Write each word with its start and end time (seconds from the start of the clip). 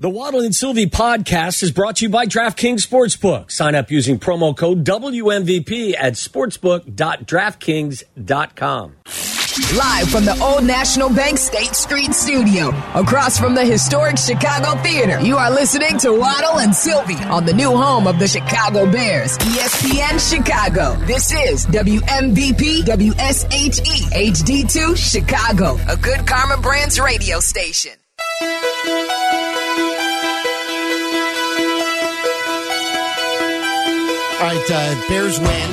The 0.00 0.08
Waddle 0.08 0.40
and 0.40 0.56
Silvy 0.56 0.86
podcast 0.86 1.62
is 1.62 1.70
brought 1.72 1.96
to 1.96 2.06
you 2.06 2.08
by 2.08 2.24
DraftKings 2.24 2.86
Sportsbook. 2.86 3.50
Sign 3.50 3.74
up 3.74 3.90
using 3.90 4.18
promo 4.18 4.56
code 4.56 4.82
WMVP 4.82 5.94
at 5.94 6.14
sportsbook.draftkings.com. 6.14 8.96
Live 9.76 10.08
from 10.08 10.24
the 10.24 10.40
Old 10.42 10.64
National 10.64 11.10
Bank 11.10 11.36
State 11.36 11.74
Street 11.74 12.14
Studio, 12.14 12.68
across 12.94 13.38
from 13.38 13.54
the 13.54 13.62
historic 13.62 14.16
Chicago 14.16 14.82
Theater, 14.82 15.20
you 15.20 15.36
are 15.36 15.50
listening 15.50 15.98
to 15.98 16.18
Waddle 16.18 16.60
and 16.60 16.74
Silvy 16.74 17.16
on 17.24 17.44
the 17.44 17.52
new 17.52 17.76
home 17.76 18.06
of 18.06 18.18
the 18.18 18.26
Chicago 18.26 18.90
Bears, 18.90 19.36
ESPN 19.36 20.18
Chicago. 20.18 20.94
This 21.04 21.30
is 21.30 21.66
WMVP 21.66 22.84
WSHE 22.84 24.32
HD2 24.32 24.96
Chicago, 24.96 25.76
a 25.92 25.96
good 25.98 26.26
Karma 26.26 26.56
Brands 26.56 26.98
radio 26.98 27.38
station. 27.38 27.92
All 34.40 34.46
right, 34.46 34.70
uh, 34.70 35.08
Bears 35.08 35.38
win. 35.38 35.70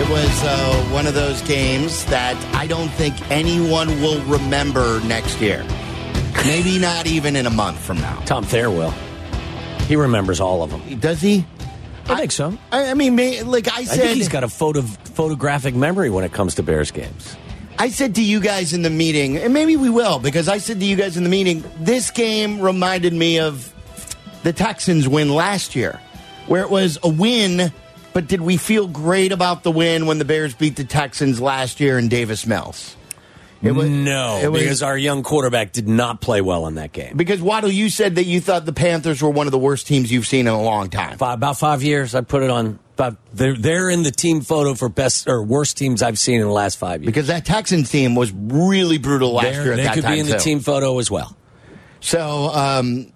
It 0.00 0.08
was 0.08 0.42
uh, 0.42 0.88
one 0.92 1.06
of 1.06 1.14
those 1.14 1.42
games 1.42 2.04
that 2.06 2.36
I 2.56 2.66
don't 2.66 2.88
think 2.88 3.14
anyone 3.30 3.88
will 4.00 4.20
remember 4.22 5.00
next 5.04 5.40
year. 5.40 5.64
Maybe 6.44 6.78
not 6.80 7.06
even 7.06 7.36
in 7.36 7.46
a 7.46 7.50
month 7.50 7.78
from 7.78 7.98
now. 7.98 8.18
Tom 8.26 8.42
Thayer 8.44 8.68
will. 8.70 8.90
He 9.86 9.94
remembers 9.94 10.40
all 10.40 10.62
of 10.64 10.70
them. 10.70 10.98
Does 10.98 11.20
he? 11.20 11.46
I 12.08 12.16
think 12.20 12.32
so. 12.32 12.58
I, 12.72 12.90
I 12.90 12.94
mean, 12.94 13.14
may, 13.14 13.42
like 13.44 13.68
I 13.68 13.78
I 13.80 13.84
said, 13.84 14.00
think 14.00 14.16
he's 14.16 14.28
got 14.28 14.42
a 14.42 14.48
photo, 14.48 14.82
photographic 14.82 15.76
memory 15.76 16.10
when 16.10 16.24
it 16.24 16.32
comes 16.32 16.56
to 16.56 16.64
Bears 16.64 16.90
games. 16.90 17.36
I 17.78 17.90
said 17.90 18.16
to 18.16 18.24
you 18.24 18.40
guys 18.40 18.72
in 18.72 18.82
the 18.82 18.90
meeting, 18.90 19.36
and 19.36 19.54
maybe 19.54 19.76
we 19.76 19.88
will, 19.88 20.18
because 20.18 20.48
I 20.48 20.58
said 20.58 20.80
to 20.80 20.84
you 20.86 20.96
guys 20.96 21.16
in 21.16 21.22
the 21.22 21.30
meeting, 21.30 21.62
this 21.78 22.10
game 22.10 22.60
reminded 22.60 23.12
me 23.12 23.38
of 23.38 23.72
the 24.42 24.52
Texans 24.52 25.06
win 25.06 25.32
last 25.32 25.76
year, 25.76 26.00
where 26.50 26.62
it 26.62 26.68
was 26.70 26.98
a 27.04 27.08
win, 27.08 27.72
but 28.12 28.26
did 28.26 28.40
we 28.40 28.56
feel 28.56 28.88
great 28.88 29.30
about 29.30 29.62
the 29.62 29.70
win 29.70 30.06
when 30.06 30.18
the 30.18 30.24
Bears 30.24 30.52
beat 30.52 30.74
the 30.74 30.82
Texans 30.82 31.40
last 31.40 31.78
year 31.78 31.96
in 31.96 32.08
Davis 32.08 32.44
Mills? 32.44 32.96
It 33.62 33.70
was- 33.70 33.88
no, 33.88 34.40
it 34.42 34.50
was- 34.50 34.62
because 34.62 34.82
our 34.82 34.98
young 34.98 35.22
quarterback 35.22 35.70
did 35.70 35.86
not 35.86 36.20
play 36.20 36.40
well 36.40 36.66
in 36.66 36.74
that 36.74 36.92
game. 36.92 37.12
Because 37.16 37.40
Waddle, 37.40 37.70
you 37.70 37.88
said 37.88 38.16
that 38.16 38.24
you 38.24 38.40
thought 38.40 38.66
the 38.66 38.72
Panthers 38.72 39.22
were 39.22 39.30
one 39.30 39.46
of 39.46 39.52
the 39.52 39.58
worst 39.58 39.86
teams 39.86 40.10
you've 40.10 40.26
seen 40.26 40.48
in 40.48 40.52
a 40.52 40.60
long 40.60 40.90
time. 40.90 41.18
Five, 41.18 41.34
about 41.34 41.56
five 41.56 41.84
years, 41.84 42.16
I 42.16 42.22
put 42.22 42.42
it 42.42 42.50
on. 42.50 42.80
About, 42.94 43.16
they're 43.32 43.54
they're 43.56 43.88
in 43.88 44.02
the 44.02 44.10
team 44.10 44.40
photo 44.40 44.74
for 44.74 44.88
best 44.88 45.28
or 45.28 45.42
worst 45.42 45.76
teams 45.78 46.02
I've 46.02 46.18
seen 46.18 46.40
in 46.40 46.46
the 46.48 46.52
last 46.52 46.78
five 46.78 47.00
years. 47.02 47.06
Because 47.06 47.28
that 47.28 47.44
Texans 47.46 47.90
team 47.90 48.14
was 48.16 48.32
really 48.32 48.98
brutal 48.98 49.34
last 49.34 49.44
They're- 49.52 49.62
year 49.62 49.72
at 49.72 49.76
they 49.76 49.82
that 49.84 49.94
could 49.94 50.02
time 50.04 50.12
be 50.14 50.18
in 50.20 50.26
the 50.26 50.38
team 50.38 50.58
photo 50.60 50.98
as 50.98 51.10
well. 51.12 51.36
So, 52.00 52.50
um, 52.52 53.06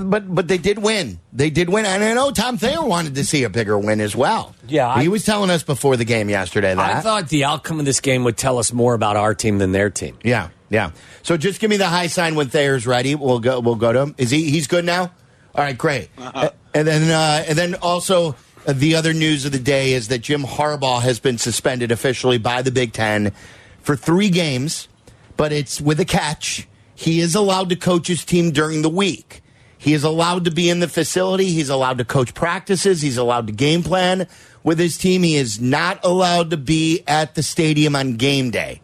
but 0.00 0.34
but 0.34 0.48
they 0.48 0.58
did 0.58 0.78
win. 0.78 1.18
They 1.32 1.50
did 1.50 1.68
win, 1.68 1.84
and 1.86 2.02
I 2.02 2.12
know 2.14 2.30
Tom 2.30 2.58
Thayer 2.58 2.82
wanted 2.82 3.14
to 3.16 3.24
see 3.24 3.44
a 3.44 3.50
bigger 3.50 3.78
win 3.78 4.00
as 4.00 4.14
well. 4.16 4.54
Yeah, 4.68 4.88
I- 4.88 5.02
he 5.02 5.08
was 5.08 5.24
telling 5.24 5.50
us 5.50 5.62
before 5.62 5.96
the 5.96 6.04
game 6.04 6.28
yesterday 6.28 6.74
that. 6.74 6.96
I 6.96 7.00
thought 7.00 7.28
the 7.28 7.44
outcome 7.44 7.78
of 7.78 7.84
this 7.86 8.00
game 8.00 8.24
would 8.24 8.36
tell 8.36 8.58
us 8.58 8.72
more 8.72 8.94
about 8.94 9.16
our 9.16 9.34
team 9.34 9.58
than 9.58 9.72
their 9.72 9.90
team. 9.90 10.16
yeah, 10.22 10.48
yeah. 10.70 10.90
So 11.22 11.36
just 11.36 11.60
give 11.60 11.70
me 11.70 11.76
the 11.76 11.88
high 11.88 12.06
sign 12.06 12.34
when 12.34 12.48
Thayer's 12.48 12.86
ready. 12.86 13.14
We'll 13.14 13.40
go. 13.40 13.60
We'll 13.60 13.74
go 13.76 13.92
to 13.92 14.00
him. 14.00 14.14
Is 14.18 14.30
he? 14.30 14.50
He's 14.50 14.66
good 14.66 14.84
now. 14.84 15.12
All 15.54 15.64
right, 15.64 15.76
great. 15.76 16.10
Uh, 16.18 16.50
and 16.74 16.86
then 16.86 17.10
uh, 17.10 17.44
and 17.48 17.56
then 17.56 17.74
also 17.76 18.36
uh, 18.66 18.72
the 18.74 18.94
other 18.96 19.12
news 19.12 19.44
of 19.44 19.52
the 19.52 19.58
day 19.58 19.92
is 19.92 20.08
that 20.08 20.18
Jim 20.18 20.42
Harbaugh 20.42 21.00
has 21.02 21.18
been 21.20 21.38
suspended 21.38 21.90
officially 21.92 22.38
by 22.38 22.62
the 22.62 22.70
Big 22.70 22.92
Ten 22.92 23.32
for 23.80 23.96
three 23.96 24.28
games, 24.30 24.88
but 25.36 25.52
it's 25.52 25.80
with 25.80 25.98
a 26.00 26.04
catch. 26.04 26.66
He 26.94 27.20
is 27.20 27.34
allowed 27.34 27.68
to 27.70 27.76
coach 27.76 28.08
his 28.08 28.24
team 28.24 28.50
during 28.52 28.82
the 28.82 28.88
week. 28.88 29.42
He 29.78 29.92
is 29.92 30.04
allowed 30.04 30.44
to 30.46 30.50
be 30.50 30.70
in 30.70 30.80
the 30.80 30.88
facility. 30.88 31.46
He's 31.52 31.68
allowed 31.68 31.98
to 31.98 32.04
coach 32.04 32.34
practices. 32.34 33.02
He's 33.02 33.16
allowed 33.18 33.46
to 33.48 33.52
game 33.52 33.82
plan 33.82 34.26
with 34.62 34.78
his 34.78 34.96
team. 34.98 35.22
He 35.22 35.36
is 35.36 35.60
not 35.60 36.00
allowed 36.04 36.50
to 36.50 36.56
be 36.56 37.02
at 37.06 37.34
the 37.34 37.42
stadium 37.42 37.94
on 37.94 38.16
game 38.16 38.50
day. 38.50 38.80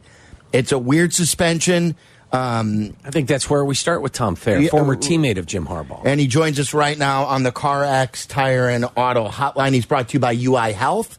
It's 0.53 0.71
a 0.73 0.79
weird 0.79 1.13
suspension. 1.15 1.97
Um, 2.31 2.95
I 3.05 3.11
think 3.11 3.29
that's 3.29 3.49
where 3.51 3.65
we 3.65 3.75
start 3.75 4.01
with 4.03 4.13
Tom 4.13 4.37
Thayer, 4.37 4.59
Yeah, 4.59 4.71
former 4.71 4.95
uh, 4.95 4.99
teammate 4.99 5.37
of 5.39 5.45
Jim 5.47 5.67
Harbaugh. 5.67 6.03
and 6.07 6.19
he 6.19 6.27
joins 6.27 6.59
us 6.59 6.73
right 6.73 6.97
now 6.97 7.25
on 7.25 7.43
the 7.43 7.53
Car 7.53 7.85
X 7.85 8.25
Tire 8.27 8.69
and 8.69 8.87
Auto 8.97 9.29
Hotline. 9.29 9.73
He's 9.75 9.85
brought 9.85 10.09
to 10.09 10.15
you 10.15 10.21
by 10.21 10.33
UI 10.33 10.73
Health. 10.73 11.19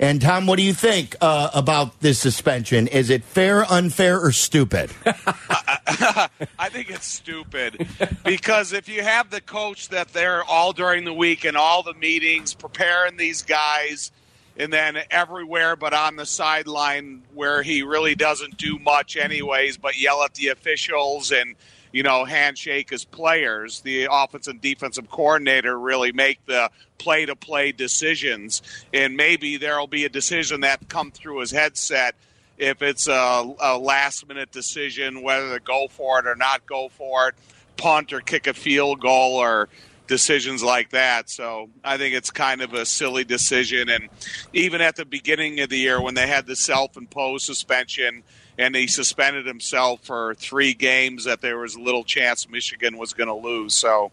And 0.00 0.22
Tom, 0.22 0.46
what 0.46 0.56
do 0.56 0.62
you 0.62 0.74
think 0.74 1.16
uh, 1.20 1.50
about 1.52 2.00
this 2.00 2.20
suspension? 2.20 2.86
Is 2.86 3.10
it 3.10 3.24
fair, 3.24 3.64
unfair, 3.68 4.20
or 4.20 4.30
stupid? 4.30 4.90
I 5.06 6.68
think 6.70 6.90
it's 6.90 7.06
stupid 7.06 7.88
because 8.24 8.72
if 8.72 8.88
you 8.88 9.02
have 9.02 9.30
the 9.30 9.40
coach 9.40 9.88
that 9.88 10.12
they're 10.12 10.44
all 10.44 10.72
during 10.72 11.04
the 11.04 11.12
week 11.12 11.44
and 11.44 11.56
all 11.56 11.82
the 11.82 11.94
meetings 11.94 12.54
preparing 12.54 13.16
these 13.16 13.42
guys 13.42 14.12
and 14.56 14.72
then 14.72 14.98
everywhere 15.10 15.76
but 15.76 15.94
on 15.94 16.16
the 16.16 16.26
sideline 16.26 17.22
where 17.34 17.62
he 17.62 17.82
really 17.82 18.14
doesn't 18.14 18.56
do 18.58 18.78
much 18.78 19.16
anyways 19.16 19.76
but 19.76 19.98
yell 19.98 20.22
at 20.22 20.34
the 20.34 20.48
officials 20.48 21.32
and 21.32 21.56
you 21.92 22.02
know 22.02 22.24
handshake 22.24 22.92
as 22.92 23.04
players 23.04 23.80
the 23.80 24.08
offensive 24.10 24.52
and 24.52 24.60
defensive 24.60 25.10
coordinator 25.10 25.78
really 25.78 26.12
make 26.12 26.44
the 26.46 26.70
play 26.98 27.26
to 27.26 27.36
play 27.36 27.72
decisions 27.72 28.62
and 28.92 29.16
maybe 29.16 29.56
there'll 29.56 29.86
be 29.86 30.04
a 30.04 30.08
decision 30.08 30.60
that 30.60 30.88
come 30.88 31.10
through 31.10 31.38
his 31.40 31.50
headset 31.50 32.14
if 32.58 32.82
it's 32.82 33.06
a, 33.06 33.54
a 33.60 33.78
last 33.78 34.26
minute 34.28 34.50
decision 34.50 35.22
whether 35.22 35.54
to 35.56 35.64
go 35.64 35.86
for 35.88 36.18
it 36.18 36.26
or 36.26 36.34
not 36.34 36.66
go 36.66 36.88
for 36.88 37.28
it, 37.28 37.34
punt 37.76 38.12
or 38.12 38.20
kick 38.20 38.46
a 38.46 38.54
field 38.54 39.00
goal 39.00 39.36
or 39.36 39.68
decisions 40.08 40.62
like 40.62 40.90
that. 40.90 41.30
So 41.30 41.68
I 41.84 41.96
think 41.96 42.14
it's 42.14 42.30
kind 42.30 42.60
of 42.60 42.74
a 42.74 42.84
silly 42.84 43.24
decision. 43.24 43.88
And 43.88 44.08
even 44.52 44.80
at 44.80 44.96
the 44.96 45.04
beginning 45.04 45.60
of 45.60 45.68
the 45.68 45.78
year 45.78 46.00
when 46.00 46.14
they 46.14 46.26
had 46.26 46.46
the 46.46 46.56
self 46.56 46.96
imposed 46.96 47.46
suspension 47.46 48.24
and 48.58 48.74
he 48.74 48.86
suspended 48.86 49.46
himself 49.46 50.00
for 50.04 50.34
three 50.34 50.74
games, 50.74 51.24
that 51.24 51.40
there 51.40 51.58
was 51.58 51.76
a 51.76 51.80
little 51.80 52.04
chance 52.04 52.48
Michigan 52.48 52.98
was 52.98 53.12
going 53.12 53.28
to 53.28 53.34
lose. 53.34 53.74
So 53.74 54.10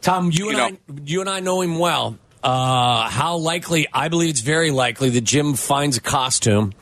Tom, 0.00 0.30
you, 0.32 0.44
You 0.44 0.48
and 0.50 0.58
know- 0.58 0.64
I, 0.94 1.00
you 1.04 1.20
and 1.20 1.28
I 1.30 1.40
know 1.40 1.60
him 1.60 1.78
well. 1.78 2.18
Uh, 2.42 3.08
how 3.08 3.36
likely? 3.36 3.86
I 3.92 4.08
believe 4.08 4.30
it's 4.30 4.40
very 4.40 4.70
likely 4.72 5.10
that 5.10 5.20
Jim 5.20 5.54
finds 5.54 5.96
a 5.96 6.00
costume, 6.00 6.72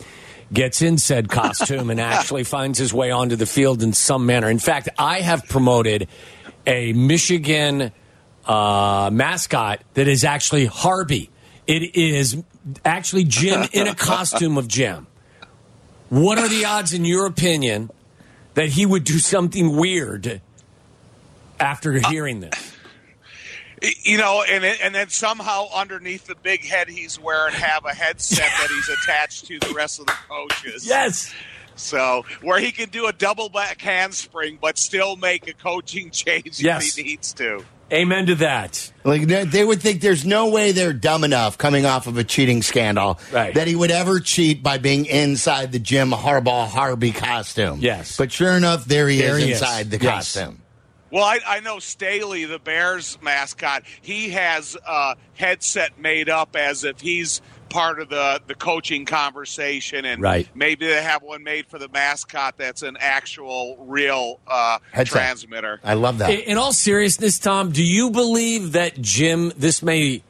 gets 0.53 0.81
in 0.81 0.97
said 0.97 1.29
costume, 1.31 1.91
and 1.91 2.01
actually 2.01 2.45
finds 2.45 2.79
his 2.79 2.95
way 2.95 3.11
onto 3.11 3.37
the 3.37 3.45
field 3.47 3.83
in 3.83 3.93
some 3.93 4.25
manner. 4.25 4.49
In 4.49 4.59
fact, 4.59 4.89
I 4.99 5.21
have 5.21 5.47
promoted 5.49 6.09
a 6.67 6.95
Michigan 6.95 7.93
uh, 8.47 9.11
mascot 9.13 9.83
that 9.95 10.09
is 10.09 10.25
actually 10.25 10.65
Harvey. 10.65 11.31
It 11.67 11.95
is 11.95 12.43
actually 12.85 13.25
Jim 13.25 13.69
in 13.73 13.87
a 13.87 13.95
costume 13.95 14.57
of 14.57 14.67
Jim. 14.67 15.07
What 16.11 16.39
are 16.39 16.49
the 16.49 16.65
odds, 16.67 16.93
in 16.93 17.05
your 17.05 17.25
opinion, 17.27 17.91
that 18.55 18.69
he 18.71 18.85
would 18.85 19.05
do 19.05 19.19
something 19.19 19.77
weird 19.77 20.41
after 21.59 21.93
hearing 21.99 22.41
this? 22.41 22.77
you 24.03 24.19
know, 24.19 24.43
and 24.47 24.63
and 24.65 24.95
then 24.95 25.09
somehow 25.09 25.67
underneath 25.75 26.27
the 26.27 26.35
big 26.35 26.65
head 26.65 26.89
he's 26.89 27.19
wearing 27.19 27.55
have 27.55 27.87
a 27.87 27.95
headset 27.95 28.39
that 28.61 28.69
he's 28.69 28.89
attached 28.91 29.47
to 29.47 29.59
the 29.59 29.73
rest 29.73 30.01
of 30.01 30.07
the 30.07 30.13
coaches. 30.29 30.87
Yes. 30.87 31.33
So 31.77 32.27
where 32.43 32.59
he 32.59 32.73
can 32.73 32.91
do 32.91 33.07
a 33.07 33.13
double 33.13 33.49
back 33.49 33.81
handspring, 33.81 34.59
but 34.61 34.77
still 34.77 35.17
make 35.17 35.49
a 35.49 35.55
coaching 35.55 36.11
change 36.11 36.61
Yes. 36.61 36.89
if 36.89 36.95
he 36.97 37.03
needs 37.11 37.33
to. 37.35 37.65
Amen 37.93 38.27
to 38.27 38.35
that. 38.37 38.93
like 39.05 39.27
they, 39.27 39.45
they 39.45 39.65
would 39.65 39.81
think 39.83 40.01
there's 40.01 40.25
no 40.25 40.49
way 40.51 40.73
they're 40.73 40.93
dumb 40.93 41.25
enough 41.25 41.59
coming 41.59 41.85
off 41.87 42.07
of 42.07 42.17
a 42.19 42.25
cheating 42.25 42.63
scandal 42.63 43.19
Right. 43.33 43.53
that 43.55 43.67
he 43.67 43.75
would 43.75 43.91
ever 43.91 44.21
cheat 44.21 44.63
by 44.63 44.79
being 44.79 45.07
inside 45.07 45.73
the 45.73 45.79
Jim 45.81 46.11
Harbaugh 46.13 46.69
Harvey 46.69 47.11
costume. 47.13 47.79
Yes. 47.81 48.17
But 48.17 48.31
sure 48.31 48.53
enough, 48.53 48.85
there 48.85 49.09
he 49.09 49.19
There 49.19 49.39
is 49.39 49.45
he 49.45 49.51
is. 49.53 49.61
inside 49.61 49.91
the 49.91 49.99
Yes. 49.99 50.35
costume. 50.35 50.63
Well, 51.13 51.25
I, 51.25 51.41
I 51.45 51.59
know 51.59 51.81
Staley, 51.81 52.45
the 52.45 52.61
Bears 52.61 53.19
mascot, 53.21 53.83
he 54.01 54.29
has 54.31 54.77
a 54.87 55.17
headset 55.35 55.99
made 55.99 56.29
up 56.29 56.55
as 56.55 56.85
if 56.85 57.01
he's 57.01 57.41
part 57.71 58.01
of 58.01 58.09
the, 58.11 58.43
the 58.47 58.55
coaching 58.55 59.07
conversation, 59.07 60.05
and 60.05 60.21
Right. 60.21 60.49
maybe 60.55 60.87
they 60.87 61.03
have 61.03 61.23
one 61.23 61.43
made 61.43 61.67
for 61.69 61.79
the 61.79 61.89
mascot 61.89 62.59
that's 62.59 62.83
an 62.83 62.97
actual, 63.01 63.77
real 63.89 64.41
uh, 64.47 64.79
transmitter. 65.05 65.81
I 65.83 65.95
love 65.95 66.19
that. 66.19 66.31
In, 66.31 66.41
in 66.41 66.59
all 66.59 66.73
seriousness, 66.75 67.39
Tom, 67.39 67.73
do 67.73 67.83
you 67.83 68.11
believe 68.11 68.73
that 68.73 69.01
Jim, 69.01 69.53
this 69.57 69.83
may 69.83 70.23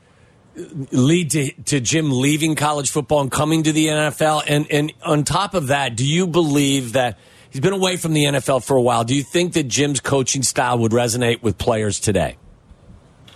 lead 0.92 1.30
to, 1.32 1.52
to 1.64 1.80
Jim 1.80 2.10
leaving 2.12 2.54
college 2.54 2.90
football 2.90 3.20
and 3.22 3.30
coming 3.32 3.62
to 3.64 3.72
the 3.72 3.86
NFL? 3.86 4.44
And, 4.46 4.70
and 4.70 4.92
on 5.02 5.24
top 5.24 5.54
of 5.54 5.68
that, 5.68 5.96
do 5.96 6.06
you 6.06 6.26
believe 6.26 6.92
that 6.92 7.18
he's 7.50 7.60
been 7.60 7.72
away 7.72 7.96
from 7.96 8.12
the 8.12 8.24
NFL 8.24 8.64
for 8.64 8.76
a 8.76 8.82
while? 8.82 9.04
Do 9.04 9.14
you 9.14 9.22
think 9.22 9.54
that 9.54 9.64
Jim's 9.64 10.00
coaching 10.00 10.42
style 10.42 10.78
would 10.78 10.92
resonate 10.92 11.42
with 11.42 11.56
players 11.58 11.98
today? 12.00 12.36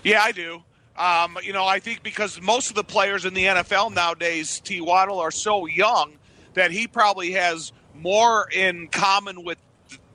Yeah, 0.02 0.22
I 0.22 0.32
do. 0.32 0.62
Um, 0.96 1.38
you 1.42 1.52
know, 1.52 1.64
I 1.66 1.80
think 1.80 2.02
because 2.02 2.40
most 2.40 2.70
of 2.70 2.76
the 2.76 2.84
players 2.84 3.24
in 3.24 3.34
the 3.34 3.44
NFL 3.44 3.92
nowadays, 3.94 4.60
T. 4.60 4.80
Waddle, 4.80 5.18
are 5.20 5.30
so 5.32 5.66
young 5.66 6.12
that 6.54 6.70
he 6.70 6.86
probably 6.86 7.32
has 7.32 7.72
more 7.94 8.48
in 8.52 8.88
common 8.88 9.42
with 9.44 9.58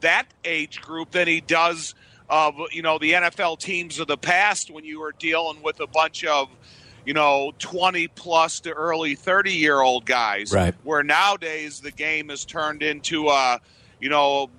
that 0.02 0.26
age 0.46 0.80
group 0.82 1.12
than 1.12 1.28
he 1.28 1.42
does 1.42 1.96
of 2.30 2.56
you 2.72 2.82
know 2.82 2.98
the 3.00 3.14
NFL 3.14 3.60
teams 3.60 4.00
of 4.00 4.08
the 4.08 4.18
past 4.18 4.70
when 4.72 4.86
you 4.86 5.00
were 5.02 5.14
dealing 5.20 5.62
with 5.62 5.80
a 5.82 5.88
bunch 5.88 6.24
of 6.24 6.48
you 7.06 7.14
know 7.14 7.52
20 7.60 8.08
plus 8.10 8.60
to 8.62 8.72
early 8.72 9.16
30 9.16 9.52
year 9.54 9.82
old 9.82 10.06
guys 10.06 10.54
Right. 10.54 10.76
where 10.84 11.04
nowadays 11.04 11.80
the 11.82 11.92
game 11.92 12.30
has 12.30 12.46
turned 12.46 12.84
into 12.84 13.28
a 13.30 13.60
you 14.00 14.10
know 14.10 14.50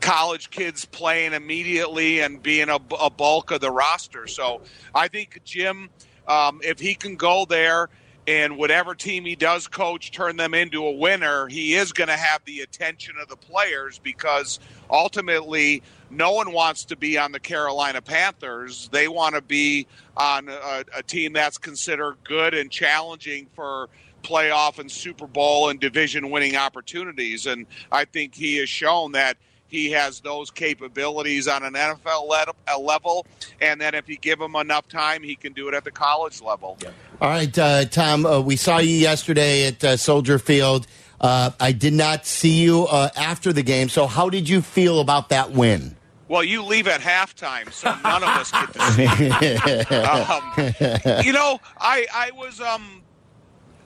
college 0.00 0.50
kids 0.50 0.84
playing 0.84 1.32
immediately 1.32 2.20
and 2.20 2.42
being 2.42 2.68
a, 2.68 2.78
a 3.00 3.10
bulk 3.10 3.50
of 3.50 3.60
the 3.60 3.70
roster. 3.70 4.26
So 4.26 4.60
i 4.94 5.08
think 5.08 5.40
jim 5.44 5.90
um, 6.26 6.60
if 6.62 6.80
he 6.80 6.94
can 6.94 7.16
go 7.16 7.44
there 7.44 7.88
and 8.26 8.56
whatever 8.56 8.94
team 8.94 9.24
he 9.24 9.36
does 9.36 9.68
coach 9.68 10.10
turn 10.10 10.36
them 10.36 10.54
into 10.54 10.86
a 10.86 10.92
winner 10.92 11.46
he 11.46 11.74
is 11.74 11.92
going 11.92 12.08
to 12.08 12.16
have 12.16 12.42
the 12.44 12.60
attention 12.60 13.14
of 13.20 13.28
the 13.28 13.36
players 13.36 13.98
because 13.98 14.58
ultimately 14.90 15.82
no 16.10 16.32
one 16.32 16.52
wants 16.52 16.84
to 16.86 16.96
be 16.96 17.18
on 17.18 17.32
the 17.32 17.40
carolina 17.40 18.00
panthers. 18.00 18.88
They 18.92 19.08
want 19.08 19.34
to 19.34 19.42
be 19.42 19.86
on 20.16 20.48
a, 20.48 20.84
a 20.96 21.02
team 21.02 21.32
that's 21.32 21.58
considered 21.58 22.16
good 22.24 22.54
and 22.54 22.70
challenging 22.70 23.48
for 23.54 23.88
playoff 24.24 24.78
and 24.78 24.90
super 24.90 25.26
bowl 25.26 25.68
and 25.68 25.78
division 25.78 26.30
winning 26.30 26.56
opportunities 26.56 27.46
and 27.46 27.66
i 27.92 28.04
think 28.04 28.34
he 28.34 28.56
has 28.56 28.68
shown 28.68 29.12
that 29.12 29.36
he 29.74 29.90
has 29.90 30.20
those 30.20 30.52
capabilities 30.52 31.48
on 31.48 31.64
an 31.64 31.72
NFL 31.72 32.28
le- 32.28 32.54
uh, 32.68 32.78
level, 32.78 33.26
and 33.60 33.80
then 33.80 33.94
if 33.94 34.08
you 34.08 34.16
give 34.16 34.40
him 34.40 34.54
enough 34.54 34.86
time, 34.86 35.22
he 35.22 35.34
can 35.34 35.52
do 35.52 35.66
it 35.66 35.74
at 35.74 35.82
the 35.82 35.90
college 35.90 36.40
level. 36.40 36.78
All 37.20 37.28
right, 37.28 37.58
uh, 37.58 37.84
Tom, 37.86 38.24
uh, 38.24 38.40
we 38.40 38.54
saw 38.54 38.78
you 38.78 38.94
yesterday 38.94 39.66
at 39.66 39.82
uh, 39.82 39.96
Soldier 39.96 40.38
Field. 40.38 40.86
Uh, 41.20 41.50
I 41.58 41.72
did 41.72 41.92
not 41.92 42.24
see 42.24 42.62
you 42.62 42.86
uh, 42.86 43.08
after 43.16 43.52
the 43.52 43.64
game, 43.64 43.88
so 43.88 44.06
how 44.06 44.30
did 44.30 44.48
you 44.48 44.62
feel 44.62 45.00
about 45.00 45.30
that 45.30 45.50
win? 45.50 45.96
Well, 46.28 46.44
you 46.44 46.62
leave 46.62 46.86
at 46.86 47.00
halftime, 47.00 47.72
so 47.72 47.94
none 48.02 48.22
of 48.22 48.28
us 48.28 48.50
get 48.50 48.72
to 48.74 48.92
see. 48.92 49.94
um, 51.18 51.24
you 51.24 51.32
know, 51.32 51.58
I 51.78 52.06
I 52.12 52.30
was 52.34 52.60
um 52.60 53.02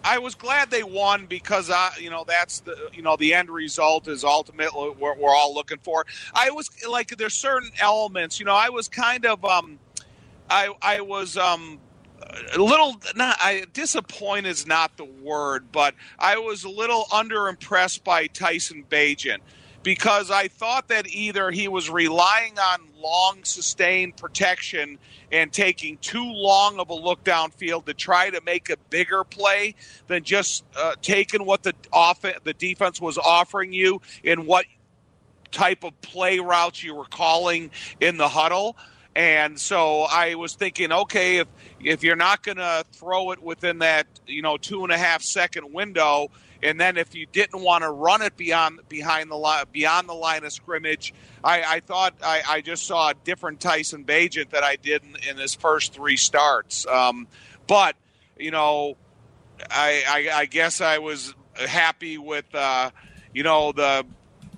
I 0.09 0.17
was 0.17 0.35
glad 0.35 0.71
they 0.71 0.83
won 0.83 1.27
because 1.27 1.71
I 1.71 1.91
you 2.01 2.09
know 2.09 2.25
that's 2.27 2.61
the 2.61 2.89
you 2.95 3.03
know 3.03 3.17
the 3.17 3.35
end 3.35 3.51
result 3.51 4.09
is 4.09 4.25
ultimately 4.25 4.89
what 4.89 5.19
we're 5.19 5.35
all 5.35 5.55
looking 5.55 5.77
for. 5.83 6.07
I 6.33 6.51
was 6.51 6.71
like 6.89 7.09
there's 7.19 7.35
certain 7.35 7.71
elements, 7.79 8.41
you 8.41 8.47
know, 8.47 8.55
I 8.55 8.71
was 8.71 8.89
kind 8.89 9.27
of 9.27 9.45
um 9.45 9.79
I 10.49 10.75
I 10.81 11.03
was 11.03 11.37
um 11.37 11.79
a 12.55 12.59
little 12.59 12.97
not 13.17 13.37
I 13.39 13.67
disappointed 13.75 14.49
is 14.49 14.67
not 14.67 14.97
the 14.97 15.05
word, 15.05 15.71
but 15.73 15.95
I 16.19 16.39
was 16.39 16.65
a 16.65 16.71
little 16.71 17.05
underimpressed 17.13 18.03
by 18.03 18.29
Tyson 18.29 18.87
Bagent 18.89 19.41
because 19.83 20.31
I 20.31 20.49
thought 20.49 20.89
that 20.89 21.07
either 21.09 21.51
he 21.51 21.69
was 21.69 21.91
relying 21.91 22.59
on 22.59 22.88
long 22.99 23.45
sustained 23.45 24.17
protection 24.17 24.99
and 25.31 25.53
taking 25.53 25.99
too 25.99 26.25
long 26.25 26.79
of 26.79 26.91
a 26.91 26.95
look 26.95 27.23
downfield 27.25 27.87
to 27.87 27.95
try 27.95 28.31
to 28.31 28.41
make 28.45 28.71
a 28.71 28.77
bigger 28.91 29.25
play 29.25 29.75
than 30.07 30.25
just 30.25 30.65
uh, 30.77 30.95
taking 31.03 31.45
what 31.45 31.63
the 31.63 31.75
off- 31.93 32.23
the 32.23 32.55
defense 32.55 33.01
was 33.01 33.19
offering 33.19 33.73
you 33.73 34.01
and 34.25 34.47
what 34.47 34.67
type 35.51 35.85
of 35.85 35.99
play 36.01 36.39
routes 36.39 36.83
you 36.83 36.95
were 36.95 37.07
calling 37.07 37.71
in 38.01 38.17
the 38.17 38.29
huddle. 38.29 38.77
And 39.17 39.59
so 39.59 40.03
I 40.03 40.37
was 40.37 40.55
thinking, 40.55 40.93
okay, 40.93 41.39
if 41.39 41.49
if 41.81 42.05
you're 42.05 42.17
not 42.17 42.43
going 42.43 42.59
to 42.59 42.85
throw 42.93 43.33
it 43.33 43.43
within 43.43 43.79
that 43.79 44.07
you 44.27 44.43
know 44.43 44.57
two 44.57 44.85
and 44.85 44.93
a 44.93 44.99
half 44.99 45.23
second 45.23 45.73
window, 45.73 46.31
and 46.63 46.81
then 46.81 46.97
if 46.97 47.15
you 47.15 47.27
didn't 47.27 47.63
want 47.63 47.83
to 47.85 47.91
run 47.91 48.23
it 48.23 48.37
beyond 48.37 48.81
behind 48.89 49.31
the 49.31 49.37
line 49.37 49.65
beyond 49.73 50.09
the 50.09 50.15
line 50.15 50.45
of 50.45 50.53
scrimmage, 50.53 51.15
I, 51.43 51.63
I 51.63 51.81
thought 51.81 52.15
I, 52.23 52.43
I 52.49 52.61
just 52.61 52.87
saw 52.87 53.11
a 53.11 53.15
different 53.25 53.61
Tyson 53.61 54.05
Bagent 54.05 54.51
that 54.51 54.65
I 54.65 54.77
did 54.77 55.03
in, 55.05 55.17
in 55.31 55.37
his 55.37 55.55
first 55.55 55.93
three 55.93 56.17
starts. 56.17 56.87
Um, 56.87 57.29
but 57.67 57.97
you 58.39 58.51
know, 58.51 58.97
I, 59.71 60.03
I, 60.09 60.41
I 60.41 60.47
guess 60.47 60.81
I 60.81 60.99
was 60.99 61.35
happy 61.57 62.19
with 62.19 62.53
uh, 62.55 62.91
you 63.33 63.43
know 63.43 63.73
the 63.73 64.05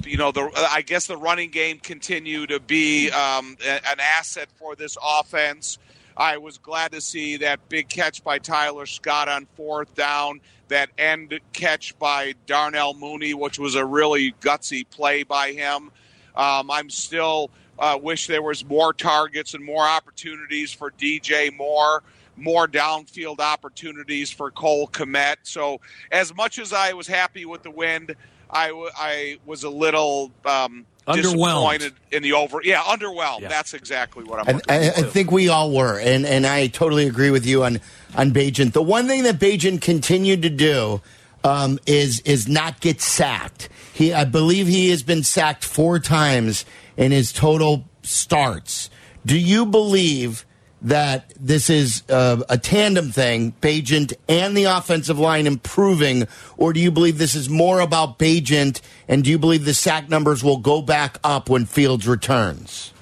you 0.05 0.17
know 0.17 0.32
the 0.32 0.50
I 0.70 0.82
guess 0.82 1.06
the 1.06 1.17
running 1.17 1.50
game 1.50 1.79
continued 1.79 2.50
to 2.50 2.61
be 2.61 3.11
um, 3.11 3.56
a- 3.64 3.88
an 3.88 4.00
asset 4.00 4.49
for 4.58 4.75
this 4.75 4.96
offense. 5.03 5.79
I 6.17 6.38
was 6.38 6.58
glad 6.58 6.93
to 6.93 7.00
see 7.00 7.38
that 7.38 7.69
big 7.69 7.88
catch 7.88 8.23
by 8.23 8.38
Tyler 8.38 8.87
Scott 8.87 9.29
on 9.29 9.46
fourth 9.56 9.94
down, 9.94 10.41
that 10.70 10.90
end 10.99 11.38
catch 11.52 11.96
by 11.99 12.34
Darnell 12.46 12.94
Mooney, 12.94 13.34
which 13.34 13.58
was 13.58 13.75
a 13.75 13.84
really 13.84 14.32
gutsy 14.40 14.88
play 14.88 15.22
by 15.22 15.52
him. 15.52 15.90
Um, 16.34 16.70
I'm 16.70 16.90
still 16.90 17.50
uh, 17.78 17.99
wish 18.00 18.26
there 18.26 18.43
was 18.43 18.64
more 18.64 18.93
targets 18.93 19.55
and 19.55 19.64
more 19.64 19.87
opportunities 19.87 20.72
for 20.72 20.90
DJ 20.90 21.56
Moore, 21.56 22.02
more 22.37 22.67
downfield 22.67 23.40
opportunities 23.40 24.31
for 24.31 24.50
Cole 24.50 24.88
Kmet. 24.88 25.37
So 25.43 25.81
as 26.11 26.34
much 26.34 26.58
as 26.58 26.72
I 26.72 26.93
was 26.93 27.06
happy 27.06 27.44
with 27.44 27.62
the 27.62 27.70
win, 27.70 28.08
I, 28.52 28.69
w- 28.69 28.91
I 28.97 29.38
was 29.47 29.64
a 29.64 29.70
little 29.70 30.31
um, 30.44 30.87
Underwhelmed. 31.06 31.23
disappointed 31.23 31.93
in 32.12 32.23
the 32.23 32.32
over. 32.35 32.61
Yeah, 32.62 32.82
underwhelmed. 32.82 33.41
Yeah. 33.41 33.49
That's 33.49 33.75
exactly 33.75 34.25
what 34.25 34.49
I'm. 34.49 34.56
I, 34.69 34.76
I, 34.76 34.87
I 34.88 35.02
think 35.02 35.31
we 35.31 35.49
all 35.49 35.73
were, 35.73 35.99
and, 35.99 36.25
and 36.26 36.47
I 36.47 36.69
totally 36.69 37.06
agree 37.06 37.31
with 37.31 37.47
you 37.47 37.64
on 37.64 37.81
on 38.17 38.31
Bagent. 38.32 38.73
The 38.73 38.82
one 38.82 39.06
thing 39.06 39.23
that 39.25 39.38
Bagent 39.38 39.81
continued 39.81 40.43
to 40.43 40.50
do 40.50 41.00
um, 41.44 41.79
is 41.87 42.20
is 42.20 42.49
not 42.49 42.81
get 42.81 43.00
sacked. 43.00 43.69
He, 43.93 44.12
I 44.12 44.25
believe, 44.25 44.67
he 44.67 44.91
has 44.91 45.03
been 45.03 45.23
sacked 45.23 45.64
four 45.64 45.99
times 45.99 46.64
in 46.96 47.12
his 47.12 47.32
total 47.32 47.88
starts. 48.03 48.88
Do 49.26 49.38
you 49.38 49.67
believe 49.67 50.46
that 50.82 51.32
this 51.38 51.69
is 51.69 52.03
uh, 52.09 52.43
a 52.49 52.56
tandem 52.56 53.11
thing, 53.11 53.53
Bagent 53.61 54.15
and 54.29 54.56
the 54.56 54.65
offensive 54.65 55.19
line 55.19 55.47
improving, 55.47 56.27
or 56.56 56.73
do 56.73 56.81
you 56.81 56.91
believe 56.91 57.19
this 57.19 57.35
is 57.35 57.49
more 57.50 57.81
about 57.81 58.19
Bagent? 58.19 58.81
And 59.09 59.25
do 59.25 59.31
you 59.31 59.38
believe 59.38 59.65
the 59.65 59.75
sack 59.75 60.09
numbers 60.09 60.43
will 60.43 60.59
go 60.59 60.81
back 60.81 61.19
up 61.23 61.49
when 61.49 61.67
Fields 61.67 62.09
returns? 62.09 62.93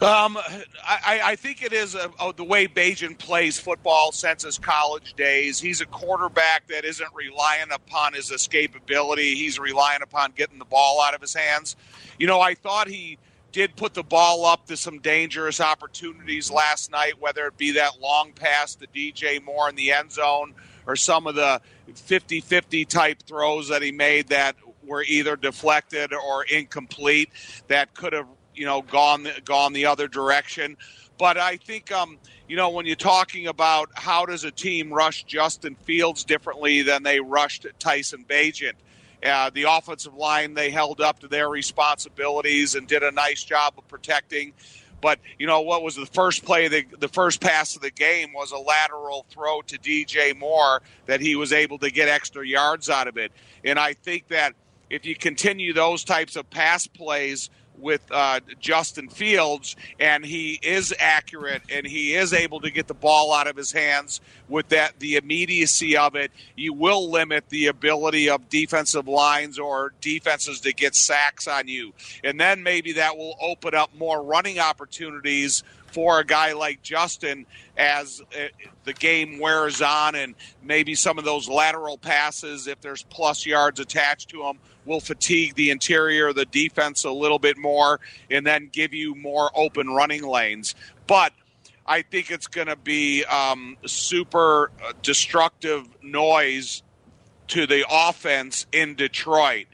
Um, 0.00 0.36
I, 0.86 1.20
I 1.24 1.36
think 1.36 1.62
it 1.62 1.72
is 1.72 1.94
a, 1.94 2.10
a, 2.20 2.32
the 2.34 2.44
way 2.44 2.68
Bagent 2.68 3.16
plays 3.16 3.58
football 3.58 4.12
since 4.12 4.42
his 4.42 4.58
college 4.58 5.14
days. 5.14 5.58
He's 5.58 5.80
a 5.80 5.86
quarterback 5.86 6.66
that 6.68 6.84
isn't 6.84 7.08
relying 7.14 7.72
upon 7.72 8.12
his 8.12 8.30
escapability. 8.30 9.34
He's 9.34 9.58
relying 9.58 10.02
upon 10.02 10.32
getting 10.32 10.58
the 10.58 10.66
ball 10.66 11.00
out 11.00 11.14
of 11.14 11.22
his 11.22 11.32
hands. 11.32 11.76
You 12.18 12.26
know, 12.26 12.42
I 12.42 12.54
thought 12.54 12.88
he 12.88 13.16
did 13.56 13.74
put 13.74 13.94
the 13.94 14.02
ball 14.02 14.44
up 14.44 14.66
to 14.66 14.76
some 14.76 14.98
dangerous 14.98 15.62
opportunities 15.62 16.50
last 16.50 16.90
night, 16.90 17.14
whether 17.18 17.46
it 17.46 17.56
be 17.56 17.72
that 17.72 17.98
long 18.02 18.30
pass 18.34 18.74
to 18.74 18.86
DJ 18.88 19.42
Moore 19.42 19.70
in 19.70 19.74
the 19.76 19.92
end 19.92 20.12
zone 20.12 20.52
or 20.86 20.94
some 20.94 21.26
of 21.26 21.34
the 21.36 21.58
50 21.94 22.42
50 22.42 22.84
type 22.84 23.22
throws 23.22 23.68
that 23.68 23.80
he 23.80 23.92
made 23.92 24.28
that 24.28 24.56
were 24.84 25.02
either 25.04 25.36
deflected 25.36 26.12
or 26.12 26.44
incomplete 26.44 27.30
that 27.68 27.94
could 27.94 28.12
have 28.12 28.26
you 28.54 28.66
know 28.66 28.82
gone 28.82 29.26
gone 29.46 29.72
the 29.72 29.86
other 29.86 30.06
direction. 30.06 30.76
But 31.16 31.38
I 31.38 31.56
think 31.56 31.90
um, 31.90 32.18
you 32.46 32.56
know 32.56 32.68
when 32.68 32.84
you're 32.84 32.94
talking 32.94 33.46
about 33.46 33.88
how 33.94 34.26
does 34.26 34.44
a 34.44 34.50
team 34.50 34.92
rush 34.92 35.24
Justin 35.24 35.76
Fields 35.76 36.24
differently 36.24 36.82
than 36.82 37.04
they 37.04 37.20
rushed 37.20 37.66
Tyson 37.78 38.26
Bagent. 38.28 38.74
Uh, 39.24 39.50
the 39.50 39.64
offensive 39.64 40.14
line 40.14 40.54
they 40.54 40.70
held 40.70 41.00
up 41.00 41.20
to 41.20 41.28
their 41.28 41.48
responsibilities 41.48 42.74
and 42.74 42.86
did 42.86 43.02
a 43.02 43.10
nice 43.10 43.42
job 43.42 43.74
of 43.78 43.88
protecting. 43.88 44.52
But 45.00 45.18
you 45.38 45.46
know 45.46 45.60
what 45.60 45.82
was 45.82 45.96
the 45.96 46.06
first 46.06 46.44
play? 46.44 46.68
The, 46.68 46.84
the 46.98 47.08
first 47.08 47.40
pass 47.40 47.76
of 47.76 47.82
the 47.82 47.90
game 47.90 48.32
was 48.32 48.52
a 48.52 48.58
lateral 48.58 49.26
throw 49.30 49.62
to 49.62 49.78
DJ 49.78 50.36
Moore 50.36 50.82
that 51.06 51.20
he 51.20 51.36
was 51.36 51.52
able 51.52 51.78
to 51.78 51.90
get 51.90 52.08
extra 52.08 52.46
yards 52.46 52.88
out 52.88 53.08
of 53.08 53.16
it. 53.16 53.32
And 53.64 53.78
I 53.78 53.92
think 53.92 54.28
that 54.28 54.54
if 54.88 55.04
you 55.04 55.16
continue 55.16 55.72
those 55.72 56.04
types 56.04 56.36
of 56.36 56.48
pass 56.48 56.86
plays 56.86 57.50
with 57.78 58.02
uh, 58.10 58.40
Justin 58.60 59.08
Fields, 59.08 59.76
and 59.98 60.24
he 60.24 60.58
is 60.62 60.94
accurate 60.98 61.62
and 61.70 61.86
he 61.86 62.14
is 62.14 62.32
able 62.32 62.60
to 62.60 62.70
get 62.70 62.86
the 62.86 62.94
ball 62.94 63.32
out 63.32 63.46
of 63.46 63.56
his 63.56 63.72
hands 63.72 64.20
with 64.48 64.68
that 64.68 64.98
the 64.98 65.16
immediacy 65.16 65.96
of 65.96 66.14
it, 66.14 66.30
you 66.54 66.72
will 66.72 67.10
limit 67.10 67.48
the 67.48 67.66
ability 67.66 68.28
of 68.28 68.48
defensive 68.48 69.08
lines 69.08 69.58
or 69.58 69.92
defenses 70.00 70.60
to 70.60 70.72
get 70.72 70.94
sacks 70.94 71.48
on 71.48 71.68
you, 71.68 71.92
and 72.22 72.40
then 72.40 72.62
maybe 72.62 72.92
that 72.92 73.16
will 73.16 73.36
open 73.40 73.74
up 73.74 73.94
more 73.96 74.22
running 74.22 74.58
opportunities 74.58 75.62
for 75.86 76.20
a 76.20 76.24
guy 76.24 76.52
like 76.52 76.82
Justin 76.82 77.46
as 77.76 78.20
uh, 78.34 78.48
the 78.84 78.92
game 78.92 79.38
wears 79.38 79.80
on 79.80 80.14
and 80.14 80.34
maybe 80.62 80.94
some 80.94 81.18
of 81.18 81.24
those 81.24 81.48
lateral 81.48 81.96
passes 81.96 82.66
if 82.66 82.80
there's 82.80 83.02
plus 83.04 83.46
yards 83.46 83.80
attached 83.80 84.28
to 84.30 84.38
them 84.42 84.58
will 84.86 85.00
fatigue 85.00 85.54
the 85.54 85.70
interior 85.70 86.28
of 86.28 86.34
the 86.36 86.44
defense 86.46 87.04
a 87.04 87.10
little 87.10 87.38
bit 87.38 87.58
more 87.58 88.00
and 88.30 88.46
then 88.46 88.68
give 88.72 88.94
you 88.94 89.14
more 89.14 89.50
open 89.54 89.88
running 89.88 90.22
lanes 90.22 90.74
but 91.06 91.32
I 91.88 92.02
think 92.02 92.30
it's 92.32 92.48
going 92.48 92.66
to 92.66 92.74
be 92.76 93.24
um, 93.26 93.76
super 93.86 94.72
uh, 94.84 94.92
destructive 95.02 95.86
noise 96.02 96.82
to 97.48 97.64
the 97.68 97.84
offense 97.88 98.66
in 98.72 98.96
Detroit. 98.96 99.66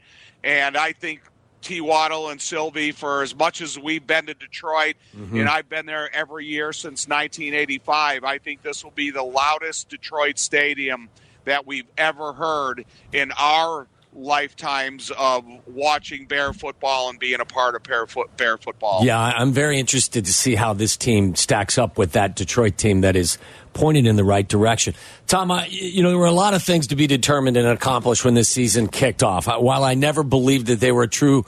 And 0.43 0.77
I 0.77 0.91
think 0.93 1.21
T. 1.63 1.81
Waddle 1.81 2.29
and 2.29 2.39
Silvy 2.39 2.91
for 2.91 3.23
as 3.23 3.35
much 3.35 3.61
as 3.61 3.79
we've 3.79 4.05
been 4.05 4.27
to 4.27 4.35
Detroit, 4.35 4.95
Mm-hmm. 5.17 5.37
and 5.39 5.49
I've 5.49 5.67
been 5.69 5.87
there 5.87 6.15
every 6.15 6.45
year 6.45 6.71
since 6.71 7.07
1985. 7.07 8.23
I 8.23 8.37
think 8.37 8.61
this 8.61 8.83
will 8.83 8.91
be 8.91 9.09
the 9.09 9.23
loudest 9.23 9.89
Detroit 9.89 10.37
stadium 10.37 11.09
that 11.45 11.65
we've 11.65 11.87
ever 11.97 12.33
heard 12.33 12.85
in 13.11 13.31
our 13.39 13.87
lifetimes 14.15 15.11
of 15.17 15.45
watching 15.65 16.25
Bear 16.25 16.53
football 16.53 17.09
and 17.09 17.19
being 17.19 17.39
a 17.39 17.45
part 17.45 17.75
of 17.75 17.83
Bear, 17.83 18.07
foot, 18.07 18.35
Bear 18.37 18.57
football. 18.57 19.03
Yeah, 19.03 19.19
I'm 19.19 19.51
very 19.51 19.79
interested 19.79 20.25
to 20.25 20.33
see 20.33 20.55
how 20.55 20.73
this 20.73 20.97
team 20.97 21.35
stacks 21.35 21.77
up 21.77 21.97
with 21.97 22.13
that 22.13 22.35
Detroit 22.35 22.77
team 22.77 23.01
that 23.01 23.15
is 23.15 23.37
pointed 23.73 24.05
in 24.05 24.15
the 24.15 24.23
right 24.23 24.47
direction. 24.47 24.93
Tom, 25.27 25.51
I, 25.51 25.67
you 25.67 26.03
know, 26.03 26.09
there 26.09 26.17
were 26.17 26.25
a 26.25 26.31
lot 26.31 26.53
of 26.53 26.63
things 26.63 26.87
to 26.87 26.95
be 26.95 27.07
determined 27.07 27.57
and 27.57 27.67
accomplished 27.67 28.23
when 28.23 28.33
this 28.33 28.49
season 28.49 28.87
kicked 28.87 29.23
off. 29.23 29.47
While 29.47 29.83
I 29.83 29.95
never 29.95 30.23
believed 30.23 30.67
that 30.67 30.79
they 30.79 30.91
were 30.91 31.03
a 31.03 31.07
true 31.07 31.45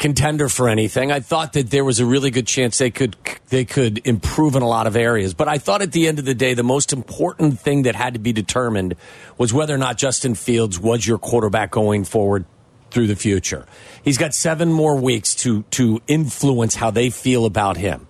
contender 0.00 0.48
for 0.48 0.68
anything, 0.68 1.12
I 1.12 1.20
thought 1.20 1.52
that 1.52 1.70
there 1.70 1.84
was 1.84 2.00
a 2.00 2.06
really 2.06 2.30
good 2.32 2.46
chance 2.46 2.78
they 2.78 2.90
could 2.90 3.14
they 3.50 3.64
could 3.64 4.04
improve 4.04 4.56
in 4.56 4.62
a 4.62 4.68
lot 4.68 4.88
of 4.88 4.96
areas. 4.96 5.34
But 5.34 5.46
I 5.46 5.58
thought 5.58 5.82
at 5.82 5.92
the 5.92 6.08
end 6.08 6.18
of 6.18 6.24
the 6.24 6.34
day, 6.34 6.54
the 6.54 6.64
most 6.64 6.92
important 6.92 7.60
thing 7.60 7.82
that 7.82 7.94
had 7.94 8.14
to 8.14 8.18
be 8.18 8.32
determined 8.32 8.96
was 9.38 9.52
whether 9.52 9.74
or 9.74 9.78
not 9.78 9.98
Justin 9.98 10.34
Fields 10.34 10.80
was 10.80 11.06
your 11.06 11.18
quarterback 11.18 11.70
going 11.70 12.04
forward 12.04 12.46
through 12.90 13.06
the 13.06 13.14
future. 13.14 13.66
He's 14.02 14.18
got 14.18 14.34
seven 14.34 14.72
more 14.72 14.96
weeks 14.96 15.36
to 15.36 15.62
to 15.72 16.00
influence 16.08 16.74
how 16.74 16.90
they 16.90 17.10
feel 17.10 17.44
about 17.44 17.76
him. 17.76 18.08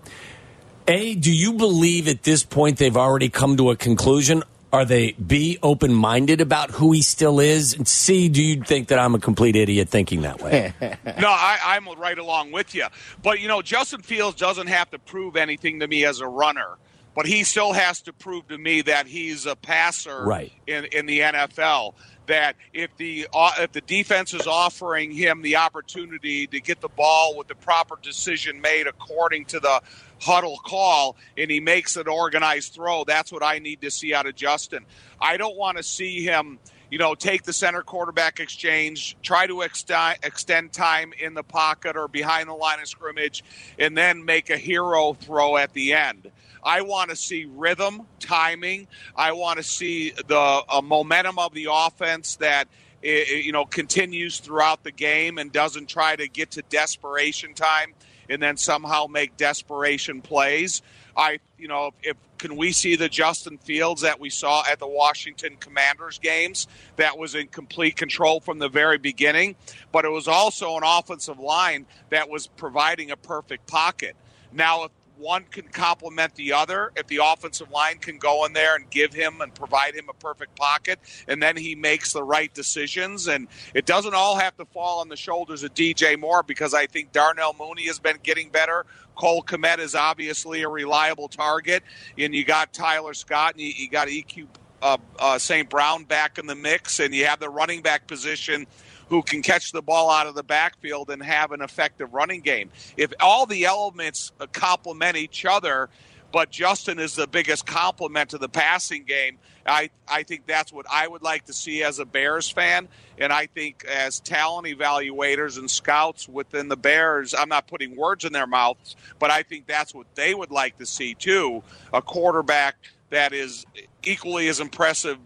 A, 0.88 1.14
do 1.14 1.32
you 1.32 1.52
believe 1.54 2.08
at 2.08 2.22
this 2.22 2.42
point 2.44 2.78
they've 2.78 2.96
already 2.96 3.28
come 3.28 3.56
to 3.58 3.70
a 3.70 3.76
conclusion? 3.76 4.42
Are 4.72 4.84
they 4.84 5.12
B, 5.12 5.58
open 5.64 5.92
minded 5.92 6.40
about 6.40 6.70
who 6.70 6.92
he 6.92 7.02
still 7.02 7.40
is? 7.40 7.74
And 7.74 7.88
C, 7.88 8.28
do 8.28 8.40
you 8.42 8.62
think 8.62 8.88
that 8.88 9.00
I'm 9.00 9.14
a 9.16 9.18
complete 9.18 9.56
idiot 9.56 9.88
thinking 9.88 10.22
that 10.22 10.40
way? 10.40 10.72
No, 11.20 11.28
I, 11.28 11.58
I'm 11.64 11.88
right 11.98 12.18
along 12.18 12.52
with 12.52 12.74
you. 12.74 12.86
But, 13.22 13.40
you 13.40 13.48
know, 13.48 13.62
Justin 13.62 14.00
Fields 14.02 14.36
doesn't 14.38 14.68
have 14.68 14.90
to 14.90 14.98
prove 14.98 15.36
anything 15.36 15.80
to 15.80 15.88
me 15.88 16.04
as 16.04 16.20
a 16.20 16.26
runner, 16.28 16.76
but 17.16 17.26
he 17.26 17.42
still 17.42 17.72
has 17.72 18.00
to 18.02 18.12
prove 18.12 18.46
to 18.48 18.56
me 18.58 18.82
that 18.82 19.06
he's 19.08 19.44
a 19.44 19.56
passer 19.56 20.24
Right. 20.24 20.52
in, 20.66 20.84
in 20.86 21.06
the 21.06 21.18
NFL. 21.20 21.94
That 22.26 22.54
if 22.72 22.96
the 22.96 23.26
uh, 23.34 23.50
if 23.58 23.72
the 23.72 23.80
defense 23.80 24.34
is 24.34 24.46
offering 24.46 25.10
him 25.10 25.42
the 25.42 25.56
opportunity 25.56 26.46
to 26.46 26.60
get 26.60 26.80
the 26.80 26.88
ball 26.88 27.36
with 27.36 27.48
the 27.48 27.56
proper 27.56 27.96
decision 28.00 28.60
made 28.60 28.86
according 28.86 29.46
to 29.46 29.58
the 29.58 29.80
huddle 30.20 30.58
call, 30.64 31.16
and 31.36 31.50
he 31.50 31.60
makes 31.60 31.96
an 31.96 32.08
organized 32.08 32.74
throw, 32.74 33.04
that's 33.04 33.32
what 33.32 33.42
I 33.42 33.58
need 33.58 33.80
to 33.82 33.90
see 33.90 34.14
out 34.14 34.26
of 34.26 34.34
Justin. 34.34 34.84
I 35.20 35.36
don't 35.36 35.56
want 35.56 35.76
to 35.78 35.82
see 35.82 36.22
him 36.24 36.58
you 36.90 36.98
know, 36.98 37.14
take 37.14 37.44
the 37.44 37.52
center 37.52 37.82
quarterback 37.82 38.40
exchange, 38.40 39.16
try 39.22 39.46
to 39.46 39.60
extend, 39.62 40.72
time 40.72 41.12
in 41.20 41.34
the 41.34 41.44
pocket 41.44 41.96
or 41.96 42.08
behind 42.08 42.48
the 42.48 42.52
line 42.54 42.80
of 42.80 42.88
scrimmage, 42.88 43.44
and 43.78 43.96
then 43.96 44.24
make 44.24 44.50
a 44.50 44.56
hero 44.56 45.12
throw 45.14 45.56
at 45.56 45.72
the 45.72 45.92
end. 45.92 46.32
I 46.64 46.82
want 46.82 47.10
to 47.10 47.16
see 47.16 47.46
rhythm, 47.48 48.08
timing. 48.18 48.88
I 49.14 49.32
want 49.32 49.58
to 49.58 49.62
see 49.62 50.10
the 50.26 50.62
uh, 50.68 50.82
momentum 50.82 51.38
of 51.38 51.54
the 51.54 51.68
offense 51.70 52.34
that 52.36 52.66
i- 53.04 53.06
i- 53.30 53.34
you 53.36 53.52
know 53.52 53.64
continues 53.66 54.40
throughout 54.40 54.82
the 54.82 54.90
game 54.92 55.38
and 55.38 55.52
doesn't 55.52 55.88
try 55.88 56.16
to 56.16 56.26
get 56.28 56.50
to 56.52 56.62
desperation 56.62 57.54
time 57.54 57.94
and 58.30 58.42
then 58.42 58.56
somehow 58.56 59.06
make 59.06 59.36
desperation 59.36 60.22
plays. 60.22 60.82
I, 61.16 61.40
you 61.58 61.68
know, 61.68 61.90
if 62.02 62.16
can 62.38 62.56
we 62.56 62.72
see 62.72 62.96
the 62.96 63.08
Justin 63.08 63.58
Fields 63.58 64.00
that 64.00 64.18
we 64.18 64.30
saw 64.30 64.62
at 64.66 64.78
the 64.78 64.86
Washington 64.86 65.56
Commanders 65.60 66.18
games 66.18 66.66
that 66.96 67.18
was 67.18 67.34
in 67.34 67.48
complete 67.48 67.96
control 67.96 68.40
from 68.40 68.58
the 68.58 68.68
very 68.68 68.96
beginning, 68.96 69.56
but 69.92 70.06
it 70.06 70.10
was 70.10 70.26
also 70.26 70.76
an 70.76 70.82
offensive 70.84 71.38
line 71.38 71.84
that 72.08 72.30
was 72.30 72.46
providing 72.46 73.10
a 73.10 73.16
perfect 73.16 73.66
pocket. 73.66 74.16
Now, 74.52 74.84
if 74.84 74.90
one 75.20 75.44
can 75.44 75.68
complement 75.68 76.34
the 76.34 76.52
other, 76.52 76.92
if 76.96 77.06
the 77.06 77.20
offensive 77.22 77.70
line 77.70 77.98
can 77.98 78.18
go 78.18 78.44
in 78.46 78.52
there 78.52 78.74
and 78.74 78.88
give 78.90 79.12
him 79.12 79.40
and 79.40 79.54
provide 79.54 79.94
him 79.94 80.08
a 80.08 80.14
perfect 80.14 80.56
pocket, 80.56 80.98
and 81.28 81.42
then 81.42 81.56
he 81.56 81.74
makes 81.74 82.12
the 82.12 82.22
right 82.22 82.52
decisions, 82.54 83.28
and 83.28 83.46
it 83.74 83.86
doesn't 83.86 84.14
all 84.14 84.36
have 84.36 84.56
to 84.56 84.64
fall 84.64 85.00
on 85.00 85.08
the 85.08 85.16
shoulders 85.16 85.62
of 85.62 85.74
DJ 85.74 86.18
Moore 86.18 86.42
because 86.42 86.74
I 86.74 86.86
think 86.86 87.12
Darnell 87.12 87.54
Mooney 87.58 87.86
has 87.86 87.98
been 87.98 88.18
getting 88.22 88.48
better. 88.50 88.86
Cole 89.14 89.42
Kmet 89.42 89.78
is 89.78 89.94
obviously 89.94 90.62
a 90.62 90.68
reliable 90.68 91.28
target, 91.28 91.82
and 92.16 92.34
you 92.34 92.44
got 92.44 92.72
Tyler 92.72 93.14
Scott, 93.14 93.52
and 93.52 93.60
you, 93.60 93.72
you 93.76 93.90
got 93.90 94.08
EQ 94.08 94.46
uh, 94.82 94.96
uh, 95.18 95.38
St. 95.38 95.68
Brown 95.68 96.04
back 96.04 96.38
in 96.38 96.46
the 96.46 96.54
mix, 96.54 97.00
and 97.00 97.14
you 97.14 97.26
have 97.26 97.40
the 97.40 97.50
running 97.50 97.82
back 97.82 98.06
position 98.06 98.66
who 99.10 99.22
can 99.22 99.42
catch 99.42 99.72
the 99.72 99.82
ball 99.82 100.08
out 100.08 100.26
of 100.26 100.34
the 100.34 100.42
backfield 100.42 101.10
and 101.10 101.22
have 101.22 101.52
an 101.52 101.60
effective 101.60 102.14
running 102.14 102.40
game. 102.40 102.70
If 102.96 103.12
all 103.20 103.44
the 103.44 103.64
elements 103.64 104.32
uh, 104.40 104.46
complement 104.46 105.16
each 105.16 105.44
other, 105.44 105.90
but 106.32 106.50
Justin 106.50 107.00
is 107.00 107.16
the 107.16 107.26
biggest 107.26 107.66
complement 107.66 108.30
to 108.30 108.38
the 108.38 108.48
passing 108.48 109.02
game. 109.02 109.38
I, 109.66 109.90
I 110.08 110.22
think 110.22 110.46
that's 110.46 110.72
what 110.72 110.86
I 110.90 111.06
would 111.06 111.22
like 111.22 111.46
to 111.46 111.52
see 111.52 111.82
as 111.82 111.98
a 111.98 112.04
Bears 112.04 112.48
fan. 112.48 112.88
And 113.18 113.32
I 113.32 113.46
think 113.46 113.84
as 113.84 114.20
talent 114.20 114.66
evaluators 114.68 115.58
and 115.58 115.70
scouts 115.70 116.28
within 116.28 116.68
the 116.68 116.76
Bears, 116.76 117.34
I'm 117.34 117.48
not 117.48 117.66
putting 117.66 117.96
words 117.96 118.24
in 118.24 118.32
their 118.32 118.46
mouths, 118.46 118.94
but 119.18 119.30
I 119.30 119.42
think 119.42 119.66
that's 119.66 119.92
what 119.92 120.06
they 120.14 120.34
would 120.34 120.52
like 120.52 120.78
to 120.78 120.86
see 120.86 121.14
too 121.14 121.62
a 121.92 122.00
quarterback 122.00 122.76
that 123.10 123.32
is 123.32 123.66
equally 124.04 124.46
as 124.48 124.60
impressive 124.60 125.18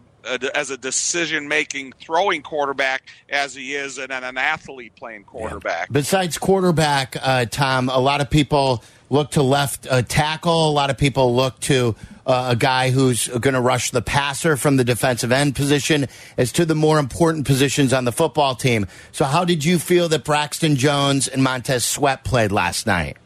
as 0.53 0.69
a 0.69 0.77
decision 0.77 1.47
making 1.47 1.93
throwing 1.93 2.41
quarterback 2.41 3.03
as 3.29 3.55
he 3.55 3.75
is 3.75 3.97
an, 3.97 4.11
an 4.11 4.37
athlete 4.37 4.95
playing 4.95 5.23
quarterback. 5.23 5.91
Besides 5.91 6.37
quarterback, 6.37 7.15
uh, 7.21 7.45
Tom, 7.45 7.89
a 7.89 7.99
lot 7.99 8.21
of 8.21 8.29
people 8.29 8.83
look 9.09 9.31
to 9.31 9.43
left 9.43 9.87
uh, 9.89 10.01
tackle. 10.01 10.69
A 10.69 10.71
lot 10.71 10.89
of 10.89 10.97
people 10.97 11.35
look 11.35 11.59
to 11.61 11.95
uh, 12.25 12.49
a 12.51 12.55
guy 12.55 12.89
who's 12.89 13.27
going 13.27 13.53
to 13.53 13.61
rush 13.61 13.91
the 13.91 14.01
passer 14.01 14.57
from 14.57 14.77
the 14.77 14.83
defensive 14.83 15.31
end 15.31 15.55
position 15.55 16.07
as 16.37 16.51
to 16.53 16.65
the 16.65 16.75
more 16.75 16.97
important 16.97 17.45
positions 17.45 17.93
on 17.93 18.05
the 18.05 18.11
football 18.11 18.55
team. 18.55 18.87
So, 19.11 19.25
how 19.25 19.45
did 19.45 19.63
you 19.63 19.77
feel 19.79 20.09
that 20.09 20.23
Braxton 20.23 20.75
Jones 20.75 21.27
and 21.27 21.43
Montez 21.43 21.85
Sweat 21.85 22.23
played 22.23 22.51
last 22.51 22.87
night? 22.87 23.17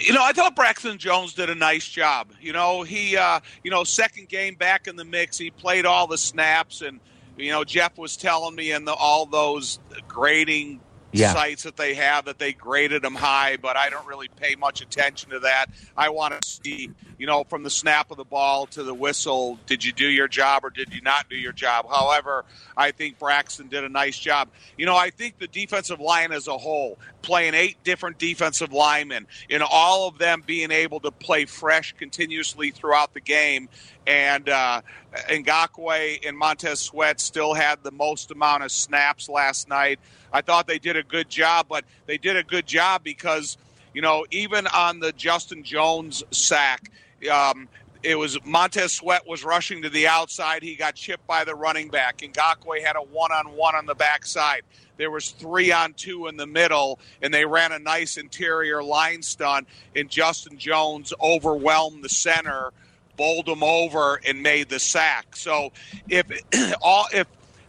You 0.00 0.12
know, 0.12 0.22
I 0.22 0.32
thought 0.32 0.56
Braxton 0.56 0.98
Jones 0.98 1.34
did 1.34 1.50
a 1.50 1.54
nice 1.54 1.88
job. 1.88 2.32
You 2.40 2.52
know, 2.52 2.82
he, 2.82 3.16
uh, 3.16 3.40
you 3.62 3.70
know, 3.70 3.84
second 3.84 4.28
game 4.28 4.54
back 4.54 4.86
in 4.86 4.96
the 4.96 5.04
mix, 5.04 5.38
he 5.38 5.50
played 5.50 5.86
all 5.86 6.06
the 6.06 6.18
snaps, 6.18 6.80
and 6.82 7.00
you 7.36 7.50
know, 7.50 7.64
Jeff 7.64 7.98
was 7.98 8.16
telling 8.16 8.54
me 8.54 8.72
in 8.72 8.84
the, 8.84 8.94
all 8.94 9.26
those 9.26 9.78
grading 10.08 10.80
Yeah. 11.12 11.32
sites 11.32 11.62
that 11.62 11.76
they 11.76 11.94
have 11.94 12.26
that 12.26 12.38
they 12.38 12.52
graded 12.52 13.02
them 13.02 13.14
high, 13.14 13.56
but 13.56 13.76
I 13.76 13.88
don't 13.88 14.06
really 14.06 14.28
pay 14.28 14.54
much 14.54 14.82
attention 14.82 15.30
to 15.30 15.40
that. 15.40 15.66
I 15.96 16.10
want 16.10 16.40
to 16.40 16.46
see, 16.46 16.90
you 17.18 17.26
know, 17.26 17.44
from 17.44 17.62
the 17.62 17.70
snap 17.70 18.10
of 18.10 18.16
the 18.16 18.24
ball 18.24 18.66
to 18.68 18.82
the 18.82 18.92
whistle, 18.92 19.58
did 19.66 19.84
you 19.84 19.92
do 19.92 20.06
your 20.06 20.28
job 20.28 20.64
or 20.64 20.70
did 20.70 20.92
you 20.92 21.00
not 21.00 21.30
do 21.30 21.36
your 21.36 21.52
job? 21.52 21.86
However, 21.88 22.44
I 22.76 22.90
think 22.90 23.18
Braxton 23.18 23.68
did 23.68 23.84
a 23.84 23.88
nice 23.88 24.18
job. 24.18 24.48
You 24.76 24.84
know, 24.84 24.96
I 24.96 25.10
think 25.10 25.38
the 25.38 25.46
defensive 25.46 26.00
line 26.00 26.32
as 26.32 26.48
a 26.48 26.58
whole, 26.58 26.98
playing 27.22 27.54
eight 27.54 27.82
different 27.82 28.18
defensive 28.18 28.72
linemen, 28.72 29.26
in 29.48 29.62
all 29.62 30.08
of 30.08 30.18
them 30.18 30.42
being 30.44 30.70
able 30.70 31.00
to 31.00 31.10
play 31.10 31.44
fresh 31.46 31.94
continuously 31.94 32.70
throughout 32.72 33.14
the 33.14 33.20
game, 33.20 33.68
and 34.06 34.48
uh, 34.48 34.82
Ngakoue 35.28 36.26
and 36.26 36.36
Montez 36.36 36.80
Sweat 36.80 37.20
still 37.20 37.54
had 37.54 37.82
the 37.82 37.90
most 37.90 38.30
amount 38.30 38.62
of 38.62 38.70
snaps 38.70 39.28
last 39.28 39.68
night. 39.68 39.98
I 40.32 40.42
thought 40.42 40.66
they 40.66 40.78
did 40.78 40.96
a 40.96 41.02
good 41.02 41.28
job, 41.28 41.66
but 41.68 41.84
they 42.06 42.18
did 42.18 42.36
a 42.36 42.42
good 42.42 42.66
job 42.66 43.02
because, 43.02 43.56
you 43.94 44.02
know, 44.02 44.26
even 44.30 44.66
on 44.66 45.00
the 45.00 45.12
Justin 45.12 45.62
Jones 45.62 46.22
sack, 46.30 46.90
um, 47.30 47.68
it 48.02 48.16
was 48.16 48.38
Montez 48.44 48.92
Sweat 48.92 49.26
was 49.26 49.44
rushing 49.44 49.82
to 49.82 49.90
the 49.90 50.06
outside. 50.06 50.62
He 50.62 50.76
got 50.76 50.94
chipped 50.94 51.26
by 51.26 51.44
the 51.44 51.54
running 51.54 51.88
back. 51.88 52.18
Ngakoue 52.18 52.84
had 52.84 52.96
a 52.96 53.00
one-on-one 53.00 53.74
on 53.74 53.86
the 53.86 53.94
backside. 53.94 54.62
There 54.96 55.10
was 55.10 55.30
three 55.30 55.72
on 55.72 55.94
two 55.94 56.26
in 56.26 56.36
the 56.36 56.46
middle, 56.46 56.98
and 57.20 57.34
they 57.34 57.44
ran 57.44 57.72
a 57.72 57.78
nice 57.78 58.16
interior 58.16 58.82
line 58.82 59.22
stunt. 59.22 59.66
And 59.94 60.08
Justin 60.08 60.56
Jones 60.56 61.12
overwhelmed 61.20 62.04
the 62.04 62.08
center, 62.08 62.72
bowled 63.16 63.48
him 63.48 63.62
over, 63.62 64.20
and 64.24 64.42
made 64.42 64.68
the 64.68 64.78
sack. 64.78 65.36
So 65.36 65.72
if 66.08 66.26
all 66.82 67.06
if 67.12 67.26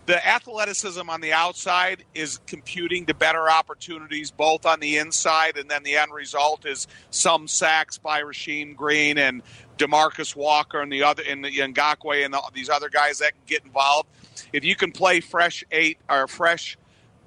the 0.08 0.26
athleticism 0.26 1.10
on 1.10 1.20
the 1.20 1.34
outside 1.34 2.06
is 2.16 2.40
computing 2.48 3.06
to 3.08 3.14
better 3.14 3.50
opportunities 3.50 4.32
both 4.32 4.66
on 4.66 4.80
the 4.80 4.98
inside, 4.98 5.58
and 5.58 5.70
then 5.70 5.84
the 5.84 5.98
end 5.98 6.14
result 6.14 6.66
is 6.66 6.88
some 7.12 7.48
sacks 7.48 7.98
by 7.98 8.22
Rasheem 8.22 8.76
Green 8.76 9.18
and 9.18 9.44
Demarcus 9.78 10.34
Walker 10.34 10.82
and 10.82 10.92
the 10.92 11.04
other 11.04 11.24
and 11.28 11.44
the 11.44 11.52
Ngakoue 11.52 12.24
and 12.24 12.34
the, 12.34 12.42
these 12.54 12.70
other 12.70 12.90
guys 12.90 13.20
that 13.20 13.34
can 13.34 13.42
get 13.46 13.66
involved. 13.66 14.08
If 14.54 14.64
you 14.64 14.76
can 14.76 14.94
play 14.94 15.20
fresh 15.20 15.64
eight 15.72 15.98
or 16.10 16.28
fresh 16.28 16.78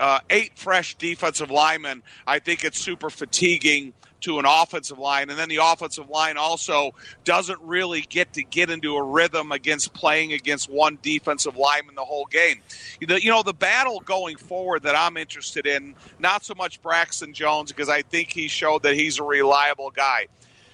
uh, 0.00 0.20
eight 0.30 0.58
fresh 0.58 0.94
defensive 0.94 1.50
linemen, 1.50 2.02
I 2.26 2.38
think 2.38 2.64
it's 2.64 2.80
super 2.80 3.10
fatiguing 3.10 3.92
to 4.20 4.38
an 4.38 4.44
offensive 4.46 4.98
line, 4.98 5.30
and 5.30 5.38
then 5.38 5.48
the 5.48 5.58
offensive 5.62 6.08
line 6.08 6.36
also 6.36 6.94
doesn't 7.24 7.60
really 7.62 8.02
get 8.02 8.32
to 8.34 8.42
get 8.42 8.70
into 8.70 8.96
a 8.96 9.02
rhythm 9.02 9.52
against 9.52 9.92
playing 9.92 10.32
against 10.32 10.70
one 10.70 10.98
defensive 11.02 11.56
lineman 11.56 11.94
the 11.94 12.04
whole 12.04 12.26
game. 12.26 12.60
You 13.00 13.30
know, 13.30 13.42
the 13.42 13.54
battle 13.54 14.00
going 14.00 14.36
forward 14.36 14.82
that 14.84 14.94
I'm 14.94 15.16
interested 15.16 15.66
in, 15.66 15.94
not 16.18 16.44
so 16.44 16.54
much 16.54 16.82
Braxton 16.82 17.32
Jones 17.34 17.72
because 17.72 17.88
I 17.88 18.02
think 18.02 18.30
he 18.30 18.48
showed 18.48 18.82
that 18.82 18.94
he's 18.94 19.18
a 19.18 19.24
reliable 19.24 19.90
guy. 19.90 20.26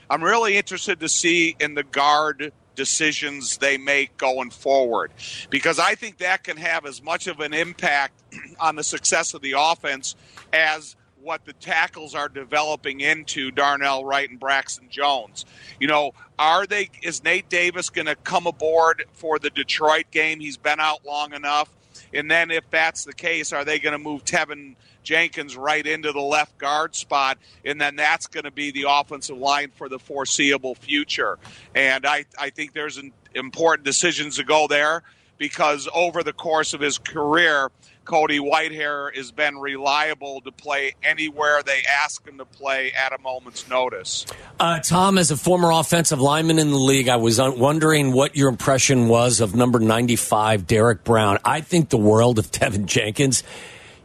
I'm 0.08 0.22
really 0.22 0.56
interested 0.56 1.00
to 1.00 1.08
see 1.08 1.56
in 1.58 1.74
the 1.74 1.82
guard 1.82 2.52
decisions 2.76 3.56
they 3.56 3.78
make 3.78 4.16
going 4.16 4.50
forward 4.50 5.10
because 5.50 5.78
I 5.78 5.94
think 5.94 6.18
that 6.18 6.44
can 6.44 6.58
have 6.58 6.86
as 6.86 7.02
much 7.02 7.26
of 7.26 7.40
an 7.40 7.52
impact 7.52 8.22
on 8.60 8.76
the 8.76 8.84
success 8.84 9.34
of 9.34 9.40
the 9.40 9.54
offense 9.58 10.14
as 10.52 10.94
what 11.26 11.44
the 11.44 11.52
tackles 11.54 12.14
are 12.14 12.28
developing 12.28 13.00
into 13.00 13.50
Darnell 13.50 14.04
Wright 14.04 14.30
and 14.30 14.38
Braxton 14.38 14.86
Jones. 14.88 15.44
You 15.80 15.88
know, 15.88 16.12
are 16.38 16.66
they 16.66 16.88
is 17.02 17.24
Nate 17.24 17.48
Davis 17.48 17.90
going 17.90 18.06
to 18.06 18.14
come 18.14 18.46
aboard 18.46 19.04
for 19.12 19.40
the 19.40 19.50
Detroit 19.50 20.04
game? 20.12 20.38
He's 20.38 20.56
been 20.56 20.78
out 20.78 21.04
long 21.04 21.34
enough. 21.34 21.68
And 22.14 22.30
then 22.30 22.52
if 22.52 22.70
that's 22.70 23.04
the 23.04 23.12
case, 23.12 23.52
are 23.52 23.64
they 23.64 23.80
going 23.80 23.92
to 23.92 23.98
move 23.98 24.24
Teven 24.24 24.76
Jenkins 25.02 25.56
right 25.56 25.86
into 25.86 26.12
the 26.12 26.20
left 26.20 26.58
guard 26.58 26.94
spot, 26.94 27.38
and 27.64 27.80
then 27.80 27.96
that's 27.96 28.26
going 28.26 28.44
to 28.44 28.50
be 28.50 28.70
the 28.70 28.86
offensive 28.88 29.36
line 29.36 29.70
for 29.74 29.88
the 29.88 29.98
foreseeable 29.98 30.74
future. 30.74 31.38
And 31.74 32.06
I, 32.06 32.24
I 32.38 32.50
think 32.50 32.72
there's 32.72 32.98
an 32.98 33.12
important 33.34 33.84
decisions 33.84 34.36
to 34.36 34.44
go 34.44 34.66
there 34.68 35.02
because 35.38 35.88
over 35.94 36.22
the 36.22 36.32
course 36.32 36.74
of 36.74 36.80
his 36.80 36.98
career, 36.98 37.70
Cody 38.06 38.38
Whitehair 38.38 39.14
has 39.14 39.32
been 39.32 39.58
reliable 39.58 40.40
to 40.42 40.52
play 40.52 40.94
anywhere 41.02 41.62
they 41.62 41.82
ask 42.02 42.26
him 42.26 42.38
to 42.38 42.44
play 42.44 42.92
at 42.92 43.12
a 43.12 43.18
moment's 43.18 43.68
notice. 43.68 44.24
Uh, 44.58 44.78
Tom, 44.78 45.18
as 45.18 45.30
a 45.30 45.36
former 45.36 45.72
offensive 45.72 46.20
lineman 46.20 46.58
in 46.58 46.70
the 46.70 46.78
league, 46.78 47.08
I 47.08 47.16
was 47.16 47.38
wondering 47.40 48.12
what 48.12 48.36
your 48.36 48.48
impression 48.48 49.08
was 49.08 49.40
of 49.40 49.54
number 49.54 49.80
95, 49.80 50.66
Derrick 50.66 51.04
Brown. 51.04 51.38
I 51.44 51.60
think 51.60 51.90
the 51.90 51.98
world 51.98 52.38
of 52.38 52.46
Teven 52.50 52.86
Jenkins. 52.86 53.42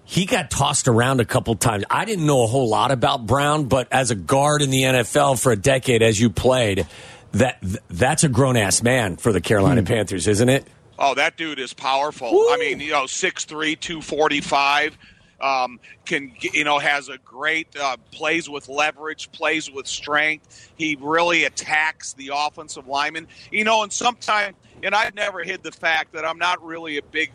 He 0.03 0.25
got 0.25 0.51
tossed 0.51 0.89
around 0.89 1.21
a 1.21 1.25
couple 1.25 1.55
times. 1.55 1.85
I 1.89 2.03
didn't 2.03 2.25
know 2.25 2.43
a 2.43 2.47
whole 2.47 2.67
lot 2.67 2.91
about 2.91 3.25
Brown, 3.25 3.65
but 3.65 3.87
as 3.93 4.11
a 4.11 4.15
guard 4.15 4.61
in 4.61 4.69
the 4.69 4.81
NFL 4.81 5.41
for 5.41 5.53
a 5.53 5.55
decade, 5.55 6.01
as 6.01 6.19
you 6.19 6.29
played, 6.29 6.85
that 7.31 7.63
that's 7.89 8.25
a 8.25 8.29
grown 8.29 8.57
ass 8.57 8.83
man 8.83 9.15
for 9.15 9.31
the 9.31 9.39
Carolina 9.39 9.81
hmm. 9.81 9.87
Panthers, 9.87 10.27
isn't 10.27 10.49
it? 10.49 10.67
Oh, 11.03 11.15
that 11.15 11.35
dude 11.35 11.57
is 11.57 11.73
powerful. 11.73 12.31
Woo. 12.31 12.53
I 12.53 12.57
mean, 12.57 12.79
you 12.79 12.91
know, 12.91 13.05
6'3", 13.05 13.79
245. 13.79 14.97
Um, 15.41 15.79
can 16.05 16.31
you 16.39 16.63
know 16.63 16.77
has 16.77 17.09
a 17.09 17.17
great 17.17 17.75
uh, 17.75 17.97
plays 18.11 18.47
with 18.47 18.69
leverage, 18.69 19.31
plays 19.31 19.71
with 19.71 19.87
strength. 19.87 20.69
He 20.75 20.95
really 21.01 21.45
attacks 21.45 22.13
the 22.13 22.29
offensive 22.31 22.87
lineman. 22.87 23.27
You 23.51 23.63
know, 23.63 23.81
and 23.81 23.91
sometimes, 23.91 24.55
and 24.83 24.93
I've 24.93 25.15
never 25.15 25.43
hid 25.43 25.63
the 25.63 25.71
fact 25.71 26.13
that 26.13 26.25
I'm 26.25 26.37
not 26.37 26.63
really 26.63 26.97
a 26.97 27.01
big 27.01 27.31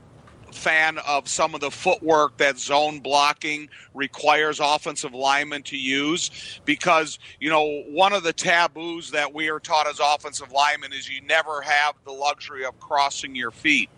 fan 0.56 0.98
of 1.06 1.28
some 1.28 1.54
of 1.54 1.60
the 1.60 1.70
footwork 1.70 2.36
that 2.38 2.58
zone 2.58 3.00
blocking 3.00 3.68
requires 3.94 4.58
offensive 4.60 5.14
linemen 5.14 5.62
to 5.64 5.76
use 5.76 6.60
because, 6.64 7.18
you 7.38 7.50
know, 7.50 7.82
one 7.88 8.12
of 8.12 8.22
the 8.22 8.32
taboos 8.32 9.10
that 9.12 9.32
we 9.32 9.48
are 9.48 9.60
taught 9.60 9.86
as 9.86 10.00
offensive 10.02 10.50
linemen 10.50 10.92
is 10.92 11.08
you 11.08 11.20
never 11.22 11.60
have 11.60 11.94
the 12.04 12.12
luxury 12.12 12.64
of 12.64 12.78
crossing 12.80 13.34
your 13.34 13.50
feet. 13.50 13.90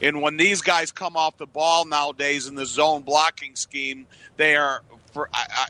And 0.00 0.22
when 0.22 0.36
these 0.36 0.62
guys 0.62 0.92
come 0.92 1.16
off 1.16 1.36
the 1.36 1.46
ball 1.46 1.84
nowadays 1.84 2.46
in 2.46 2.54
the 2.54 2.66
zone 2.66 3.02
blocking 3.02 3.56
scheme, 3.56 4.06
they 4.36 4.56
are 4.56 4.82
for, 5.12 5.28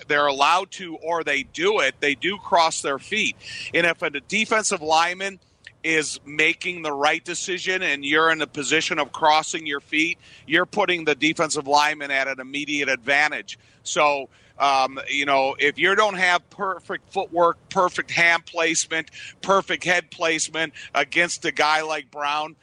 they're 0.09 0.27
allowed 0.27 0.71
to 0.73 0.97
or 0.97 1.25
they 1.25 1.43
do 1.43 1.81
it. 1.81 1.95
They 2.01 2.15
do 2.15 2.39
cross 2.39 2.83
their 2.83 2.99
feet. 2.99 3.37
And 3.73 3.87
if 3.87 4.03
a 4.03 4.11
defensive 4.11 4.83
lineman– 4.83 5.41
is 5.85 6.19
making 6.25 6.83
the 6.83 6.93
right 6.93 7.23
decision 7.23 7.83
and 7.83 8.05
you're 8.05 8.33
in 8.33 8.41
a 8.41 8.47
position 8.47 8.99
of 8.99 9.13
crossing 9.13 9.67
your 9.67 9.81
feet, 9.81 10.19
you're 10.47 10.67
putting 10.67 11.05
the 11.05 11.15
defensive 11.15 11.69
lineman 11.69 12.11
at 12.11 12.27
an 12.27 12.41
immediate 12.41 12.89
advantage. 12.89 13.59
So, 13.83 14.31
um, 14.59 14.99
you 15.09 15.27
know, 15.27 15.55
if 15.59 15.79
you 15.79 15.95
don't 15.95 16.15
have 16.17 16.49
perfect 16.49 17.13
footwork, 17.13 17.59
perfect 17.69 18.11
hand 18.11 18.47
placement, 18.47 19.11
perfect 19.43 19.85
head 19.85 20.11
placement 20.11 20.73
against 20.95 21.45
a 21.45 21.53
guy 21.53 21.83
like 21.83 22.11
Brown, 22.11 22.57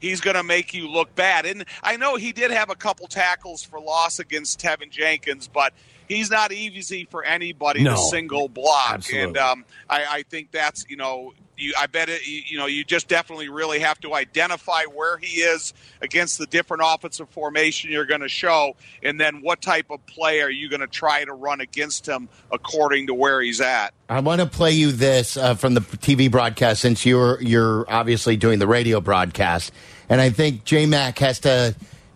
he's 0.00 0.20
going 0.20 0.36
to 0.36 0.42
make 0.42 0.74
you 0.74 0.88
look 0.88 1.14
bad. 1.14 1.46
And 1.46 1.64
I 1.82 1.96
know 1.96 2.16
he 2.16 2.32
did 2.32 2.50
have 2.50 2.70
a 2.70 2.74
couple 2.74 3.06
tackles 3.06 3.62
for 3.62 3.78
loss 3.78 4.18
against 4.18 4.60
Teven 4.60 4.90
Jenkins, 4.90 5.48
but 5.48 5.72
he's 6.08 6.30
not 6.30 6.52
easy 6.52 7.06
for 7.10 7.24
anybody 7.24 7.82
no, 7.82 7.92
to 7.92 7.96
single 7.98 8.48
block. 8.48 8.94
Absolutely. 8.94 9.28
And 9.28 9.38
um, 9.38 9.64
I, 9.88 10.04
I, 10.10 10.22
think 10.22 10.50
that's 10.50 10.84
you 10.88 10.96
know 10.96 11.32
you, 11.56 11.74
I 11.78 11.86
bet 11.86 12.08
it, 12.08 12.26
you 12.26 12.58
know 12.58 12.66
you 12.66 12.84
just 12.84 13.08
definitely 13.08 13.48
really 13.48 13.80
have 13.80 14.00
to 14.00 14.14
identify 14.14 14.84
where 14.84 15.18
he 15.18 15.40
is 15.40 15.72
against 16.00 16.38
the 16.38 16.46
different 16.46 16.82
offensive 16.84 17.28
formation 17.30 17.90
you're 17.90 18.06
going 18.06 18.20
to 18.20 18.28
show, 18.28 18.76
and 19.02 19.20
then 19.20 19.40
what 19.42 19.60
type 19.62 19.90
of 19.90 20.04
play 20.06 20.40
are 20.42 20.50
you 20.50 20.68
going 20.68 20.80
to 20.80 20.86
try 20.86 21.24
to 21.24 21.32
run 21.32 21.60
against 21.60 22.06
him 22.06 22.28
according 22.50 23.06
to 23.08 23.14
where 23.14 23.40
he's 23.40 23.60
at. 23.60 23.94
I 24.08 24.20
want 24.20 24.40
to 24.40 24.46
play 24.46 24.72
you 24.72 24.92
this 24.92 25.36
uh, 25.36 25.54
from 25.54 25.74
the 25.74 25.80
TV 25.80 26.30
broadcast 26.30 26.80
since 26.80 27.06
you're 27.06 27.40
you're 27.40 27.90
obviously 27.90 28.36
doing 28.36 28.58
the 28.58 28.66
radio 28.66 29.00
broadcast, 29.00 29.72
and 30.08 30.20
I 30.20 30.30
think 30.30 30.64
J 30.64 30.86
Mac 30.86 31.18
has 31.18 31.40
to 31.40 31.74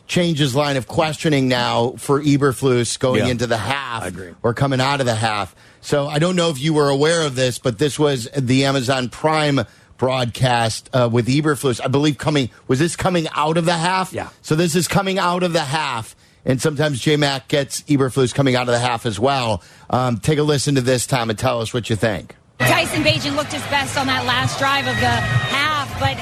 change 0.09 0.38
his 0.38 0.55
line 0.55 0.77
of 0.77 0.88
questioning 0.88 1.47
now 1.47 1.92
for 1.99 2.21
Eberflus 2.21 2.99
going 2.99 3.21
yeah, 3.21 3.31
into 3.31 3.47
the 3.47 3.59
half 3.59 4.12
or 4.42 4.55
coming 4.55 4.81
out 4.81 5.01
of 5.01 5.07
the 5.07 5.14
half. 5.14 5.55
So 5.81 6.09
I 6.09 6.18
don't 6.18 6.35
know 6.35 6.51
if 6.51 6.59
you 6.61 6.75
were 6.75 6.88
aware 6.88 7.23
of 7.23 7.37
this, 7.37 7.59
but 7.59 7.79
this 7.79 7.99
was 7.99 8.29
the 8.37 8.64
Amazon 8.64 9.11
Prime 9.11 9.61
broadcast 9.99 10.88
uh, 10.92 11.09
with 11.12 11.29
Eberflus. 11.29 11.81
I 11.85 11.88
believe 11.88 12.18
coming 12.18 12.51
was 12.66 12.79
this 12.79 12.97
coming 12.97 13.29
out 13.35 13.59
of 13.59 13.66
the 13.66 13.75
half. 13.75 14.12
Yeah. 14.12 14.31
So 14.42 14.57
this 14.57 14.75
is 14.75 14.88
coming 14.88 15.18
out 15.18 15.42
of 15.42 15.53
the 15.53 15.64
half, 15.64 16.16
and 16.44 16.61
sometimes 16.61 17.01
J 17.01 17.16
Mac 17.16 17.49
gets 17.49 17.83
Eberflus 17.83 18.35
coming 18.35 18.57
out 18.57 18.62
of 18.62 18.73
the 18.73 18.79
half 18.79 19.05
as 19.05 19.21
well. 19.21 19.62
Um, 19.90 20.18
take 20.18 20.38
a 20.38 20.42
listen 20.42 20.77
to 20.77 20.81
this, 20.81 21.07
Tom, 21.07 21.31
and 21.31 21.38
tell 21.38 21.61
us 21.61 21.75
what 21.75 21.90
you 21.90 21.97
think. 21.97 22.35
Tyson 22.59 23.05
Bagent 23.05 23.37
looked 23.37 23.53
his 23.53 23.62
best 23.64 23.97
on 23.97 24.07
that 24.07 24.25
last 24.25 24.59
drive 24.59 24.87
of 24.87 24.97
the 24.97 25.07
half, 25.07 25.88
but 26.01 26.18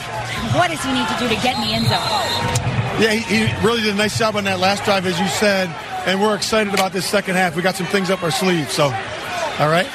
what 0.58 0.70
does 0.70 0.82
he 0.82 0.92
need 0.92 1.08
to 1.08 1.18
do 1.18 1.28
to 1.28 1.42
get 1.42 1.56
in 1.56 1.68
the 1.68 1.74
end 1.74 1.86
zone? 1.86 2.75
Yeah, 2.98 3.12
he, 3.12 3.46
he 3.46 3.66
really 3.66 3.82
did 3.82 3.94
a 3.94 3.98
nice 3.98 4.18
job 4.18 4.36
on 4.36 4.44
that 4.44 4.58
last 4.58 4.84
drive, 4.84 5.04
as 5.04 5.20
you 5.20 5.28
said, 5.28 5.68
and 6.06 6.18
we're 6.18 6.34
excited 6.34 6.72
about 6.72 6.92
this 6.92 7.04
second 7.04 7.34
half. 7.34 7.54
We 7.54 7.60
got 7.60 7.74
some 7.74 7.86
things 7.86 8.08
up 8.08 8.22
our 8.22 8.30
sleeve, 8.30 8.70
so 8.70 8.84
all 8.84 9.68
right. 9.68 9.86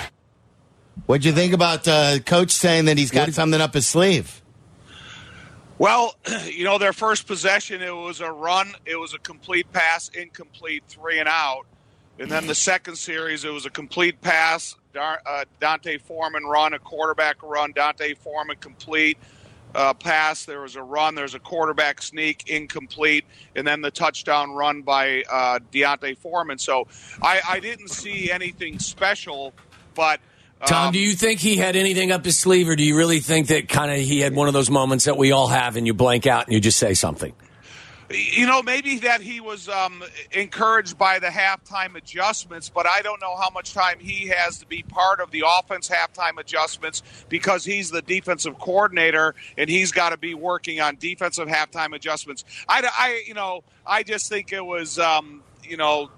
What'd 1.08 1.26
you 1.26 1.32
think 1.32 1.54
about 1.54 1.88
uh, 1.88 2.20
coach 2.20 2.52
saying 2.52 2.86
that 2.86 3.00
he's 3.00 3.10
got 3.10 3.30
what? 3.30 3.34
something 3.34 3.60
up 3.60 3.74
his 3.74 3.88
sleeve? 3.88 4.42
Well, 5.80 6.14
you 6.46 6.64
know, 6.64 6.78
their 6.78 6.94
first 6.94 7.26
possession, 7.26 7.82
it 7.82 7.96
was 7.96 8.22
a 8.22 8.32
run, 8.32 8.74
it 8.86 8.98
was 8.98 9.16
a 9.16 9.20
complete 9.20 9.72
pass, 9.74 10.10
incomplete, 10.10 10.84
three 10.88 11.20
and 11.20 11.28
out. 11.28 11.66
And 12.20 12.30
then 12.30 12.46
the 12.46 12.54
second 12.54 12.98
series, 12.98 13.46
it 13.46 13.52
was 13.52 13.66
a 13.66 13.72
complete 13.72 14.22
pass, 14.22 14.76
uh, 14.96 15.46
D'Onta 15.60 16.00
Foreman 16.02 16.44
run, 16.44 16.74
a 16.74 16.80
quarterback 16.80 17.42
run, 17.42 17.72
D'Onta 17.72 18.16
Foreman 18.16 18.58
complete, 18.60 19.18
uh, 19.76 19.94
pass. 19.94 20.46
There 20.46 20.62
was 20.62 20.76
a 20.76 20.84
run. 20.84 21.16
There's 21.16 21.36
a 21.36 21.40
quarterback 21.40 22.02
sneak, 22.02 22.50
incomplete, 22.50 23.26
and 23.56 23.66
then 23.66 23.82
the 23.82 23.92
touchdown 23.92 24.52
run 24.52 24.82
by 24.82 25.24
uh, 25.30 25.60
D'Onta 25.72 26.18
Foreman. 26.18 26.58
So 26.58 26.88
I, 27.22 27.42
I 27.48 27.60
didn't 27.60 27.90
see 27.90 28.32
anything 28.32 28.80
special, 28.80 29.54
but. 29.96 30.20
Tom, 30.66 30.88
um, 30.88 30.94
do 30.94 31.00
you 31.00 31.14
think 31.14 31.40
he 31.40 31.56
had 31.56 31.76
anything 31.76 32.12
up 32.12 32.24
his 32.24 32.38
sleeve, 32.38 32.70
or 32.70 32.76
do 32.76 32.84
you 32.84 32.96
really 32.96 33.20
think 33.20 33.48
that 33.48 33.68
kind 33.68 33.92
of 33.92 33.98
he 33.98 34.20
had 34.20 34.36
one 34.36 34.48
of 34.48 34.54
those 34.54 34.70
moments 34.70 35.06
that 35.06 35.18
we 35.18 35.32
all 35.32 35.48
have, 35.48 35.76
and 35.76 35.88
you 35.88 35.94
blank 35.94 36.28
out 36.28 36.46
and 36.46 36.54
you 36.54 36.60
just 36.60 36.78
say 36.78 36.94
something? 36.94 37.34
You 38.14 38.46
know, 38.46 38.62
maybe 38.62 39.00
that 39.00 39.22
he 39.22 39.40
was 39.40 39.70
um, 39.70 40.04
encouraged 40.32 40.98
by 40.98 41.20
the 41.20 41.28
halftime 41.28 41.96
adjustments, 41.96 42.70
but 42.70 42.86
I 42.88 43.02
don't 43.02 43.22
know 43.22 43.36
how 43.36 43.50
much 43.50 43.74
time 43.74 44.00
he 44.00 44.28
has 44.28 44.60
to 44.60 44.66
be 44.66 44.84
part 44.84 45.20
of 45.20 45.32
the 45.32 45.44
offense 45.48 45.90
halftime 45.90 46.40
adjustments 46.40 47.04
because 47.30 47.66
he's 47.66 47.92
the 47.92 48.02
defensive 48.02 48.58
coordinator 48.60 49.36
and 49.58 49.70
he's 49.70 49.92
got 49.92 50.10
to 50.10 50.18
be 50.18 50.34
working 50.34 50.82
on 50.82 50.96
defensive 50.98 51.48
halftime 51.48 51.96
adjustments. 51.96 52.44
I, 52.68 52.90
I 52.98 53.24
you 53.28 53.34
know, 53.34 53.64
I 53.86 54.04
just 54.04 54.30
think 54.30 54.54
it 54.54 54.66
was, 54.66 55.00
um, 55.00 55.44
you 55.64 55.78
know, 55.78 56.10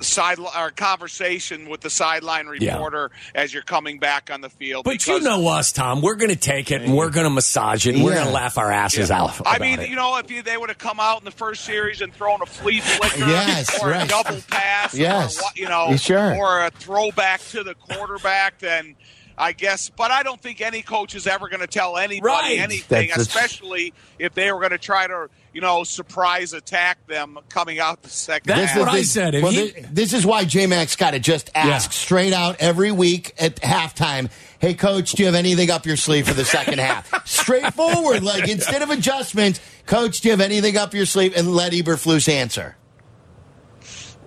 side 0.00 0.38
or 0.38 0.70
conversation 0.70 1.68
with 1.68 1.80
the 1.80 1.90
sideline 1.90 2.46
reporter 2.46 3.10
yeah. 3.12 3.42
as 3.42 3.52
you're 3.52 3.62
coming 3.62 3.98
back 3.98 4.30
on 4.30 4.40
the 4.40 4.50
field. 4.50 4.84
But 4.84 5.06
you 5.06 5.20
know 5.20 5.46
us, 5.48 5.72
Tom. 5.72 6.02
We're 6.02 6.14
going 6.14 6.30
to 6.30 6.36
take 6.36 6.70
it 6.70 6.82
and 6.82 6.96
we're 6.96 7.10
going 7.10 7.24
to 7.24 7.30
massage 7.30 7.86
it 7.86 7.90
and 7.90 7.98
yeah. 7.98 8.04
we're 8.04 8.14
going 8.14 8.26
to 8.26 8.32
laugh 8.32 8.58
our 8.58 8.70
asses 8.70 9.10
yeah. 9.10 9.22
out. 9.22 9.40
I 9.46 9.58
mean, 9.58 9.80
it. 9.80 9.88
you 9.88 9.96
know, 9.96 10.18
if 10.18 10.30
you, 10.30 10.42
they 10.42 10.56
would 10.56 10.68
have 10.68 10.78
come 10.78 11.00
out 11.00 11.20
in 11.20 11.24
the 11.24 11.30
first 11.30 11.64
series 11.64 12.00
and 12.00 12.12
thrown 12.12 12.42
a 12.42 12.46
flea 12.46 12.80
flicker 12.80 13.18
yes, 13.18 13.82
or 13.82 13.90
right. 13.90 14.04
a 14.04 14.08
double 14.08 14.40
pass, 14.48 14.94
yes. 14.94 15.40
or 15.40 15.50
you 15.54 15.68
know, 15.68 15.96
sure. 15.96 16.36
or 16.36 16.64
a 16.64 16.70
throwback 16.70 17.40
to 17.48 17.62
the 17.62 17.74
quarterback, 17.74 18.58
then. 18.58 18.96
I 19.40 19.52
guess, 19.52 19.88
but 19.88 20.10
I 20.10 20.24
don't 20.24 20.40
think 20.40 20.60
any 20.60 20.82
coach 20.82 21.14
is 21.14 21.28
ever 21.28 21.48
going 21.48 21.60
to 21.60 21.68
tell 21.68 21.96
anybody 21.96 22.26
right. 22.26 22.58
anything, 22.58 23.10
That's 23.10 23.22
especially 23.22 23.94
if 24.18 24.34
they 24.34 24.50
were 24.50 24.58
going 24.58 24.72
to 24.72 24.78
try 24.78 25.06
to 25.06 25.30
you 25.58 25.62
know, 25.62 25.82
surprise 25.82 26.52
attack 26.52 27.04
them 27.08 27.36
coming 27.48 27.80
out 27.80 28.00
the 28.04 28.08
second 28.08 28.46
That's 28.56 28.70
half. 28.70 28.78
what 28.78 28.88
I 28.90 29.02
said. 29.02 29.34
Well, 29.42 29.50
he- 29.50 29.70
thi- 29.70 29.86
this 29.90 30.12
is 30.12 30.24
why 30.24 30.44
J 30.44 30.68
Max 30.68 30.94
got 30.94 31.10
to 31.10 31.18
just 31.18 31.50
ask 31.52 31.90
Yeah. 31.90 31.94
straight 31.94 32.32
out 32.32 32.54
every 32.60 32.92
week 32.92 33.34
at 33.40 33.56
halftime. 33.56 34.30
Hey, 34.60 34.74
coach, 34.74 35.10
do 35.10 35.24
you 35.24 35.26
have 35.26 35.34
anything 35.34 35.68
up 35.68 35.84
your 35.84 35.96
sleeve 35.96 36.28
for 36.28 36.34
the 36.34 36.44
second 36.44 36.78
half? 36.78 37.26
Straightforward, 37.26 38.22
like 38.22 38.48
instead 38.48 38.82
of 38.82 38.90
adjustments, 38.90 39.58
coach, 39.86 40.20
do 40.20 40.28
you 40.28 40.30
have 40.32 40.40
anything 40.40 40.76
up 40.76 40.94
your 40.94 41.06
sleeve? 41.06 41.36
And 41.36 41.52
let 41.52 41.72
Eberflus 41.72 42.28
answer. 42.28 42.76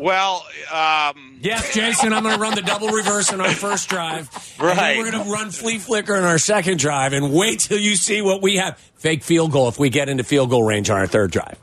Well, 0.01 0.43
um, 0.73 1.37
Yes, 1.41 1.73
Jason, 1.75 2.11
I'm 2.11 2.23
going 2.23 2.33
to 2.35 2.41
run 2.41 2.55
the 2.55 2.63
double 2.63 2.87
reverse 2.89 3.31
in 3.31 3.39
our 3.39 3.51
first 3.51 3.87
drive. 3.87 4.29
And 4.59 4.67
Right. 4.67 4.97
we're 4.97 5.11
going 5.11 5.23
to 5.23 5.29
run 5.31 5.51
flea 5.51 5.77
flicker 5.77 6.15
in 6.15 6.23
our 6.23 6.39
second 6.39 6.79
drive 6.79 7.13
and 7.13 7.31
wait 7.31 7.59
till 7.59 7.77
you 7.79 7.95
see 7.95 8.21
what 8.23 8.41
we 8.41 8.57
have. 8.57 8.79
Fake 8.95 9.23
field 9.23 9.51
goal 9.51 9.67
if 9.67 9.77
we 9.77 9.89
get 9.91 10.09
into 10.09 10.23
field 10.23 10.49
goal 10.49 10.63
range 10.63 10.89
on 10.89 10.97
our 10.97 11.05
third 11.07 11.29
drive. 11.31 11.57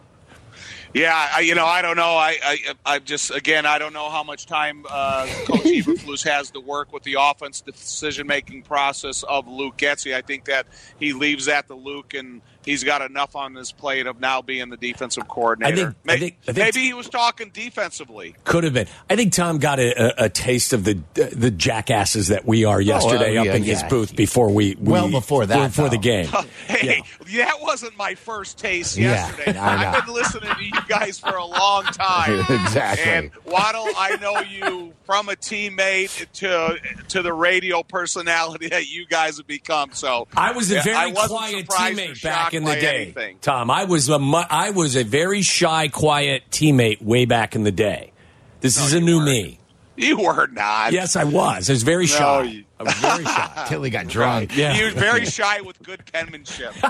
Yeah, 0.95 1.13
I, 1.35 1.41
you 1.41 1.55
know, 1.55 1.67
I 1.67 1.83
don't 1.83 1.97
know. 1.97 2.17
I, 2.17 2.39
I, 2.43 2.59
I 2.87 2.99
just 3.01 3.31
again, 3.31 3.67
I 3.67 3.79
don't 3.79 3.93
know 3.93 4.09
how 4.09 4.23
much 4.23 4.47
time 4.47 4.87
uh, 4.89 5.27
Coach 5.45 5.61
Eberflus 5.65 6.27
has 6.27 6.51
to 6.53 6.61
work 6.61 6.93
with 6.93 7.03
the 7.03 7.17
offense 7.21 7.61
decision 7.61 8.27
making 8.27 8.63
process 8.63 9.23
of 9.25 9.47
Luke 9.47 9.77
Getsy. 9.77 10.15
I 10.15 10.23
think 10.23 10.47
that 10.47 10.67
he 10.99 11.13
leaves 11.13 11.45
that 11.45 11.69
to 11.69 11.75
Luke, 11.75 12.15
and 12.15 12.41
he's 12.69 12.85
got 12.85 13.03
enough 13.03 13.35
on 13.35 13.55
his 13.55 13.73
plate 13.73 14.07
of 14.07 14.21
now 14.21 14.43
being 14.43 14.69
the 14.69 14.77
defensive 14.77 15.27
coordinator. 15.27 15.73
I 15.73 15.77
think- 15.77 15.97
I 16.07 16.19
think- 16.19 16.37
I 16.43 16.53
think- 16.53 16.75
maybe 16.75 16.87
he 16.87 16.93
was 16.93 17.09
talking 17.09 17.51
defensively. 17.53 18.35
Could 18.45 18.65
have 18.65 18.75
been. 18.75 18.87
I 19.09 19.17
think 19.17 19.33
Tom 19.33 19.59
got 19.59 19.79
a, 19.79 20.23
a, 20.23 20.27
a 20.27 20.29
taste 20.29 20.73
of 20.73 20.85
the 20.85 20.99
the 21.15 21.51
jackasses 21.51 22.29
that 22.29 22.47
we 22.47 22.65
are 22.65 22.77
oh, 22.77 22.81
yesterday 22.81 23.35
well, 23.35 23.41
up 23.41 23.47
yeah, 23.47 23.55
in 23.55 23.63
his 23.63 23.81
yeah. 23.83 23.89
booth 23.89 24.15
before 24.15 24.51
we, 24.51 24.77
we 24.79 24.93
Well 24.93 25.11
before 25.11 25.47
that, 25.47 25.69
before 25.69 25.89
the 25.89 25.99
game. 25.99 26.29
Hey, 26.67 27.03
that 27.37 27.61
wasn't 27.61 27.97
my 27.97 28.15
first 28.15 28.59
taste 28.59 28.97
yesterday. 28.97 29.59
I 29.59 29.83
know. 29.83 29.89
I've 29.89 30.05
been 30.05 30.15
listening 30.15 30.55
to 30.55 30.65
you 30.65 30.81
guys 30.87 31.19
for 31.19 31.35
a 31.35 31.45
long 31.45 31.85
time. 31.85 32.45
Exactly. 32.69 33.05
And 33.05 33.31
Waddle, 33.47 33.87
I 33.97 34.17
know 34.21 34.41
you 34.41 34.93
from 35.05 35.29
a 35.29 35.33
teammate 35.33 36.27
to 36.35 36.79
to 37.09 37.23
the 37.23 37.33
radio 37.33 37.83
personality 37.83 38.69
that 38.69 38.89
you 38.89 39.07
guys 39.07 39.39
have 39.39 39.47
become. 39.47 39.91
So 39.93 40.29
I 40.37 40.53
was 40.53 40.71
a 40.71 40.83
very 40.83 40.97
I 40.97 41.07
wasn't 41.07 41.67
quiet 41.67 41.97
teammate 41.97 42.23
back 42.23 42.53
shocked 42.53 42.55
in 42.59 42.65
the 42.65 42.75
day. 42.81 43.03
anything. 43.03 43.39
Tom, 43.41 43.71
I 43.71 43.85
was 43.85 44.09
a 44.09 44.19
mu- 44.19 44.37
I 44.51 44.71
was 44.71 44.97
a 44.97 45.05
very 45.05 45.43
shy, 45.43 45.89
quiet 45.89 46.45
teammate 46.51 47.03
way 47.03 47.25
back 47.25 47.55
in 47.55 47.65
the 47.65 47.73
day. 47.73 48.13
This 48.61 48.79
is 48.81 48.93
a 48.93 49.01
new 49.01 49.17
weren't. 49.19 49.29
me. 49.29 49.61
You 49.97 50.19
were 50.19 50.47
not. 50.49 50.93
Yes, 50.93 51.17
I 51.17 51.25
was. 51.25 51.69
I 51.69 51.73
was 51.73 51.83
very 51.83 52.07
shy. 52.07 52.43
you- 52.45 52.65
I 52.79 52.85
was 52.85 52.95
very 52.95 53.25
shy. 53.25 53.65
Till 53.69 53.83
he 53.83 53.91
got 53.91 54.07
drunk. 54.07 54.57
Yeah. 54.57 54.77
You 54.77 54.85
were 54.85 54.91
very 54.93 55.25
shy 55.25 55.61
with 55.63 55.83
good 55.83 56.03
penmanship. 56.13 56.73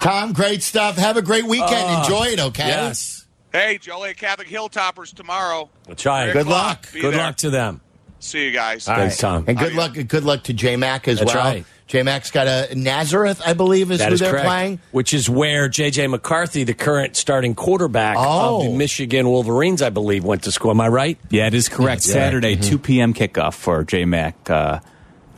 Tom, 0.00 0.32
great 0.32 0.62
stuff. 0.62 0.96
Have 0.96 1.16
a 1.16 1.22
great 1.22 1.44
weekend. 1.44 1.70
Ah, 1.74 2.02
Enjoy 2.04 2.24
it, 2.26 2.40
okay? 2.40 2.66
Yes. 2.68 3.26
hey, 3.52 3.78
Joliet 3.78 4.16
Catholic 4.16 4.48
Hilltoppers 4.48 5.14
tomorrow. 5.14 5.70
That's 5.86 6.04
right. 6.04 6.24
Three 6.32 6.42
Good 6.42 6.46
luck. 6.50 6.92
Be 6.92 7.00
Good 7.00 7.14
there. 7.14 7.20
luck 7.20 7.36
to 7.38 7.50
them. 7.50 7.80
See 8.18 8.46
you 8.46 8.52
guys. 8.52 8.88
All 8.88 8.96
Thanks, 8.96 9.18
Tom. 9.18 9.44
And 9.46 9.58
good 9.58 9.76
Adios. 9.76 9.96
luck. 9.96 10.08
Good 10.08 10.24
luck 10.24 10.42
to 10.44 10.52
J 10.52 10.76
Mac 10.76 11.08
as 11.08 11.18
That's 11.18 11.34
well. 11.34 11.44
right. 11.44 11.64
J 11.92 12.02
Mac's 12.02 12.30
got 12.30 12.46
a 12.48 12.74
Nazareth, 12.74 13.42
I 13.44 13.52
believe, 13.52 13.90
is 13.90 13.98
That 13.98 14.08
who 14.08 14.14
is 14.14 14.20
they're 14.20 14.30
correct. 14.30 14.46
playing. 14.46 14.80
Which 14.92 15.12
is 15.12 15.28
where 15.28 15.68
J.J. 15.68 16.06
McCarthy, 16.06 16.64
the 16.64 16.72
current 16.72 17.16
starting 17.16 17.54
quarterback 17.54 18.16
Oh. 18.18 18.60
of 18.60 18.64
the 18.72 18.76
Michigan 18.78 19.28
Wolverines, 19.28 19.82
I 19.82 19.90
believe, 19.90 20.24
went 20.24 20.44
to 20.44 20.52
school. 20.52 20.70
Am 20.70 20.80
I 20.80 20.88
right? 20.88 21.18
Yeah, 21.28 21.48
it 21.48 21.52
is 21.54 21.68
correct. 21.68 22.06
Yeah. 22.06 22.14
Saturday, 22.14 22.56
2 22.56 22.78
p.m. 22.78 23.12
kickoff 23.12 23.52
for 23.52 23.84
J 23.84 24.06
Mac 24.06 24.48
uh, 24.48 24.80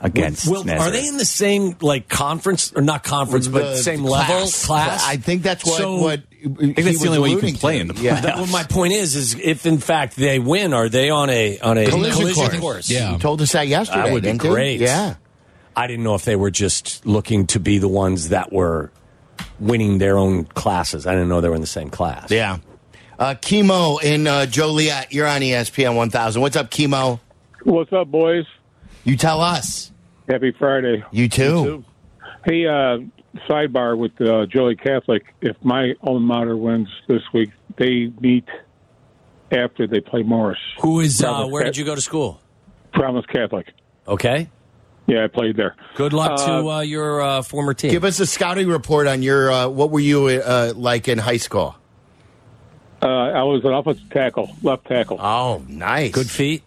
against 0.00 0.46
Well, 0.46 0.60
are 0.62 0.64
Nazareth. 0.64 0.92
they 0.92 1.08
in 1.08 1.16
the 1.16 1.24
same 1.24 1.76
like 1.80 2.08
conference 2.08 2.72
or 2.76 2.82
not 2.82 3.02
conference, 3.02 3.48
but 3.48 3.76
same 3.78 4.04
class. 4.04 4.28
level 4.30 4.48
class? 4.48 5.04
I 5.04 5.16
think 5.16 5.42
that's 5.42 5.64
what. 5.64 5.78
So- 5.78 5.96
what 6.00 6.22
I 6.44 6.46
think 6.46 6.76
that's 6.76 7.00
the 7.00 7.08
only 7.08 7.18
way 7.20 7.30
you 7.30 7.38
can 7.38 7.54
play 7.54 7.80
in 7.80 7.88
the 7.88 7.94
Yeah. 7.94 8.20
That- 8.20 8.36
well, 8.36 8.46
my 8.46 8.62
point 8.62 8.92
is, 8.92 9.16
is 9.16 9.34
if 9.42 9.66
in 9.66 9.78
fact 9.78 10.14
they 10.14 10.38
win, 10.38 10.72
are 10.74 10.88
they 10.88 11.10
on 11.10 11.30
a 11.30 11.58
on 11.58 11.78
a 11.78 11.86
Collision 11.88 12.60
course. 12.60 12.90
Yeah. 12.90 13.12
You 13.12 13.18
told 13.18 13.40
us 13.42 13.52
that 13.52 13.66
yesterday. 13.66 14.02
That 14.04 14.12
would 14.12 14.22
be 14.22 14.28
didn't 14.28 14.44
you? 14.44 14.50
great. 14.50 14.80
Yeah. 14.80 15.14
I 15.76 15.86
didn't 15.86 16.04
know 16.04 16.14
if 16.14 16.24
they 16.24 16.36
were 16.36 16.50
just 16.50 17.04
looking 17.06 17.46
to 17.48 17.60
be 17.60 17.78
the 17.78 17.88
ones 17.88 18.28
that 18.30 18.52
were 18.52 18.90
winning 19.58 19.98
their 19.98 20.18
own 20.18 20.44
classes. 20.44 21.06
I 21.06 21.12
didn't 21.12 21.28
know 21.28 21.40
they 21.40 21.48
were 21.48 21.54
in 21.54 21.60
the 21.60 21.66
same 21.66 21.90
class. 21.90 22.30
Yeah. 22.30 22.58
Uh, 23.18 23.34
Chemo 23.34 24.02
in 24.02 24.26
uh, 24.26 24.46
Joliet. 24.46 25.12
You're 25.12 25.26
on 25.26 25.40
ESPN 25.40 25.96
1000. 25.96 26.42
What's 26.42 26.56
up, 26.56 26.70
Chemo? 26.70 27.20
What's 27.64 27.92
up, 27.92 28.08
boys? 28.08 28.46
You 29.04 29.16
tell 29.16 29.40
us. 29.40 29.92
Happy 30.28 30.52
Friday. 30.58 31.04
You 31.10 31.28
too. 31.28 31.84
Hey, 32.44 32.66
uh, 32.66 32.98
sidebar 33.48 33.96
with 33.96 34.20
uh, 34.20 34.46
Joey 34.46 34.76
Catholic. 34.76 35.22
If 35.40 35.56
my 35.62 35.94
alma 36.02 36.20
mater 36.20 36.56
wins 36.56 36.88
this 37.08 37.22
week, 37.32 37.50
they 37.76 38.12
meet 38.20 38.46
after 39.50 39.86
they 39.86 40.00
play 40.00 40.22
Morris. 40.22 40.58
Who 40.80 41.00
is? 41.00 41.22
Uh, 41.22 41.46
where 41.46 41.62
Cat- 41.62 41.74
did 41.74 41.78
you 41.78 41.84
go 41.84 41.94
to 41.94 42.00
school? 42.00 42.40
Promise 42.92 43.26
Catholic. 43.26 43.72
Okay. 44.06 44.48
Yeah, 45.06 45.24
I 45.24 45.26
played 45.26 45.56
there. 45.56 45.76
Good 45.96 46.12
luck 46.14 46.38
to 46.46 46.52
Uh, 46.52 46.66
uh, 46.76 46.80
your 46.80 47.20
uh, 47.20 47.42
former 47.42 47.74
team. 47.74 47.90
Give 47.90 48.04
us 48.04 48.20
a 48.20 48.26
scouting 48.26 48.68
report 48.68 49.06
on 49.06 49.22
your. 49.22 49.50
Uh, 49.52 49.68
what 49.68 49.90
were 49.90 50.00
you 50.00 50.26
uh, 50.28 50.72
like 50.74 51.08
in 51.08 51.18
high 51.18 51.36
school? 51.36 51.76
Uh, 53.02 53.06
I 53.06 53.42
was 53.42 53.62
an 53.64 53.72
offensive 53.74 54.08
tackle, 54.08 54.56
left 54.62 54.86
tackle. 54.86 55.18
Oh, 55.20 55.62
nice. 55.68 56.12
Good 56.12 56.30
feet. 56.30 56.62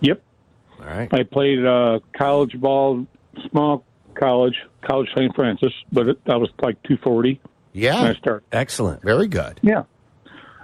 Yep. 0.00 0.20
All 0.78 0.86
right. 0.86 1.12
I 1.12 1.22
played 1.22 1.64
uh, 1.64 2.00
college 2.12 2.60
ball, 2.60 3.06
small 3.50 3.84
college, 4.14 4.56
College 4.82 5.08
St. 5.16 5.34
Francis, 5.34 5.72
but 5.90 6.06
it, 6.08 6.18
I 6.26 6.36
was 6.36 6.50
like 6.60 6.82
240 6.82 7.40
when 7.42 7.82
Yeah. 7.82 8.02
I 8.02 8.14
started. 8.14 8.44
Excellent. 8.52 9.00
Very 9.02 9.26
good. 9.28 9.58
Yeah. 9.62 9.84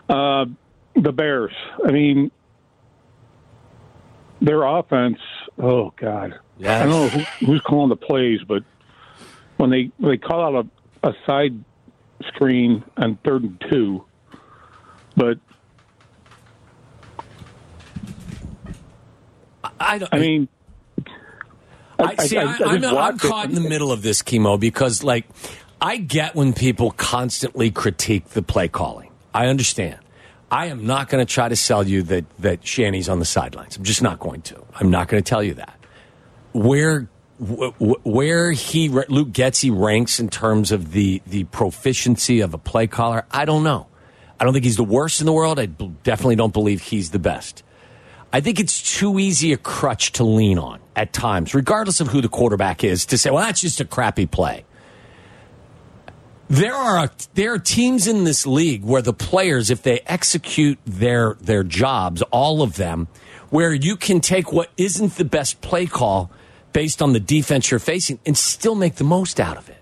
Uh, 0.08 0.44
the 0.94 1.12
Bears. 1.12 1.52
I 1.86 1.92
mean, 1.92 2.30
their 4.42 4.62
offense. 4.64 5.18
Oh 5.58 5.92
God. 5.96 6.38
Yes. 6.58 6.82
I 6.82 6.86
don't 6.86 6.90
know 6.90 7.08
who, 7.08 7.46
who's 7.46 7.60
calling 7.62 7.88
the 7.88 7.96
plays, 7.96 8.40
but 8.46 8.62
when 9.56 9.70
they 9.70 9.90
when 9.98 10.10
they 10.12 10.16
call 10.18 10.56
out 10.56 10.66
a, 11.02 11.08
a 11.08 11.14
side 11.26 11.62
screen 12.28 12.82
on 12.96 13.16
third 13.24 13.42
and 13.42 13.64
two, 13.70 14.04
but 15.16 15.38
I, 19.78 19.98
don't, 19.98 20.08
I 20.14 20.18
mean, 20.18 20.48
I, 21.98 22.24
see. 22.26 22.38
I, 22.38 22.44
I- 22.44 22.56
I 22.66 22.74
am 22.76 22.94
watched 22.94 23.24
it. 23.24 23.28
caught 23.28 23.48
in 23.48 23.54
the 23.54 23.60
middle 23.68 23.92
of 23.92 24.02
this 24.02 24.22
chemo 24.22 24.58
because, 24.58 25.02
like, 25.02 25.26
I 25.80 25.96
get 25.98 26.34
when 26.34 26.52
people 26.54 26.92
constantly 26.92 27.70
critique 27.70 28.28
the 28.30 28.42
play 28.42 28.68
calling. 28.68 29.10
I 29.34 29.46
understand. 29.48 29.98
I 30.50 30.66
am 30.66 30.86
not 30.86 31.08
going 31.08 31.24
to 31.24 31.32
try 31.32 31.48
to 31.48 31.56
sell 31.56 31.86
you 31.86 32.02
that 32.04 32.24
that 32.38 32.62
Shanny's 32.62 33.08
on 33.08 33.18
the 33.18 33.24
sidelines. 33.24 33.76
I'm 33.76 33.84
just 33.84 34.02
not 34.02 34.18
going 34.18 34.42
to. 34.42 34.62
I'm 34.74 34.90
not 34.90 35.08
going 35.08 35.22
to 35.22 35.28
tell 35.28 35.42
you 35.42 35.54
that. 35.54 35.78
Where 36.52 37.08
wh- 37.40 37.70
wh- 37.78 38.06
where 38.06 38.52
he 38.52 38.88
Luke 38.88 39.28
Getsy 39.28 39.70
ranks 39.76 40.20
in 40.20 40.28
terms 40.28 40.70
of 40.72 40.92
the 40.92 41.20
the 41.26 41.44
proficiency 41.44 42.40
of 42.40 42.54
a 42.54 42.58
play 42.58 42.86
caller, 42.86 43.24
I 43.30 43.44
don't 43.44 43.64
know. 43.64 43.88
I 44.38 44.44
don't 44.44 44.52
think 44.52 44.64
he's 44.64 44.76
the 44.76 44.84
worst 44.84 45.20
in 45.20 45.26
the 45.26 45.32
world. 45.32 45.58
I 45.58 45.66
definitely 45.66 46.36
don't 46.36 46.52
believe 46.52 46.82
he's 46.82 47.10
the 47.10 47.18
best. 47.18 47.62
I 48.32 48.40
think 48.40 48.60
it's 48.60 48.98
too 48.98 49.18
easy 49.18 49.52
a 49.52 49.56
crutch 49.56 50.12
to 50.12 50.24
lean 50.24 50.58
on 50.58 50.80
at 50.94 51.12
times, 51.12 51.54
regardless 51.54 52.00
of 52.00 52.08
who 52.08 52.20
the 52.20 52.28
quarterback 52.28 52.84
is, 52.84 53.06
to 53.06 53.18
say, 53.18 53.30
well, 53.30 53.44
that's 53.44 53.60
just 53.60 53.80
a 53.80 53.84
crappy 53.84 54.26
play. 54.26 54.64
There 56.48 56.74
are 56.74 57.10
there 57.34 57.54
are 57.54 57.58
teams 57.58 58.06
in 58.06 58.24
this 58.24 58.46
league 58.46 58.84
where 58.84 59.02
the 59.02 59.12
players, 59.12 59.70
if 59.70 59.82
they 59.82 60.00
execute 60.06 60.78
their 60.86 61.34
their 61.40 61.64
jobs, 61.64 62.22
all 62.30 62.62
of 62.62 62.76
them, 62.76 63.08
where 63.50 63.74
you 63.74 63.96
can 63.96 64.20
take 64.20 64.52
what 64.52 64.70
isn't 64.76 65.16
the 65.16 65.24
best 65.24 65.60
play 65.60 65.86
call 65.86 66.30
based 66.72 67.02
on 67.02 67.12
the 67.12 67.20
defense 67.20 67.70
you're 67.70 67.80
facing 67.80 68.20
and 68.24 68.36
still 68.36 68.74
make 68.74 68.96
the 68.96 69.04
most 69.04 69.40
out 69.40 69.56
of 69.56 69.68
it. 69.68 69.78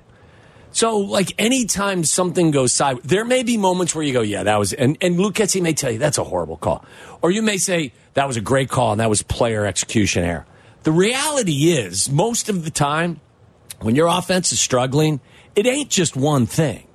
So, 0.70 0.98
like, 0.98 1.32
anytime 1.38 2.02
something 2.02 2.50
goes 2.50 2.72
sideways, 2.72 3.04
there 3.04 3.24
may 3.24 3.44
be 3.44 3.56
moments 3.56 3.94
where 3.94 4.04
you 4.04 4.12
go, 4.12 4.22
yeah, 4.22 4.42
that 4.42 4.58
was, 4.58 4.72
and, 4.72 4.98
and 5.00 5.16
Getsy 5.16 5.62
may 5.62 5.72
tell 5.72 5.92
you 5.92 5.98
that's 5.98 6.18
a 6.18 6.24
horrible 6.24 6.56
call. 6.56 6.84
Or 7.22 7.30
you 7.30 7.42
may 7.42 7.58
say, 7.58 7.92
that 8.14 8.26
was 8.26 8.36
a 8.36 8.40
great 8.40 8.68
call 8.68 8.90
and 8.90 9.00
that 9.00 9.08
was 9.08 9.22
player 9.22 9.66
execution 9.66 10.24
error. 10.24 10.46
The 10.82 10.90
reality 10.90 11.70
is, 11.70 12.10
most 12.10 12.48
of 12.48 12.64
the 12.64 12.72
time, 12.72 13.20
when 13.80 13.94
your 13.94 14.08
offense 14.08 14.50
is 14.50 14.58
struggling, 14.58 15.20
it 15.56 15.66
ain't 15.66 15.90
just 15.90 16.16
one 16.16 16.46
thing. 16.46 16.86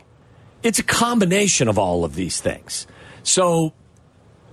It's 0.64 0.80
a 0.80 0.84
combination 0.84 1.68
of 1.68 1.78
all 1.80 2.04
of 2.04 2.16
these 2.16 2.42
things. 2.42 2.86
So, 3.24 3.74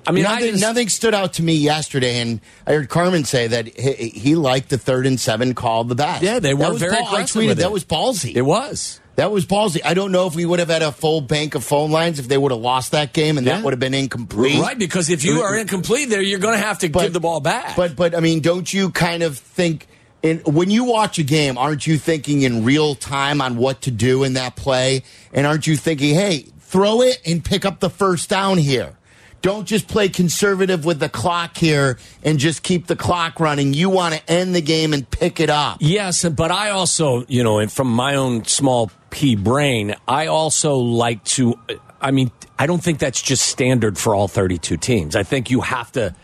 I 0.07 0.13
mean, 0.13 0.25
I 0.27 0.35
nothing, 0.35 0.51
just- 0.53 0.61
nothing 0.63 0.89
stood 0.89 1.15
out 1.15 1.33
to 1.35 1.43
me 1.43 1.55
yesterday, 1.55 2.21
and 2.21 2.41
I 2.67 2.73
heard 2.75 2.89
Carmen 2.89 3.25
say 3.25 3.49
that 3.49 3.67
he, 3.79 4.09
he 4.11 4.35
liked 4.37 4.69
the 4.69 4.79
third 4.79 5.07
and 5.07 5.19
seven 5.19 5.55
call 5.55 5.85
the 5.85 5.97
best. 5.97 6.23
Yeah, 6.23 6.39
they 6.39 6.55
were 6.55 6.73
very 6.75 6.93
ball- 6.95 7.07
I 7.07 7.11
aggressive 7.11 7.43
tweeted 7.43 7.57
that 7.57 7.67
it. 7.67 7.73
was 7.73 7.85
ballsy. 7.85 8.35
It 8.37 8.43
was. 8.43 9.01
That 9.17 9.33
was 9.33 9.47
ballsy. 9.47 9.81
I 9.83 9.95
don't 9.95 10.13
know 10.13 10.27
if 10.27 10.35
we 10.37 10.45
would 10.45 10.59
have 10.59 10.69
had 10.69 10.83
a 10.83 10.93
full 10.93 11.23
bank 11.23 11.55
of 11.55 11.65
phone 11.65 11.91
lines 11.91 12.19
if 12.19 12.29
they 12.29 12.37
would 12.37 12.53
have 12.53 12.61
lost 12.61 12.93
that 12.93 13.15
game, 13.15 13.39
and 13.39 13.47
Yeah. 13.47 13.57
that 13.57 13.65
would 13.65 13.73
have 13.73 13.81
been 13.81 13.95
incomplete. 13.95 14.61
Right, 14.61 14.79
because 14.79 15.09
if 15.11 15.25
you 15.25 15.41
are 15.41 15.57
incomplete 15.57 16.11
there, 16.11 16.21
you're 16.21 16.39
going 16.39 16.57
to 16.59 16.65
have 16.65 16.81
to 16.81 16.89
give 16.89 17.13
the 17.15 17.21
ball 17.21 17.41
back. 17.41 17.75
But 17.77 17.97
but 17.97 18.15
I 18.15 18.21
mean, 18.21 18.41
don't 18.41 18.71
you 18.73 18.91
kind 18.91 19.23
of 19.23 19.39
think 19.39 19.87
And 20.27 20.45
when 20.45 20.71
you 20.71 20.85
watch 20.85 21.21
a 21.21 21.23
game, 21.23 21.57
aren't 21.57 21.87
you 21.87 21.99
thinking 21.99 22.43
in 22.43 22.65
real 22.65 22.97
time 22.97 23.41
on 23.41 23.57
what 23.57 23.83
to 23.83 23.93
do 23.93 24.25
in 24.25 24.33
that 24.33 24.57
play? 24.57 25.05
And 25.33 25.47
aren't 25.47 25.69
you 25.69 25.77
thinking, 25.77 26.15
hey, 26.17 26.47
throw 26.59 27.01
it 27.03 27.21
and 27.25 27.45
pick 27.45 27.65
up 27.65 27.79
the 27.79 27.91
first 27.91 28.29
down 28.29 28.59
here? 28.59 28.97
Don't 29.43 29.67
just 29.67 29.87
play 29.87 30.09
conservative 30.09 30.85
with 30.85 30.99
the 30.99 31.09
clock 31.09 31.57
here 31.57 31.99
and 32.25 32.41
just 32.41 32.65
keep 32.65 32.89
the 32.89 32.97
clock 32.97 33.39
running. 33.39 33.73
You 33.73 33.89
want 33.89 34.17
to 34.17 34.31
end 34.31 34.57
the 34.57 34.61
game 34.61 34.93
and 34.93 35.09
pick 35.09 35.39
it 35.39 35.51
up. 35.51 35.79
Yes, 35.81 36.25
but 36.25 36.51
I 36.51 36.71
also, 36.71 37.25
you 37.29 37.45
know, 37.45 37.61
and 37.61 37.71
from 37.71 37.87
my 37.87 38.17
own 38.17 38.45
small 38.47 38.91
p 39.11 39.37
brain, 39.37 39.95
I 40.09 40.27
also 40.27 40.75
like 40.75 41.23
to. 41.25 41.57
I 42.01 42.11
mean, 42.11 42.33
I 42.59 42.67
don't 42.67 42.83
think 42.83 42.99
that's 42.99 43.23
just 43.23 43.47
standard 43.47 43.97
for 43.97 44.17
all 44.17 44.27
32 44.27 44.77
teams. 44.79 45.15
I 45.15 45.23
think 45.23 45.51
you 45.51 45.61
have 45.61 45.93
to. 45.93 46.17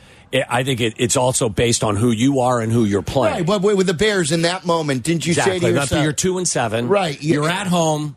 I 0.48 0.64
think 0.64 0.80
it, 0.80 0.94
it's 0.96 1.16
also 1.16 1.48
based 1.48 1.84
on 1.84 1.96
who 1.96 2.10
you 2.10 2.40
are 2.40 2.60
and 2.60 2.72
who 2.72 2.84
you're 2.84 3.02
playing. 3.02 3.36
Right, 3.36 3.46
but 3.46 3.62
with 3.62 3.86
the 3.86 3.94
Bears 3.94 4.32
in 4.32 4.42
that 4.42 4.64
moment, 4.64 5.02
didn't 5.02 5.26
you 5.26 5.32
exactly. 5.32 5.60
say 5.60 5.66
to 5.66 5.72
yourself, 5.80 6.02
you're 6.04 6.12
two 6.12 6.38
and 6.38 6.48
seven, 6.48 6.88
right? 6.88 7.22
You're 7.22 7.48
at 7.48 7.66
home. 7.66 8.16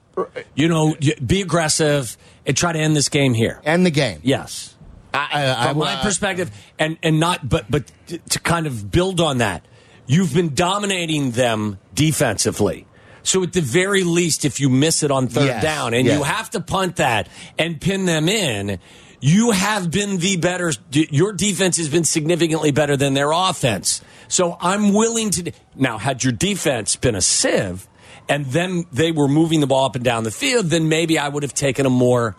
You 0.56 0.70
know, 0.70 0.96
be 1.26 1.42
aggressive 1.42 2.16
and 2.46 2.56
try 2.56 2.72
to 2.72 2.80
end 2.80 2.96
this 2.96 3.10
game 3.10 3.34
here. 3.34 3.60
End 3.66 3.86
the 3.86 3.92
game. 3.92 4.22
Yes. 4.24 4.74
I, 5.14 5.56
I, 5.58 5.68
From 5.70 5.80
my 5.80 6.00
I- 6.00 6.04
perspective, 6.04 6.52
and 6.80 6.98
and 7.04 7.20
not, 7.20 7.48
but 7.48 7.66
but 7.70 7.92
to- 8.08 8.18
to 8.18 8.40
kind 8.40 8.66
of 8.68 8.92
build 8.92 9.20
on 9.20 9.40
that, 9.40 9.66
you've 10.08 10.34
been 10.34 10.54
dominating 10.54 11.32
them 11.32 11.80
defensively. 11.94 12.88
So 13.24 13.42
at 13.44 13.54
the 13.54 13.62
very 13.62 14.04
least, 14.04 14.46
if 14.46 14.60
you 14.60 14.70
miss 14.70 15.04
it 15.04 15.12
on 15.12 15.28
third 15.28 15.48
Yes, 15.48 15.64
down 15.64 15.94
and 15.94 16.06
yes. 16.06 16.18
you 16.18 16.24
have 16.24 16.50
to 16.52 16.60
punt 16.62 16.98
that 16.98 17.28
and 17.58 17.82
pin 17.82 18.06
them 18.06 18.30
in, 18.30 18.80
you 19.20 19.52
have 19.52 19.92
been 19.92 20.18
the 20.18 20.38
better. 20.38 20.72
Your 20.92 21.34
defense 21.34 21.78
has 21.78 21.90
been 21.90 22.04
significantly 22.04 22.72
better 22.72 22.98
than 22.98 23.14
their 23.14 23.32
offense. 23.32 24.02
So 24.28 24.58
I'm 24.60 24.94
willing 24.94 25.30
to. 25.32 25.52
Now, 25.76 25.98
had 25.98 26.24
your 26.24 26.34
defense 26.34 26.96
been 26.96 27.16
a 27.16 27.22
sieve 27.22 27.88
and 28.28 28.46
then 28.48 28.86
they 28.92 29.12
were 29.12 29.28
moving 29.28 29.60
the 29.60 29.68
ball 29.68 29.86
up 29.86 29.96
and 29.96 30.04
down 30.04 30.24
the 30.24 30.32
field, 30.32 30.68
then 30.68 30.90
maybe 30.90 31.20
I 31.20 31.28
would 31.28 31.44
have 31.44 31.54
taken 31.54 31.86
a 31.86 31.90
more 31.90 32.36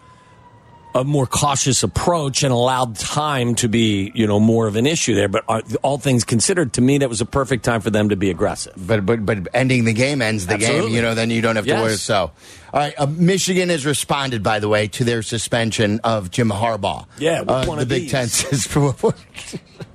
a 0.96 1.04
more 1.04 1.26
cautious 1.26 1.82
approach 1.82 2.42
and 2.42 2.52
allowed 2.52 2.96
time 2.96 3.54
to 3.56 3.68
be, 3.68 4.10
you 4.14 4.26
know, 4.26 4.40
more 4.40 4.66
of 4.66 4.76
an 4.76 4.86
issue 4.86 5.14
there. 5.14 5.28
But 5.28 5.44
uh, 5.46 5.60
all 5.82 5.98
things 5.98 6.24
considered, 6.24 6.72
to 6.72 6.80
me, 6.80 6.98
that 6.98 7.08
was 7.10 7.20
a 7.20 7.26
perfect 7.26 7.64
time 7.64 7.82
for 7.82 7.90
them 7.90 8.08
to 8.08 8.16
be 8.16 8.30
aggressive. 8.30 8.72
But 8.76 9.04
but 9.04 9.26
but 9.26 9.46
ending 9.52 9.84
the 9.84 9.92
game 9.92 10.22
ends 10.22 10.46
the 10.46 10.56
game. 10.56 10.88
You 10.88 11.02
know, 11.02 11.14
then 11.14 11.28
you 11.30 11.42
don't 11.42 11.56
have 11.56 11.66
to 11.66 11.70
Yes. 11.70 11.82
worry. 11.82 11.96
So, 11.96 12.16
all 12.16 12.32
right. 12.80 12.94
Uh, 12.96 13.06
Michigan 13.06 13.68
has 13.68 13.84
responded, 13.84 14.42
by 14.42 14.58
the 14.58 14.68
way, 14.68 14.88
to 14.88 15.04
their 15.04 15.20
suspension 15.22 16.00
of 16.02 16.30
Jim 16.30 16.48
Harbaugh. 16.48 17.04
Yeah, 17.18 17.42
uh, 17.46 17.66
one 17.66 17.76
the 17.76 17.82
of 17.82 17.88
Big 17.88 18.02
these. 18.04 18.10
Ten 18.12 18.28
says 18.28 18.66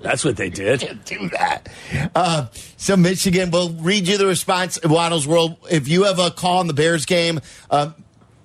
That's 0.01 0.23
what 0.23 0.37
they 0.37 0.49
did. 0.49 0.79
Can't 0.81 1.03
do 1.05 1.29
that. 1.29 1.67
Uh, 2.13 2.47
so 2.77 2.95
Michigan 2.95 3.49
will 3.49 3.69
read 3.71 4.07
you 4.07 4.17
the 4.19 4.27
response. 4.27 4.79
Waddle's 4.83 5.27
World. 5.27 5.57
If 5.71 5.87
you 5.87 6.03
have 6.03 6.19
a 6.19 6.29
call 6.29 6.59
on 6.59 6.67
the 6.67 6.73
Bears 6.73 7.05
game, 7.05 7.39
uh, 7.71 7.91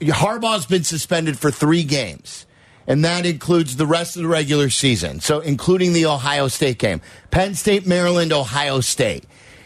Harbaugh's 0.00 0.66
been 0.66 0.84
suspended 0.84 1.38
for 1.38 1.50
three 1.50 1.82
games, 1.84 2.45
and 2.86 3.04
that 3.04 3.26
includes 3.26 3.76
the 3.76 3.86
rest 3.86 4.16
of 4.16 4.22
the 4.22 4.28
regular 4.28 4.70
season. 4.70 5.20
So 5.20 5.40
including 5.40 5.92
the 5.92 6.06
Ohio 6.06 6.48
State 6.48 6.78
game, 6.78 7.00
Penn 7.30 7.54
State, 7.54 7.86
Maryland, 7.86 8.32
Ohio 8.32 8.80
State. 8.80 9.24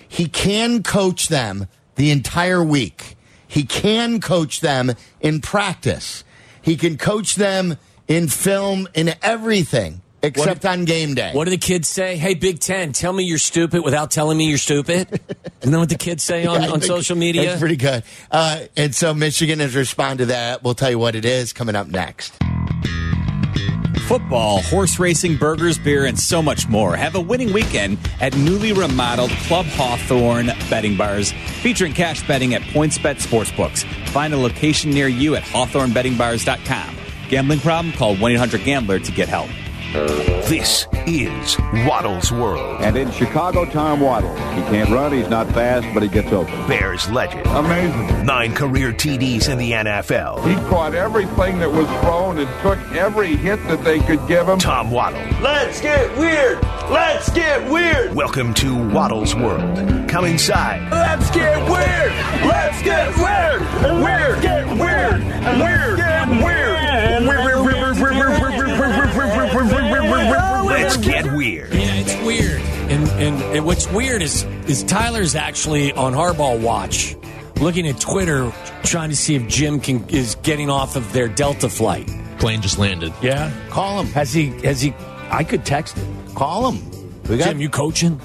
He 0.08 0.26
can 0.26 0.82
coach 0.82 1.28
them 1.28 1.68
the 1.94 2.10
entire 2.10 2.64
week. 2.64 3.16
He 3.46 3.64
can 3.64 4.20
coach 4.20 4.60
them 4.60 4.92
in 5.20 5.40
practice. 5.40 6.24
He 6.62 6.76
can 6.76 6.96
coach 6.96 7.36
them 7.36 7.76
in 8.08 8.28
film 8.28 8.88
in 8.94 9.14
everything 9.22 10.02
except 10.22 10.66
on 10.66 10.84
game 10.84 11.14
day. 11.14 11.30
What 11.32 11.44
do 11.44 11.50
the 11.50 11.58
kids 11.58 11.88
say? 11.88 12.16
Hey, 12.16 12.34
Big 12.34 12.58
Ten, 12.58 12.92
tell 12.92 13.12
me 13.12 13.24
you're 13.24 13.38
stupid 13.38 13.82
without 13.82 14.10
telling 14.10 14.36
me 14.36 14.48
you're 14.48 14.58
stupid. 14.58 15.08
Isn't 15.62 15.72
that 15.72 15.78
what 15.78 15.88
the 15.88 15.96
kids 15.96 16.22
say 16.22 16.46
on, 16.46 16.62
I 16.62 16.68
on 16.68 16.80
social 16.82 17.16
media? 17.16 17.50
It's 17.52 17.60
pretty 17.60 17.76
good. 17.76 18.02
Uh, 18.30 18.62
and 18.76 18.94
so 18.94 19.14
Michigan 19.14 19.60
has 19.60 19.74
responded 19.74 20.24
to 20.24 20.26
that. 20.26 20.62
We'll 20.62 20.74
tell 20.74 20.90
you 20.90 20.98
what 20.98 21.14
it 21.14 21.24
is 21.24 21.52
coming 21.52 21.76
up 21.76 21.86
next. 21.86 22.34
Football, 24.10 24.60
horse 24.62 24.98
racing, 24.98 25.36
burgers, 25.36 25.78
beer, 25.78 26.06
and 26.06 26.18
so 26.18 26.42
much 26.42 26.68
more. 26.68 26.96
Have 26.96 27.14
a 27.14 27.20
winning 27.20 27.52
weekend 27.52 27.96
at 28.20 28.36
newly 28.36 28.72
remodeled 28.72 29.30
Club 29.46 29.66
Hawthorne 29.66 30.46
Betting 30.68 30.96
Bars, 30.96 31.30
featuring 31.62 31.92
cash 31.92 32.26
betting 32.26 32.54
at 32.54 32.62
PointsBet 32.62 33.24
Sportsbooks. 33.24 33.84
Find 34.08 34.34
a 34.34 34.36
location 34.36 34.90
near 34.90 35.06
you 35.06 35.36
at 35.36 35.44
hawthornebettingbars.com. 35.44 36.96
Gambling 37.28 37.60
problem? 37.60 37.92
Call 37.92 38.16
1 38.16 38.32
800 38.32 38.64
Gambler 38.64 38.98
to 38.98 39.12
get 39.12 39.28
help. 39.28 39.48
This 39.92 40.86
is 41.08 41.58
Waddle's 41.84 42.30
World. 42.30 42.80
And 42.80 42.96
in 42.96 43.10
Chicago, 43.10 43.64
Tom 43.64 43.98
Waddle. 43.98 44.32
He 44.54 44.62
can't 44.62 44.88
run, 44.88 45.12
he's 45.12 45.28
not 45.28 45.48
fast, 45.48 45.84
but 45.92 46.00
he 46.00 46.08
gets 46.08 46.32
open. 46.32 46.54
Bears 46.68 47.10
legend. 47.10 47.44
Amazing. 47.48 48.24
Nine 48.24 48.54
career 48.54 48.92
TDs 48.92 49.48
in 49.48 49.58
the 49.58 49.72
NFL. 49.72 50.46
He 50.46 50.54
caught 50.68 50.94
everything 50.94 51.58
that 51.58 51.72
was 51.72 51.88
thrown 52.02 52.38
and 52.38 52.48
took 52.62 52.78
every 52.96 53.34
hit 53.34 53.56
that 53.66 53.82
they 53.82 53.98
could 53.98 54.24
give 54.28 54.48
him. 54.48 54.60
Tom 54.60 54.92
Waddle. 54.92 55.20
Let's 55.40 55.80
get 55.80 56.16
weird. 56.16 56.62
Let's 56.88 57.28
get 57.30 57.68
weird. 57.68 58.14
Welcome 58.14 58.54
to 58.54 58.90
Waddle's 58.90 59.34
World. 59.34 60.08
Come 60.08 60.24
inside. 60.24 60.88
Let's 60.92 61.28
get 61.32 61.58
weird. 61.68 62.12
Let's 62.46 62.80
get 62.82 63.08
weird. 63.16 63.60
Weird. 64.00 64.40
Get 64.40 64.68
weird. 64.68 65.24
Weird. 65.58 65.96
Get 65.96 66.28
weird. 66.28 67.59
Let's 70.90 71.06
get 71.06 71.32
weird. 71.34 71.72
Yeah, 71.72 71.94
it's 71.94 72.16
weird. 72.26 72.60
And, 72.90 73.08
and 73.10 73.42
and 73.56 73.64
what's 73.64 73.86
weird 73.88 74.22
is 74.22 74.42
is 74.66 74.82
Tyler's 74.82 75.36
actually 75.36 75.92
on 75.92 76.12
Harbaugh 76.14 76.60
watch, 76.60 77.14
looking 77.60 77.86
at 77.86 78.00
Twitter, 78.00 78.52
trying 78.82 79.10
to 79.10 79.16
see 79.16 79.36
if 79.36 79.46
Jim 79.46 79.78
can 79.78 80.08
is 80.08 80.34
getting 80.42 80.68
off 80.68 80.96
of 80.96 81.12
their 81.12 81.28
Delta 81.28 81.68
flight. 81.68 82.10
Plane 82.40 82.60
just 82.60 82.76
landed. 82.78 83.12
Yeah, 83.22 83.52
Call 83.68 84.00
him. 84.00 84.06
has 84.08 84.32
he 84.32 84.46
has 84.64 84.80
he? 84.80 84.92
I 85.30 85.44
could 85.44 85.64
text 85.64 85.96
him. 85.96 86.34
Call 86.34 86.72
him. 86.72 86.90
We 87.28 87.36
got 87.36 87.50
Jim, 87.50 87.60
you 87.60 87.68
coaching? 87.70 88.20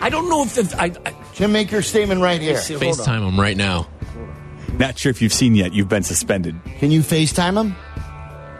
I 0.00 0.08
don't 0.08 0.28
know 0.28 0.44
if 0.44 0.54
the, 0.54 0.76
I, 0.80 0.92
I 1.04 1.14
Jim, 1.34 1.50
make 1.50 1.72
your 1.72 1.82
statement 1.82 2.20
right 2.20 2.40
here. 2.40 2.58
see, 2.58 2.74
hold. 2.74 2.96
FaceTime 2.98 3.26
him 3.26 3.40
right 3.40 3.56
now. 3.56 3.88
Not 4.74 4.98
sure 4.98 5.10
if 5.10 5.20
you've 5.20 5.32
seen 5.32 5.56
yet, 5.56 5.72
you've 5.74 5.88
been 5.88 6.04
suspended. 6.04 6.54
Can 6.78 6.92
you 6.92 7.00
FaceTime 7.00 7.60
him? 7.60 7.74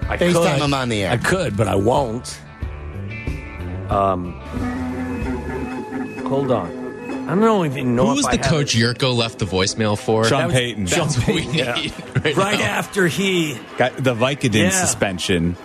I 0.09 0.17
FaceTime 0.17 0.33
could. 0.55 0.63
him 0.63 0.75
on 0.75 0.89
the 0.89 1.05
air. 1.05 1.13
I 1.13 1.17
could, 1.19 1.57
but 1.57 1.69
I 1.69 1.77
won't. 1.77 2.37
Um, 3.91 4.33
hold 6.27 6.51
on. 6.51 6.81
I 7.29 7.35
don't 7.37 7.67
even 7.67 7.95
know 7.95 8.07
Who 8.07 8.11
if 8.13 8.17
was 8.17 8.27
I 8.27 8.37
the 8.37 8.43
coach 8.43 8.75
it. 8.75 8.79
Jurko 8.79 9.15
left 9.17 9.39
the 9.39 9.45
voicemail 9.45 9.97
for? 9.99 10.25
Sean 10.25 10.47
was- 10.47 10.55
Payton. 10.55 10.85
That's 10.87 11.17
what 11.19 11.29
we 11.29 11.43
Yeah. 11.43 11.75
need 11.75 11.93
right, 12.25 12.37
Right 12.37 12.61
after 12.61 13.07
he 13.07 13.57
Got 13.79 13.97
the 13.97 14.15
Vicodin 14.15 14.55
Yeah. 14.65 14.71
suspension. 14.71 15.57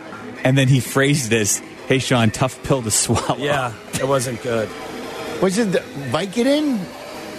And 0.44 0.58
then 0.58 0.68
he 0.68 0.80
phrased 0.80 1.30
this, 1.30 1.62
hey, 1.88 2.00
Sean, 2.00 2.30
tough 2.30 2.62
pill 2.64 2.82
to 2.84 2.92
swallow. 2.92 3.38
Yeah, 3.38 3.74
it 3.96 4.08
wasn't 4.08 4.42
good. 4.44 4.70
Was 5.42 5.58
it 5.58 5.72
the 5.72 5.80
Vicodin? 6.12 6.80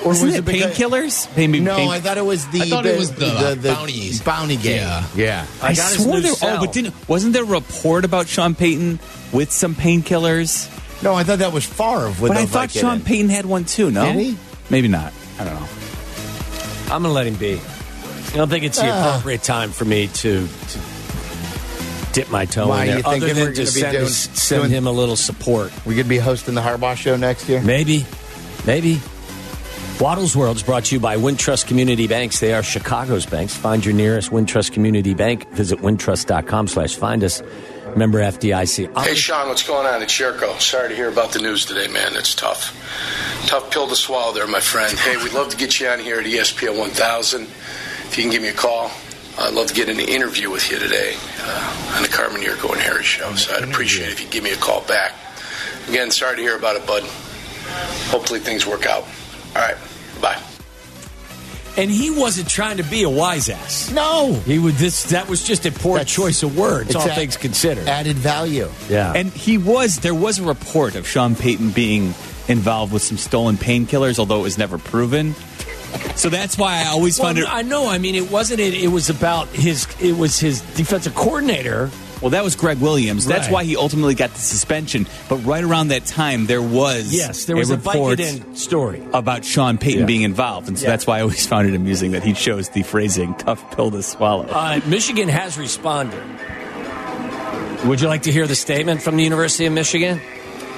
Or 0.05 0.09
Wasn't 0.09 0.27
was 0.31 0.35
it 0.37 0.45
because- 0.45 0.77
painkillers? 0.79 1.37
Maybe 1.37 1.61
No, 1.61 1.77
pain- 1.77 1.89
I 1.91 2.01
thought 2.01 2.19
it 2.19 2.25
was 2.25 2.47
the. 2.49 2.63
I 2.63 2.69
thought 2.71 2.87
it 2.87 2.97
was 2.99 3.13
the 3.13 3.59
bounties. 3.63 4.21
Bounty 4.23 4.57
game. 4.57 4.77
Yeah. 4.81 5.05
yeah. 5.17 5.47
I, 5.61 5.75
got 5.75 5.93
his 5.93 6.05
swore 6.05 6.21
there. 6.21 6.33
cell. 6.35 6.59
Oh, 6.59 6.61
but 6.65 6.73
didn't 6.73 6.95
wasn't 7.09 7.33
there 7.33 7.43
a 7.43 7.47
report 7.47 8.05
about 8.05 8.29
Sean 8.29 8.55
Payton 8.55 9.01
with 9.33 9.51
some 9.51 9.75
painkillers? 9.75 10.69
No, 11.03 11.15
I 11.15 11.25
thought 11.25 11.41
that 11.41 11.53
was 11.53 11.65
Favre 11.65 12.09
with 12.09 12.29
But 12.29 12.37
I 12.37 12.47
thought 12.47 12.69
Vicodin. 12.71 12.81
Sean 12.81 13.01
Payton 13.01 13.29
had 13.29 13.47
one 13.47 13.65
too. 13.65 13.91
No, 13.91 14.05
Did 14.13 14.17
he? 14.21 14.37
Maybe 14.71 14.89
not. 14.89 15.13
I 15.39 15.45
don't 15.45 15.55
know. 15.55 15.69
I'm 16.95 17.03
going 17.03 17.05
to 17.05 17.09
let 17.11 17.27
him 17.27 17.35
be. 17.35 17.61
I 18.33 18.37
don't 18.37 18.49
think 18.49 18.65
it's 18.65 18.79
the 18.79 18.89
Ah. 18.91 19.09
appropriate 19.11 19.43
time 19.43 19.71
for 19.73 19.85
me 19.85 20.07
to, 20.09 20.47
to 20.47 20.79
dip 22.13 22.31
my 22.31 22.45
toe 22.47 22.69
Why, 22.69 22.85
in 22.85 22.89
there. 22.89 22.99
you 22.99 23.05
Other 23.05 23.27
than 23.35 23.37
we're 23.37 23.53
just 23.53 23.75
gonna 23.81 23.91
be 23.91 23.93
send, 23.93 23.93
doing- 23.99 24.09
send 24.13 24.63
doing- 24.63 24.71
him 24.73 24.87
a 24.87 24.93
little 24.93 25.17
support. 25.17 25.73
We 25.85 25.95
could 25.97 26.09
be 26.09 26.19
hosting 26.19 26.55
the 26.55 26.61
Harbaugh 26.63 26.97
show 26.97 27.17
next 27.17 27.49
year. 27.49 27.61
Maybe. 27.61 28.05
Maybe. 28.67 29.01
Waddle's 30.01 30.37
World 30.37 30.57
is 30.57 30.63
brought 30.63 30.85
to 30.87 30.95
you 30.95 31.01
by 31.01 31.17
Wintrust 31.17 31.67
Community 31.67 32.07
Banks. 32.07 32.39
They 32.39 32.55
are 32.55 32.63
Chicago's 32.63 33.27
banks. 33.27 33.57
Find 33.57 33.85
your 33.85 33.95
nearest 33.95 34.31
Wintrust 34.31 34.71
Community 34.71 35.13
Bank. 35.13 35.51
Visit 35.51 35.81
wintrust.com 35.81 36.69
slash 36.69 36.95
find 36.95 37.25
us. 37.25 37.43
Member 37.97 38.21
FDIC. 38.21 38.97
Hey, 38.97 39.17
Sean, 39.17 39.49
what's 39.49 39.67
going 39.67 39.89
on? 39.89 40.01
It's 40.01 40.13
Sherko. 40.13 40.61
Sorry 40.61 40.91
to 40.91 40.95
hear 40.95 41.09
about 41.09 41.33
the 41.33 41.41
news 41.41 41.67
today, 41.67 41.89
man. 41.89 42.15
It's 42.15 42.33
tough. 42.33 42.77
Tough 43.49 43.73
pill 43.73 43.89
to 43.89 43.97
swallow 43.97 44.33
there, 44.33 44.47
my 44.47 44.61
friend. 44.61 44.97
Hey, 44.97 45.17
we'd 45.17 45.33
love 45.33 45.49
to 45.49 45.57
get 45.57 45.81
you 45.81 45.89
on 45.89 45.99
here 45.99 46.21
at 46.21 46.27
ESPN 46.27 46.79
1000. 46.79 47.43
If 47.43 48.17
you 48.17 48.23
can 48.23 48.31
give 48.31 48.43
me 48.43 48.49
a 48.49 48.55
call, 48.55 48.93
I'd 49.37 49.55
love 49.55 49.67
to 49.67 49.75
get 49.75 49.89
an 49.89 49.99
interview 49.99 50.49
with 50.49 50.71
you 50.71 50.79
today 50.79 51.17
uh, 51.41 51.95
on 51.97 52.03
the 52.05 52.09
Carmen 52.09 52.41
Jurko 52.41 52.71
and 52.71 52.81
Harry 52.81 53.03
show. 53.03 53.35
So 53.35 53.53
I'd 53.53 53.65
appreciate 53.65 54.11
it 54.11 54.13
if 54.13 54.21
you 54.23 54.29
give 54.29 54.45
me 54.45 54.53
a 54.53 54.57
call 54.57 54.83
back. 54.83 55.13
Again, 55.89 56.13
sorry 56.13 56.37
to 56.37 56.43
hear 56.43 56.57
about 56.57 56.77
it, 56.77 56.87
bud. 56.87 57.03
Hopefully 58.11 58.39
things 58.39 58.65
work 58.65 58.87
out. 58.87 59.03
All 59.57 59.63
right. 59.63 59.77
And 61.79 61.91
he 61.91 62.11
wasn't 62.11 62.49
trying 62.49 62.77
to 62.79 62.83
be 62.83 63.05
a 63.05 63.09
wise 63.09 63.49
ass. 63.49 63.91
No. 63.93 64.33
He 64.45 64.59
would 64.59 64.75
this 64.75 65.05
that 65.05 65.29
was 65.29 65.43
just 65.45 65.65
a 65.65 65.71
poor 65.73 65.95
That's- 65.99 66.13
choice 66.13 66.43
of 66.43 66.57
words, 66.59 66.89
it's 66.91 66.97
all 66.97 67.09
a- 67.09 67.15
things 67.15 67.37
considered. 67.37 67.89
Added 67.89 68.17
value. 68.17 68.69
yeah. 68.91 69.13
And 69.15 69.33
he 69.33 69.57
was. 69.59 70.01
There 70.01 70.15
was 70.15 70.39
a 70.39 70.43
report 70.43 70.97
of 70.97 71.07
Sean 71.09 71.37
Payton 71.37 71.71
being 71.71 72.15
involved 72.49 72.93
with 72.93 73.03
some 73.03 73.17
stolen 73.17 73.57
painkillers, 73.57 74.19
although 74.19 74.41
it 74.41 74.43
was 74.43 74.59
never 74.59 74.77
proven. 74.77 75.35
So 76.17 76.29
that's 76.29 76.59
why 76.59 76.83
I 76.83 76.89
always 76.89 77.19
Well, 77.19 77.29
found 77.29 77.39
it. 77.39 77.47
I 77.49 77.63
know. 77.63 77.89
I 77.89 77.99
mean, 77.99 78.15
it 78.15 78.31
wasn't. 78.31 78.61
It, 78.61 78.75
it 78.75 78.89
was 78.89 79.09
about 79.09 79.49
his. 79.49 79.87
It 80.01 80.17
was 80.17 80.39
his 80.39 80.61
defensive 80.77 81.15
coordinator. 81.15 81.91
Well, 82.21 82.31
that 82.31 82.43
was 82.43 82.57
Gregg 82.57 82.79
Williams. 82.79 83.27
That's 83.27 83.47
Right. 83.47 83.53
why 83.53 83.65
he 83.65 83.77
ultimately 83.77 84.15
got 84.15 84.33
the 84.35 84.41
suspension. 84.41 85.07
But 85.29 85.37
right 85.39 85.63
around 85.63 85.89
that 85.89 86.05
time, 86.07 86.47
there 86.47 86.61
was 86.63 87.13
Yes, 87.15 87.45
there 87.45 87.57
was 87.57 87.71
a, 87.71 87.77
report 87.77 88.19
Vicodin 88.19 88.57
story. 88.57 89.03
about 89.15 89.45
Sean 89.45 89.79
Payton 89.79 90.01
Yeah. 90.01 90.07
being 90.07 90.23
involved, 90.23 90.69
and 90.69 90.79
so 90.79 90.85
Yeah. 90.85 90.91
that's 90.91 91.07
why 91.07 91.19
I 91.19 91.23
always 91.23 91.47
found 91.47 91.69
it 91.69 91.75
amusing 91.75 92.11
that 92.13 92.25
he 92.25 92.33
chose 92.33 92.71
the 92.71 92.83
phrasing 92.83 93.35
"tough 93.35 93.63
pill 93.75 93.91
to 93.93 94.03
swallow." 94.03 94.47
Uh, 94.51 94.81
Michigan 94.87 95.29
has 95.29 95.57
responded. 95.57 96.21
Would 97.85 98.01
you 98.01 98.09
like 98.09 98.23
to 98.23 98.33
hear 98.33 98.47
the 98.49 98.57
statement 98.57 99.03
from 99.03 99.17
the 99.17 99.23
University 99.23 99.67
of 99.67 99.73
Michigan? 99.73 100.21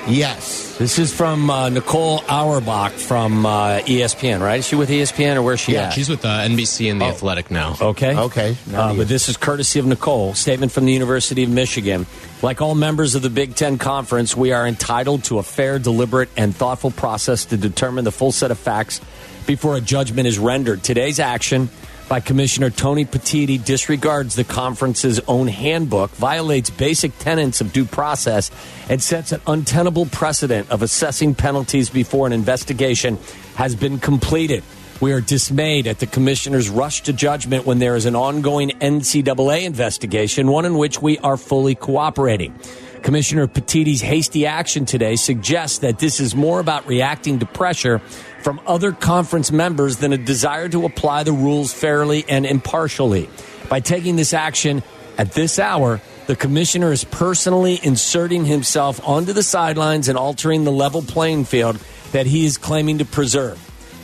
Yes. 0.08 0.76
This 0.78 0.98
is 0.98 1.14
from 1.14 1.50
uh, 1.50 1.68
Nicole 1.68 2.22
Auerbach 2.28 2.92
from 2.92 3.44
uh, 3.44 3.80
ESPN, 3.80 4.40
right? 4.40 4.58
Is 4.60 4.66
she 4.66 4.74
with 4.74 4.88
ESPN 4.88 5.36
or 5.36 5.42
where's 5.42 5.60
she 5.60 5.74
Yeah, 5.74 5.88
at? 5.88 5.92
she's 5.92 6.08
with 6.08 6.24
uh, 6.24 6.28
NBC 6.40 6.90
and 6.90 7.00
The 7.00 7.04
Athletic 7.04 7.50
now. 7.50 7.76
Okay. 7.80 8.16
Okay. 8.16 8.56
Uh, 8.74 8.94
but 8.94 9.06
this 9.08 9.28
is 9.28 9.36
courtesy 9.36 9.78
of 9.78 9.86
Nicole. 9.86 10.34
Statement 10.34 10.72
from 10.72 10.86
the 10.86 10.92
University 10.92 11.42
of 11.44 11.50
Michigan. 11.50 12.06
Like 12.42 12.60
all 12.62 12.74
members 12.74 13.14
of 13.14 13.22
the 13.22 13.30
Big 13.30 13.54
Ten 13.54 13.76
Conference, 13.78 14.34
we 14.36 14.52
are 14.52 14.66
entitled 14.66 15.24
to 15.24 15.38
a 15.38 15.42
fair, 15.42 15.78
deliberate, 15.78 16.30
and 16.36 16.56
thoughtful 16.56 16.90
process 16.90 17.44
to 17.46 17.56
determine 17.56 18.04
the 18.04 18.12
full 18.12 18.32
set 18.32 18.50
of 18.50 18.58
facts 18.58 19.00
before 19.46 19.76
a 19.76 19.80
judgment 19.80 20.26
is 20.26 20.38
rendered. 20.38 20.82
Today's 20.82 21.20
action 21.20 21.68
by 22.10 22.18
Commissioner 22.18 22.70
Tony 22.70 23.04
Petitti 23.04 23.64
disregards 23.64 24.34
the 24.34 24.42
conference's 24.42 25.20
own 25.28 25.46
handbook, 25.46 26.10
violates 26.10 26.68
basic 26.68 27.16
tenets 27.20 27.60
of 27.60 27.72
due 27.72 27.84
process, 27.84 28.50
and 28.88 29.00
sets 29.00 29.30
an 29.30 29.40
untenable 29.46 30.06
precedent 30.06 30.68
of 30.72 30.82
assessing 30.82 31.36
penalties 31.36 31.88
before 31.88 32.26
an 32.26 32.32
investigation 32.32 33.16
has 33.54 33.76
been 33.76 34.00
completed. 34.00 34.64
We 35.00 35.12
are 35.12 35.20
dismayed 35.20 35.86
at 35.86 36.00
the 36.00 36.06
commissioner's 36.08 36.68
rush 36.68 37.02
to 37.02 37.12
judgment 37.12 37.64
when 37.64 37.78
there 37.78 37.94
is 37.94 38.06
an 38.06 38.16
ongoing 38.16 38.70
NCAA 38.70 39.62
investigation, 39.62 40.48
one 40.48 40.64
in 40.64 40.76
which 40.78 41.00
we 41.00 41.16
are 41.18 41.36
fully 41.36 41.76
cooperating. 41.76 42.58
Commissioner 43.02 43.46
Petitti's 43.46 44.02
hasty 44.02 44.46
action 44.46 44.84
today 44.84 45.16
suggests 45.16 45.78
that 45.78 46.00
this 46.00 46.18
is 46.18 46.34
more 46.34 46.60
about 46.60 46.86
reacting 46.86 47.38
to 47.38 47.46
pressure 47.46 48.02
from 48.42 48.60
other 48.66 48.92
conference 48.92 49.52
members 49.52 49.98
than 49.98 50.12
a 50.12 50.18
desire 50.18 50.68
to 50.68 50.84
apply 50.84 51.24
the 51.24 51.32
rules 51.32 51.72
fairly 51.72 52.24
and 52.28 52.46
impartially. 52.46 53.28
By 53.68 53.80
taking 53.80 54.16
this 54.16 54.32
action 54.34 54.82
at 55.18 55.32
this 55.32 55.58
hour, 55.58 56.00
the 56.26 56.36
commissioner 56.36 56.92
is 56.92 57.04
personally 57.04 57.78
inserting 57.82 58.44
himself 58.44 59.06
onto 59.06 59.32
the 59.32 59.42
sidelines 59.42 60.08
and 60.08 60.16
altering 60.16 60.64
the 60.64 60.72
level 60.72 61.02
playing 61.02 61.44
field 61.44 61.76
that 62.12 62.26
he 62.26 62.44
is 62.44 62.58
claiming 62.58 62.98
to 62.98 63.04
preserve 63.04 63.58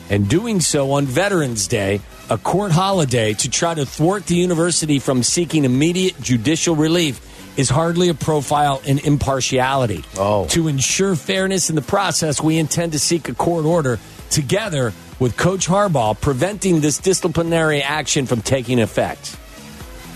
and 0.09 0.29
doing 0.29 0.61
so 0.61 0.91
on 0.91 1.05
Veterans 1.05 1.67
Day, 1.67 2.01
a 2.29 2.37
court 2.37 2.71
holiday, 2.71 3.33
to 3.33 3.49
try 3.49 3.73
to 3.73 3.85
thwart 3.85 4.25
the 4.25 4.35
university 4.35 4.99
from 4.99 5.23
seeking 5.23 5.65
immediate 5.65 6.19
judicial 6.21 6.75
relief 6.75 7.23
is 7.57 7.69
hardly 7.69 8.09
a 8.09 8.13
profile 8.13 8.81
in 8.85 8.99
impartiality. 8.99 10.03
Oh. 10.17 10.45
To 10.49 10.67
ensure 10.67 11.15
fairness 11.15 11.69
in 11.69 11.75
the 11.75 11.81
process, 11.81 12.41
we 12.41 12.57
intend 12.57 12.91
to 12.91 12.99
seek 12.99 13.29
a 13.29 13.33
court 13.33 13.65
order 13.65 13.99
together 14.29 14.93
with 15.19 15.37
Coach 15.37 15.67
Harbaugh 15.67 16.19
preventing 16.19 16.81
this 16.81 16.97
disciplinary 16.99 17.81
action 17.81 18.25
from 18.25 18.41
taking 18.41 18.79
effect. 18.79 19.35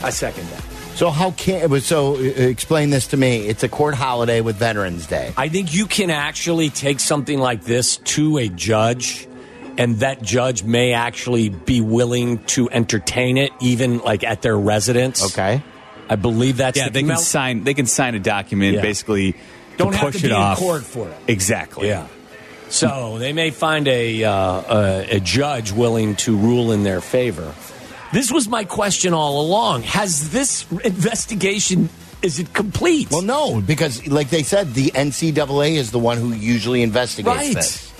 I 0.03 0.09
second 0.09 0.47
that. 0.49 0.63
So 0.95 1.09
how 1.09 1.31
can 1.31 1.61
it 1.61 1.69
was 1.69 1.85
so? 1.85 2.15
uh, 2.15 2.19
Explain 2.19 2.89
this 2.89 3.07
to 3.07 3.17
me. 3.17 3.47
It's 3.47 3.63
a 3.63 3.69
court 3.69 3.95
holiday 3.95 4.41
with 4.41 4.57
Veterans 4.57 5.07
Day. 5.07 5.33
I 5.37 5.47
think 5.49 5.73
you 5.73 5.85
can 5.85 6.09
actually 6.09 6.69
take 6.69 6.99
something 6.99 7.39
like 7.39 7.63
this 7.63 7.97
to 7.97 8.37
a 8.37 8.49
judge, 8.49 9.27
and 9.77 9.97
that 9.99 10.21
judge 10.21 10.63
may 10.63 10.93
actually 10.93 11.49
be 11.49 11.81
willing 11.81 12.39
to 12.45 12.69
entertain 12.69 13.37
it, 13.37 13.51
even 13.61 13.99
like 13.99 14.23
at 14.23 14.41
their 14.41 14.57
residence. 14.57 15.23
Okay. 15.33 15.63
I 16.09 16.15
believe 16.17 16.57
that's 16.57 16.77
yeah, 16.77 16.89
the 16.89 16.91
they 16.91 17.03
can 17.03 17.17
sign. 17.17 17.63
They 17.63 17.73
can 17.73 17.85
sign 17.85 18.15
a 18.15 18.19
document 18.19 18.75
Yeah. 18.75 18.81
basically. 18.81 19.35
Don't 19.77 19.93
to 19.93 19.97
have 19.97 20.11
push 20.11 20.21
to 20.21 20.27
be 20.27 20.33
it 20.33 20.33
off. 20.33 20.57
in 20.59 20.63
court 20.63 20.83
for 20.83 21.07
it. 21.07 21.17
Exactly. 21.29 21.87
Yeah. 21.87 22.05
So 22.71 23.17
they 23.19 23.33
may 23.33 23.51
find 23.51 23.87
a, 23.87 24.23
uh, 24.23 24.33
a 24.33 25.17
a 25.17 25.19
judge 25.19 25.71
willing 25.71 26.15
to 26.17 26.35
rule 26.37 26.71
in 26.71 26.83
their 26.83 27.01
favor. 27.01 27.53
This 28.13 28.31
was 28.31 28.47
my 28.47 28.63
question 28.63 29.13
all 29.13 29.41
along. 29.41 29.83
Has 29.83 30.31
this 30.31 30.65
investigation 30.83 31.89
is 32.21 32.39
it 32.39 32.53
complete? 32.53 33.09
Well, 33.11 33.21
no, 33.23 33.61
because 33.61 34.07
like 34.07 34.29
they 34.29 34.43
said, 34.43 34.73
the 34.73 34.91
NCAA 34.91 35.75
is 35.75 35.91
the 35.91 35.99
one 35.99 36.17
who 36.17 36.33
usually 36.33 36.81
investigates 36.83 37.35
Right. 37.35 37.55
this. 37.55 37.91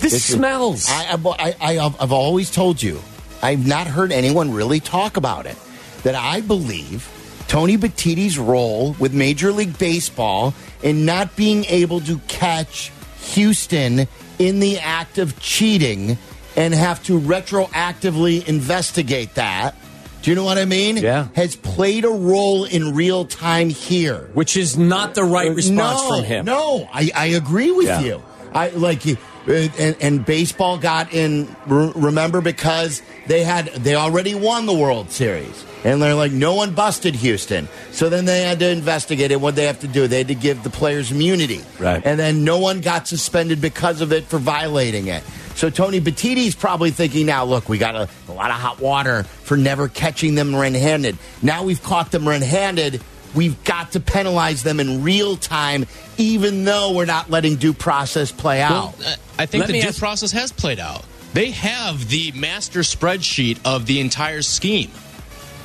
This 0.00 0.24
smells. 0.24 0.86
I, 0.88 1.16
I, 1.38 1.56
I, 1.60 1.78
I've 2.00 2.12
always 2.12 2.50
told 2.50 2.82
you, 2.82 3.00
I've 3.42 3.66
not 3.66 3.86
heard 3.86 4.10
anyone 4.12 4.52
really 4.52 4.80
talk 4.80 5.16
about 5.16 5.46
it. 5.46 5.56
That 6.02 6.14
I 6.16 6.40
believe 6.40 7.08
Tony 7.46 7.76
Petitti's 7.78 8.38
role 8.38 8.96
with 8.98 9.12
Major 9.14 9.52
League 9.52 9.78
Baseball 9.78 10.54
in 10.82 11.04
not 11.04 11.36
being 11.36 11.64
able 11.66 12.00
to 12.00 12.18
catch 12.26 12.90
Houston 13.22 14.06
in 14.38 14.60
the 14.60 14.78
act 14.78 15.18
of 15.18 15.38
cheating 15.40 16.18
and 16.56 16.74
have 16.74 17.02
to 17.04 17.18
retroactively 17.18 18.46
investigate 18.46 19.34
that. 19.34 19.74
Do 20.22 20.30
you 20.30 20.36
know 20.36 20.44
what 20.44 20.58
I 20.58 20.66
mean? 20.66 20.98
Yeah. 20.98 21.28
Has 21.34 21.56
played 21.56 22.04
a 22.04 22.08
role 22.10 22.64
in 22.64 22.94
real 22.94 23.24
time 23.24 23.70
here. 23.70 24.30
Which 24.34 24.56
is 24.56 24.76
not 24.78 25.14
the 25.14 25.24
right 25.24 25.50
response 25.52 26.00
no, 26.02 26.08
from 26.16 26.24
him. 26.24 26.44
No, 26.44 26.88
I, 26.92 27.10
I 27.14 27.26
agree 27.26 27.72
with 27.72 27.86
Yeah. 27.86 28.00
you. 28.00 28.22
I 28.54 28.68
like 28.68 29.06
uh, 29.06 29.14
Uh, 29.46 29.68
and, 29.78 29.96
and 30.00 30.24
baseball 30.24 30.78
got 30.78 31.12
in. 31.12 31.54
Remember 31.66 32.40
because 32.40 33.02
they 33.26 33.42
had 33.42 33.66
they 33.66 33.94
already 33.94 34.34
won 34.34 34.66
the 34.66 34.72
World 34.72 35.10
Series, 35.10 35.64
and 35.84 36.00
they're 36.00 36.14
like 36.14 36.32
no 36.32 36.54
one 36.54 36.74
busted 36.74 37.14
Houston. 37.16 37.68
So 37.90 38.08
then 38.08 38.24
they 38.24 38.42
had 38.42 38.60
to 38.60 38.68
investigate 38.70 39.32
it. 39.32 39.40
What 39.40 39.56
they 39.56 39.66
have 39.66 39.80
to 39.80 39.88
do? 39.88 40.06
They 40.06 40.18
had 40.18 40.28
to 40.28 40.34
give 40.36 40.62
the 40.62 40.70
players 40.70 41.10
immunity, 41.10 41.60
Right. 41.80 42.02
And 42.04 42.20
then 42.20 42.44
no 42.44 42.58
one 42.58 42.80
got 42.80 43.08
suspended 43.08 43.60
because 43.60 44.00
of 44.00 44.12
it 44.12 44.24
for 44.24 44.38
violating 44.38 45.08
it. 45.08 45.24
So 45.54 45.70
Tony 45.70 46.00
Petitti's 46.00 46.54
probably 46.54 46.90
thinking 46.92 47.26
now, 47.26 47.44
look, 47.44 47.68
we 47.68 47.78
got 47.78 47.94
a, 47.94 48.08
a 48.28 48.32
lot 48.32 48.50
of 48.50 48.56
hot 48.56 48.80
water 48.80 49.24
for 49.24 49.56
never 49.56 49.86
catching 49.86 50.34
them 50.34 50.56
red-handed. 50.56 51.18
Now 51.42 51.62
we've 51.64 51.82
caught 51.82 52.10
them 52.10 52.26
red-handed. 52.26 53.02
We've 53.34 53.62
got 53.64 53.92
to 53.92 54.00
penalize 54.00 54.62
them 54.62 54.78
in 54.80 55.02
real 55.02 55.36
time, 55.36 55.86
even 56.18 56.64
though 56.64 56.92
we're 56.92 57.06
not 57.06 57.30
letting 57.30 57.56
due 57.56 57.72
process 57.72 58.30
play 58.30 58.60
out. 58.60 58.98
Well, 58.98 59.14
I 59.38 59.46
think 59.46 59.62
Let 59.62 59.66
the 59.68 59.80
due 59.80 59.88
ask- 59.88 59.98
process 59.98 60.32
has 60.32 60.52
played 60.52 60.78
out. 60.80 61.04
They 61.32 61.50
have 61.52 62.08
the 62.08 62.32
master 62.32 62.80
spreadsheet 62.80 63.58
of 63.64 63.86
the 63.86 64.00
entire 64.00 64.42
scheme. 64.42 64.90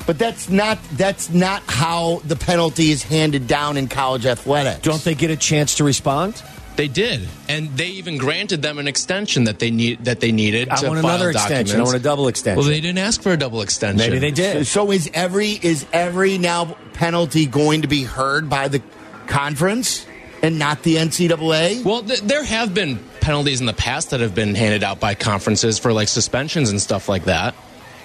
but 0.05 0.17
that's 0.17 0.47
not 0.49 0.77
that's 0.93 1.29
not 1.29 1.61
how 1.67 2.21
the 2.23 2.37
penalty 2.37 2.91
is 2.91 3.03
handed 3.03 3.45
down 3.47 3.75
in 3.75 3.89
college 3.89 4.25
athletics. 4.25 4.79
Don't 4.79 5.03
they 5.03 5.13
get 5.15 5.29
a 5.31 5.35
chance 5.35 5.75
to 5.75 5.83
respond? 5.83 6.41
They 6.77 6.87
did, 6.87 7.27
and 7.49 7.69
they 7.75 7.87
even 7.87 8.17
granted 8.17 8.61
them 8.61 8.77
an 8.77 8.87
extension 8.87 9.45
that 9.45 9.57
they 9.59 9.71
need 9.71 10.05
that 10.05 10.19
they 10.19 10.31
needed. 10.31 10.69
I 10.69 10.75
to 10.75 10.87
want 10.87 11.01
file 11.01 11.15
another 11.15 11.31
extension. 11.31 11.79
I 11.79 11.83
want 11.83 11.95
a 11.95 11.99
double 11.99 12.27
extension. 12.27 12.59
Well, 12.59 12.67
they 12.69 12.79
didn't 12.79 12.99
ask 12.99 13.21
for 13.21 13.31
a 13.31 13.37
double 13.37 13.63
extension. 13.63 13.97
Maybe 13.97 14.19
they 14.19 14.29
So, 14.29 14.35
did. 14.59 14.67
so 14.67 14.91
is 14.91 15.09
every 15.13 15.51
is 15.51 15.85
every 15.91 16.37
now 16.37 16.77
penalty 16.93 17.47
going 17.47 17.81
to 17.81 17.87
be 17.87 18.03
heard 18.03 18.47
by 18.49 18.67
the 18.67 18.81
conference 19.25 20.05
and 20.43 20.59
not 20.59 20.83
the 20.83 20.95
NCAA? 20.97 21.83
Well, 21.83 22.03
th- 22.03 22.21
there 22.21 22.43
have 22.43 22.73
been 22.73 22.99
penalties 23.21 23.59
in 23.59 23.65
the 23.65 23.73
past 23.73 24.11
that 24.11 24.19
have 24.21 24.35
been 24.35 24.55
handed 24.55 24.83
out 24.83 24.99
by 24.99 25.15
conferences 25.15 25.79
for 25.79 25.91
like 25.93 26.07
suspensions 26.07 26.69
and 26.69 26.81
stuff 26.81 27.09
like 27.09 27.25
that. 27.25 27.55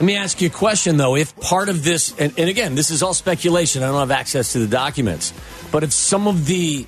Let 0.00 0.06
me 0.06 0.16
ask 0.16 0.40
you 0.40 0.48
a 0.48 0.50
question, 0.50 0.96
though. 0.96 1.14
If 1.14 1.38
part 1.40 1.68
of 1.68 1.85
this, 1.85 2.18
and, 2.18 2.32
and 2.38 2.48
again, 2.48 2.74
this 2.74 2.90
is 2.90 3.02
all 3.02 3.14
speculation. 3.14 3.82
I 3.82 3.88
don't 3.88 4.00
have 4.00 4.11
access 4.11 4.52
to 4.54 4.58
the 4.58 4.66
documents, 4.66 5.32
but 5.70 5.85
if 5.85 5.92
some 5.92 6.26
of 6.26 6.46
the 6.46 6.87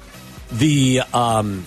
the 0.50 1.02
um, 1.12 1.64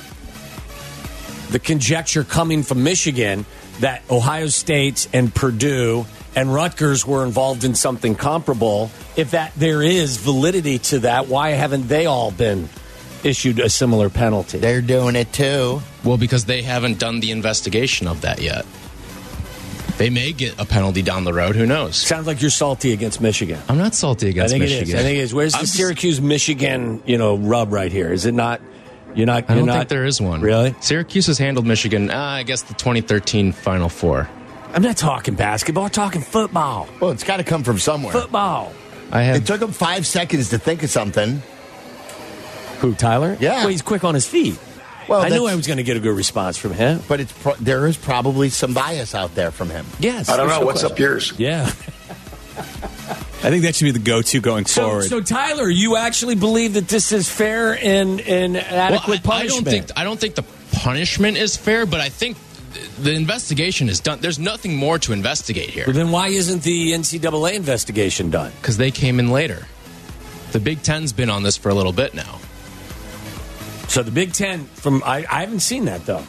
the 1.49 1.59
conjecture 1.59 2.23
coming 2.23 2.63
from 2.63 2.83
Michigan 2.83 3.45
that 3.79 4.01
Ohio 4.09 4.47
State 4.47 5.07
and 5.13 5.33
Purdue 5.33 6.05
and 6.35 6.53
Rutgers 6.53 7.05
were 7.05 7.25
involved 7.25 7.63
in 7.63 7.73
something 7.73 8.15
comparable, 8.15 8.91
if 9.15 9.31
that 9.31 9.53
there 9.55 9.81
is 9.81 10.17
validity 10.17 10.77
to 10.79 10.99
that, 10.99 11.27
why 11.27 11.51
haven't 11.51 11.87
they 11.87 12.05
all 12.05 12.31
been 12.31 12.69
issued 13.23 13.59
a 13.59 13.69
similar 13.69 14.09
penalty? 14.09 14.59
They're 14.59 14.81
doing 14.81 15.15
it 15.15 15.33
too. 15.33 15.81
Well, 16.03 16.17
because 16.17 16.45
they 16.45 16.61
haven't 16.61 16.99
done 16.99 17.21
the 17.21 17.31
investigation 17.31 18.07
of 18.07 18.21
that 18.21 18.41
yet. 18.41 18.65
They 19.97 20.09
may 20.11 20.31
get 20.31 20.59
a 20.59 20.65
penalty 20.65 21.01
down 21.01 21.23
the 21.23 21.33
road. 21.33 21.55
Who 21.55 21.65
knows? 21.65 21.95
Sounds 21.95 22.27
like 22.27 22.39
you're 22.41 22.51
salty 22.51 22.93
against 22.93 23.19
Michigan. 23.19 23.59
I'm 23.67 23.77
not 23.79 23.95
salty 23.95 24.29
against 24.29 24.53
I 24.53 24.59
think 24.59 24.69
Michigan. 24.69 24.83
it 24.83 24.89
is. 24.89 24.95
I 24.95 25.03
think 25.03 25.17
it 25.17 25.21
is. 25.21 25.33
Where's 25.33 25.53
the 25.53 25.57
I'm 25.59 25.63
just- 25.65 25.75
Syracuse 25.75 26.21
Michigan, 26.21 27.01
you 27.05 27.17
know, 27.17 27.35
rub 27.37 27.71
right 27.73 27.91
here? 27.91 28.11
Is 28.13 28.25
it 28.25 28.33
not? 28.33 28.61
You're 29.15 29.25
not. 29.25 29.45
I 29.49 29.53
You're 29.53 29.61
don't 29.61 29.65
not, 29.67 29.77
think 29.77 29.89
there 29.89 30.05
is 30.05 30.21
one. 30.21 30.41
Really? 30.41 30.75
Syracuse 30.81 31.25
has 31.25 31.39
handled 31.39 31.65
Michigan. 31.65 32.11
Uh, 32.11 32.15
I 32.19 32.43
guess 32.43 32.61
the 32.61 32.75
2013 32.75 33.51
Final 33.51 33.89
Four. 33.89 34.29
I'm 34.73 34.83
not 34.83 34.97
talking 34.97 35.33
basketball. 35.33 35.85
I'm 35.85 35.89
talking 35.89 36.21
football. 36.21 36.87
Well, 36.99 37.09
it's 37.11 37.23
got 37.23 37.37
to 37.37 37.43
come 37.43 37.63
from 37.63 37.79
somewhere. 37.79 38.11
Football. 38.13 38.73
I 39.11 39.23
have. 39.23 39.37
It 39.37 39.47
took 39.47 39.61
him 39.61 39.71
five 39.71 40.05
seconds 40.05 40.49
to 40.49 40.59
think 40.59 40.83
of 40.83 40.91
something. 40.91 41.41
Who? 42.79 42.93
Tyler? 42.93 43.35
Yeah. 43.39 43.61
Well, 43.61 43.69
he's 43.69 43.81
quick 43.81 44.03
on 44.03 44.13
his 44.13 44.27
feet. 44.27 44.59
Well, 45.07 45.21
I 45.21 45.29
knew 45.29 45.45
I 45.47 45.55
was 45.55 45.67
going 45.67 45.77
to 45.77 45.83
get 45.83 45.97
a 45.97 45.99
good 45.99 46.15
response 46.15 46.57
from 46.57 46.73
him. 46.73 47.01
But 47.07 47.19
it's 47.21 47.31
pro- 47.31 47.55
there 47.55 47.87
is 47.87 47.95
probably 47.97 48.49
some 48.49 48.73
bias 48.73 49.15
out 49.15 49.35
there 49.35 49.51
from 49.51 49.69
him. 49.69 49.85
Yes. 49.99 50.27
I 50.29 50.37
don't 50.37 50.47
know. 50.47 50.59
no 50.59 50.65
What's 50.65 50.81
question. 50.81 50.91
up 50.93 50.99
yours? 50.99 51.33
Yeah. 51.37 51.65
I 52.57 53.49
think 53.51 53.63
that 53.63 53.75
should 53.75 53.85
be 53.85 53.91
the 53.91 53.99
go-to 53.99 54.41
going 54.41 54.65
So, 54.65 54.83
forward. 54.87 55.03
so 55.03 55.21
Tyler, 55.21 55.69
you 55.69 55.95
actually 55.95 56.35
believe 56.35 56.73
that 56.73 56.87
this 56.87 57.11
is 57.11 57.29
fair 57.29 57.77
and 57.77 58.19
and 58.21 58.57
adequate 58.57 59.23
Well, 59.25 59.33
I, 59.33 59.37
I 59.37 59.39
punishment? 59.41 59.65
don't 59.65 59.71
think 59.73 59.91
I 59.95 60.03
don't 60.03 60.19
think 60.19 60.35
the 60.35 60.43
punishment 60.71 61.37
is 61.37 61.55
fair, 61.55 61.85
but 61.85 61.99
I 62.01 62.09
think 62.09 62.35
the 62.99 63.13
investigation 63.13 63.89
is 63.89 63.99
done. 63.99 64.19
There's 64.21 64.39
nothing 64.39 64.75
more 64.75 64.97
to 64.99 65.13
investigate 65.13 65.69
here 65.69 65.83
Well, 65.85 65.95
then 65.95 66.11
why 66.11 66.29
isn't 66.29 66.63
the 66.63 66.93
NCAA 66.93 67.53
investigation 67.53 68.31
done? 68.31 68.51
because 68.59 68.77
they 68.77 68.89
came 68.91 69.19
in 69.19 69.29
later. 69.31 69.67
The 70.51 70.59
Big 70.59 70.81
Ten's 70.81 71.13
been 71.13 71.29
on 71.29 71.43
this 71.43 71.57
for 71.57 71.69
a 71.69 71.73
little 71.75 71.93
bit 71.93 72.13
now. 72.15 72.39
So 73.87 74.03
the 74.03 74.11
Big 74.11 74.33
Ten 74.33 74.65
from 74.65 75.01
I, 75.05 75.25
I 75.29 75.41
haven't 75.41 75.61
seen 75.61 75.85
that 75.85 76.05
though. 76.05 76.23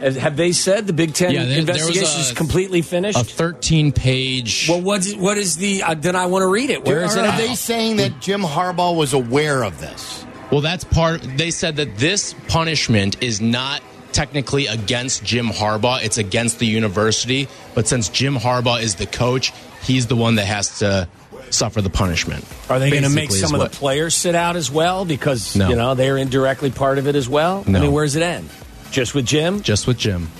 Have- 0.00 0.16
Have 0.16 0.36
they 0.36 0.52
said 0.52 0.86
the 0.86 0.92
Big 0.94 1.12
Ten 1.12 1.32
Yeah, 1.32 1.44
there- 1.44 1.62
there 1.62 1.74
was 1.74 1.78
investigation 1.88 2.20
is 2.20 2.32
completely 2.32 2.80
finished? 2.82 3.18
A 3.20 3.24
13 3.24 3.92
page. 3.92 4.66
well, 4.68 4.80
what's 4.80 5.14
what 5.14 5.36
is 5.36 5.56
the? 5.56 5.82
Uh, 5.82 5.94
then 5.94 6.16
I 6.16 6.26
want 6.26 6.42
to 6.42 6.46
read 6.46 6.70
it. 6.70 6.84
Where 6.84 7.02
is 7.04 7.16
are 7.16 7.24
it? 7.24 7.28
at? 7.28 7.36
they 7.36 7.54
saying 7.54 7.96
that 7.96 8.20
Jim 8.20 8.42
Harbaugh 8.42 8.96
was 8.96 9.12
aware 9.12 9.62
of 9.62 9.80
this? 9.80 10.24
Well, 10.50 10.62
that's 10.62 10.84
part. 10.84 11.22
They 11.36 11.50
said 11.50 11.76
that 11.76 11.96
this 11.98 12.34
punishment 12.48 13.22
is 13.22 13.40
not 13.40 13.82
technically 14.12 14.66
against 14.66 15.22
Jim 15.22 15.46
Harbaugh; 15.48 16.02
it's 16.02 16.18
against 16.18 16.58
the 16.60 16.66
university. 16.66 17.46
But 17.74 17.86
since 17.86 18.08
Jim 18.08 18.36
Harbaugh 18.36 18.80
is 18.82 18.94
the 18.96 19.06
coach, 19.06 19.52
he's 19.82 20.06
the 20.06 20.16
one 20.16 20.36
that 20.36 20.46
has 20.46 20.78
to 20.78 21.08
suffer 21.54 21.80
the 21.82 21.90
punishment. 21.90 22.44
Are 22.68 22.78
they 22.78 22.90
going 22.90 23.02
to 23.02 23.08
make 23.10 23.30
some 23.30 23.54
of 23.54 23.60
what- 23.60 23.72
the 23.72 23.76
players 23.78 24.14
sit 24.14 24.34
out 24.34 24.56
as 24.56 24.70
well 24.70 25.04
because 25.04 25.56
No. 25.56 25.68
you 25.68 25.76
know 25.76 25.94
they're 25.94 26.16
indirectly 26.18 26.70
part 26.70 26.98
of 26.98 27.06
it 27.06 27.16
as 27.16 27.28
well? 27.28 27.64
I 27.66 27.70
No. 27.70 27.80
mean, 27.80 27.92
where's 27.92 28.16
it 28.16 28.22
end? 28.22 28.48
Just 28.90 29.14
with 29.14 29.26
Jim? 29.26 29.62
Just 29.62 29.86
with 29.86 29.98
Jim. 29.98 30.30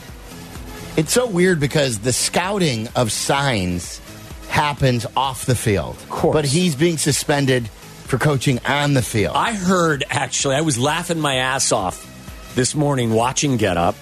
It's 0.97 1.13
so 1.13 1.27
weird 1.27 1.61
because 1.61 1.99
the 2.01 2.13
scouting 2.13 2.89
of 2.97 3.13
signs 3.13 4.01
happens 4.49 5.07
off 5.17 5.47
the 5.47 5.55
field. 5.55 5.97
Of 5.97 6.09
course. 6.11 6.35
But 6.35 6.45
he's 6.45 6.75
being 6.75 6.99
suspended 6.99 7.69
for 8.07 8.19
coaching 8.19 8.59
on 8.67 8.95
the 8.95 9.03
field. 9.03 9.37
I 9.37 9.53
heard 9.53 10.05
actually, 10.11 10.57
I 10.57 10.63
was 10.63 10.79
laughing 10.79 11.21
my 11.21 11.37
ass 11.37 11.71
off 11.71 12.07
this 12.57 12.75
morning 12.75 13.13
watching 13.13 13.57
Get 13.57 13.77
Up. 13.77 13.95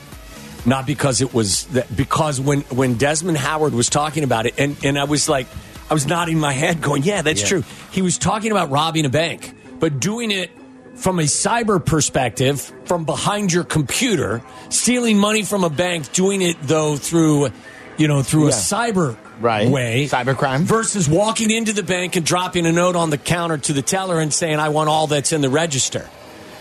Not 0.64 0.86
because 0.86 1.20
it 1.20 1.32
was 1.32 1.64
that, 1.66 1.94
because 1.94 2.40
when 2.40 2.62
when 2.62 2.94
Desmond 2.94 3.38
Howard 3.38 3.74
was 3.74 3.88
talking 3.88 4.24
about 4.24 4.46
it, 4.46 4.54
and 4.58 4.76
and 4.82 4.98
I 4.98 5.04
was 5.04 5.28
like, 5.28 5.46
I 5.90 5.94
was 5.94 6.06
nodding 6.06 6.38
my 6.38 6.52
head, 6.52 6.80
going, 6.82 7.02
"Yeah, 7.02 7.22
that's 7.22 7.40
Yeah. 7.42 7.48
true." 7.48 7.64
He 7.90 8.02
was 8.02 8.18
talking 8.18 8.50
about 8.50 8.70
robbing 8.70 9.04
a 9.04 9.08
bank, 9.08 9.54
but 9.80 10.00
doing 10.00 10.30
it 10.30 10.50
from 10.96 11.18
a 11.18 11.22
cyber 11.24 11.82
perspective, 11.84 12.72
from 12.84 13.04
behind 13.04 13.52
your 13.52 13.64
computer, 13.64 14.42
stealing 14.68 15.16
money 15.18 15.42
from 15.42 15.64
a 15.64 15.70
bank, 15.70 16.12
doing 16.12 16.42
it 16.42 16.56
though 16.62 16.96
through, 16.96 17.50
you 17.96 18.08
know, 18.08 18.22
through 18.22 18.48
a 18.48 18.52
cyber 18.52 19.16
Right. 19.40 19.68
way, 19.68 20.08
Cybercrime. 20.10 20.62
versus 20.62 21.08
walking 21.08 21.50
into 21.52 21.72
the 21.72 21.84
bank 21.84 22.16
and 22.16 22.26
dropping 22.26 22.66
a 22.66 22.72
note 22.72 22.96
on 22.96 23.10
the 23.10 23.18
counter 23.18 23.56
to 23.58 23.72
the 23.72 23.82
teller 23.82 24.18
and 24.18 24.34
saying, 24.34 24.58
"I 24.58 24.70
want 24.70 24.88
all 24.88 25.06
that's 25.06 25.32
in 25.32 25.40
the 25.40 25.48
register." 25.48 26.08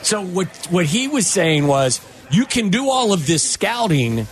So 0.03 0.21
what 0.21 0.47
what 0.69 0.85
he 0.85 1.07
was 1.07 1.25
saying 1.25 1.65
was, 1.65 1.99
you 2.29 2.45
can 2.45 2.69
do 2.69 2.89
all 2.89 3.13
of 3.13 3.25
this 3.25 3.41
scouting, 3.41 4.27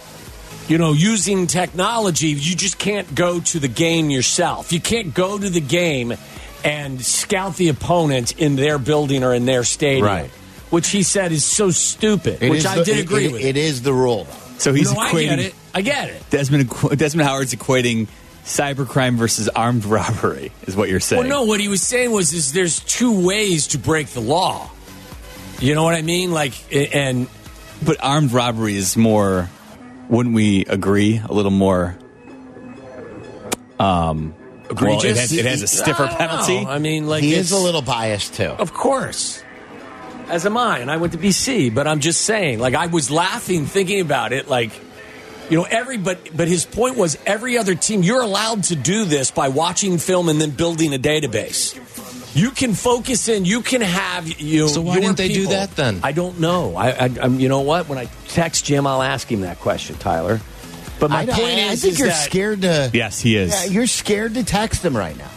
you 0.68 0.78
know, 0.78 0.94
using 0.94 1.48
technology. 1.48 2.28
You 2.30 2.56
just 2.56 2.78
can't 2.78 3.14
go 3.16 3.40
to 3.40 3.60
the 3.60 3.68
game 3.68 4.10
yourself. 4.10 4.72
You 4.74 4.80
can't 4.82 5.14
go 5.14 5.38
to 5.38 5.50
the 5.50 5.62
game 5.62 6.14
and 6.64 7.00
scout 7.04 7.56
the 7.58 7.70
opponent 7.70 8.40
in 8.40 8.56
their 8.56 8.78
building 8.80 9.24
or 9.24 9.34
in 9.34 9.46
their 9.46 9.64
stadium. 9.64 10.06
Right. 10.06 10.30
Which 10.72 10.90
he 10.90 11.04
said 11.04 11.32
is 11.32 11.46
so 11.46 11.70
stupid. 11.70 12.42
It 12.42 12.50
which 12.50 12.66
I 12.66 12.78
the- 12.80 12.84
did 12.84 12.98
it- 12.98 13.02
agree 13.02 13.26
it- 13.26 13.32
with. 13.34 13.42
It 13.44 13.56
is 13.58 13.84
the 13.84 13.94
rule. 13.94 14.28
so 14.58 14.74
he's 14.74 14.92
no, 14.92 15.00
I 15.00 15.12
equating 15.12 15.30
get 15.30 15.40
it. 15.40 15.56
I 15.76 15.82
get 15.82 16.10
it. 16.10 16.30
Desmond 16.32 16.70
Desmond 16.98 17.28
Howard's 17.28 17.54
equating 17.54 18.08
cybercrime 18.46 19.16
versus 19.16 19.50
armed 19.50 19.86
robbery 19.86 20.52
is 20.68 20.76
what 20.76 20.90
you're 20.90 21.00
saying. 21.00 21.22
Well, 21.22 21.30
no, 21.30 21.44
what 21.44 21.60
he 21.60 21.68
was 21.68 21.82
saying 21.82 22.12
was, 22.12 22.34
is 22.34 22.54
there's 22.54 22.80
two 22.80 23.26
ways 23.26 23.68
to 23.68 23.78
break 23.78 24.08
the 24.08 24.20
law. 24.22 24.70
You 25.60 25.74
know 25.76 25.84
what 25.84 25.96
I 25.96 26.02
mean? 26.02 26.32
Like, 26.32 26.54
and 26.74 27.28
But 27.84 27.98
armed 28.04 28.32
robbery 28.32 28.76
is 28.76 28.96
more. 28.98 29.50
Wouldn't 30.10 30.36
we 30.36 30.66
agree? 30.66 31.22
A 31.24 31.34
little 31.34 31.52
more. 31.52 31.98
Um, 33.80 34.36
well, 34.70 35.04
it, 35.04 35.18
has, 35.18 35.32
it 35.32 35.46
has 35.46 35.62
a 35.62 35.68
stiffer 35.68 36.04
I 36.04 36.16
penalty. 36.16 36.64
know. 36.64 36.70
I 36.70 36.80
mean, 36.80 37.08
like 37.08 37.24
he 37.24 37.34
is 37.34 37.52
a 37.52 37.58
little 37.58 37.82
biased 37.82 38.36
too. 38.36 38.50
Of 38.50 38.74
course. 38.74 39.44
As 40.28 40.46
am 40.46 40.58
I, 40.58 40.80
and 40.80 40.90
I 40.90 40.98
went 40.98 41.14
to 41.14 41.20
BC, 41.20 41.74
but 41.74 41.88
I'm 41.88 42.00
just 42.00 42.22
saying, 42.22 42.60
like 42.60 42.74
I 42.74 42.88
was 42.88 43.12
laughing 43.12 43.66
thinking 43.66 44.02
about 44.02 44.34
it, 44.34 44.48
like 44.48 44.72
you 45.50 45.58
know, 45.58 45.68
every 45.70 45.98
but 45.98 46.36
but 46.36 46.48
his 46.48 46.66
point 46.66 46.98
was 46.98 47.18
every 47.26 47.58
other 47.58 47.76
team 47.76 48.02
you're 48.02 48.22
allowed 48.22 48.64
to 48.66 48.76
do 48.76 49.06
this 49.06 49.30
by 49.30 49.50
watching 49.50 50.00
film 50.00 50.30
and 50.30 50.42
then 50.42 50.50
building 50.50 50.94
a 50.96 50.98
database. 50.98 51.76
You 52.36 52.52
can 52.52 52.74
focus 52.74 53.30
in. 53.30 53.46
You 53.46 53.62
can 53.62 53.82
have 53.82 54.28
you. 54.40 54.68
So 54.68 54.82
why 54.82 54.94
your 54.96 55.02
didn't 55.04 55.18
they 55.18 55.30
do 55.30 55.48
that 55.48 55.72
then? 55.78 56.02
I 56.04 56.12
don't 56.12 56.40
know. 56.40 56.76
I, 56.76 56.90
I 56.92 57.10
I'm, 57.22 57.40
you 57.40 57.48
know 57.50 57.62
what? 57.62 57.88
When 57.88 57.98
I 57.98 58.06
text 58.28 58.66
Jim, 58.66 58.86
I'll 58.86 59.02
ask 59.02 59.32
him 59.32 59.42
that 59.42 59.60
question, 59.60 59.96
Tyler. 59.96 60.42
But 61.00 61.12
my 61.12 61.22
I, 61.22 61.26
point 61.26 61.40
I, 61.40 61.48
is, 61.48 61.72
I 61.72 61.76
think 61.76 61.94
is 61.94 62.00
you're 62.00 62.08
that 62.10 62.26
scared 62.26 62.62
to. 62.64 62.92
Yes, 62.94 63.20
he 63.22 63.38
is. 63.38 63.52
Yeah, 63.52 63.72
you're 63.72 63.88
scared 63.88 64.34
to 64.36 64.44
text 64.44 64.84
him 64.84 64.96
right 64.96 65.18
now. 65.18 65.32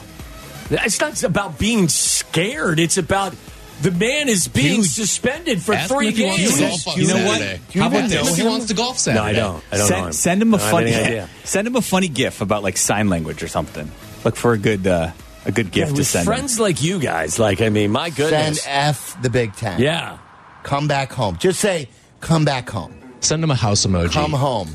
It's 0.70 1.01
not 1.01 1.22
about 1.22 1.59
being 1.59 1.88
scared. 1.88 2.78
It's 2.80 2.99
about 2.99 3.34
the 3.80 3.92
man 3.92 4.28
is 4.28 4.49
being 4.49 4.82
Dude, 4.82 4.90
suspended 4.90 5.62
for 5.62 5.74
Ask 5.74 5.94
three 5.94 6.09
if 6.09 6.16
games. 6.16 6.36
to 6.59 7.01
You 7.01 7.07
know 7.07 7.24
what? 7.26 7.38
Saturday. 7.38 7.61
Do 7.70 7.78
you 7.78 7.82
How 7.82 7.88
about 7.88 8.09
this? 8.11 8.30
If 8.30 8.36
he 8.36 8.44
wants 8.44 8.66
to 8.66 8.74
golf 8.74 9.07
No, 9.07 9.22
I 9.22 9.32
don't. 9.32 9.62
I 9.70 9.76
don't 9.76 9.86
send, 9.86 10.01
know 10.01 10.07
him. 10.07 10.12
send 10.12 10.42
him 10.42 10.55
a 10.55 10.57
I 10.57 10.61
don't 10.61 10.70
funny 10.70 10.94
idea. 10.94 11.28
send 11.44 11.66
him 11.68 11.76
a 11.76 11.80
funny 11.80 12.09
gif 12.09 12.40
about 12.40 12.64
like 12.64 12.76
sign 12.76 13.09
language 13.09 13.42
or 13.42 13.49
something. 13.49 13.90
Look 14.24 14.34
for 14.36 14.53
a 14.53 14.59
good 14.59 14.86
uh, 14.86 15.12
a 15.49 15.53
good 15.53 15.70
gift 15.72 15.90
Yeah, 15.92 15.96
to 15.96 16.05
send. 16.05 16.28
him. 16.28 16.34
friends 16.34 16.61
like 16.61 16.82
you 16.82 16.99
guys, 17.01 17.38
like 17.38 17.61
I 17.61 17.68
mean, 17.70 17.90
my 17.90 18.11
goodness. 18.11 18.62
Send 18.62 18.72
F 18.74 19.20
the 19.22 19.30
Big 19.30 19.55
Ten. 19.55 19.80
yeah. 19.80 20.18
Come 20.62 20.86
back 20.88 21.11
home. 21.12 21.36
Just 21.38 21.61
say, 21.61 21.88
come 22.20 22.44
back 22.44 22.68
home. 22.68 22.94
Send 23.20 23.42
him 23.42 23.51
a 23.51 23.55
house 23.55 23.86
emoji. 23.86 24.12
Come 24.12 24.32
home. 24.32 24.68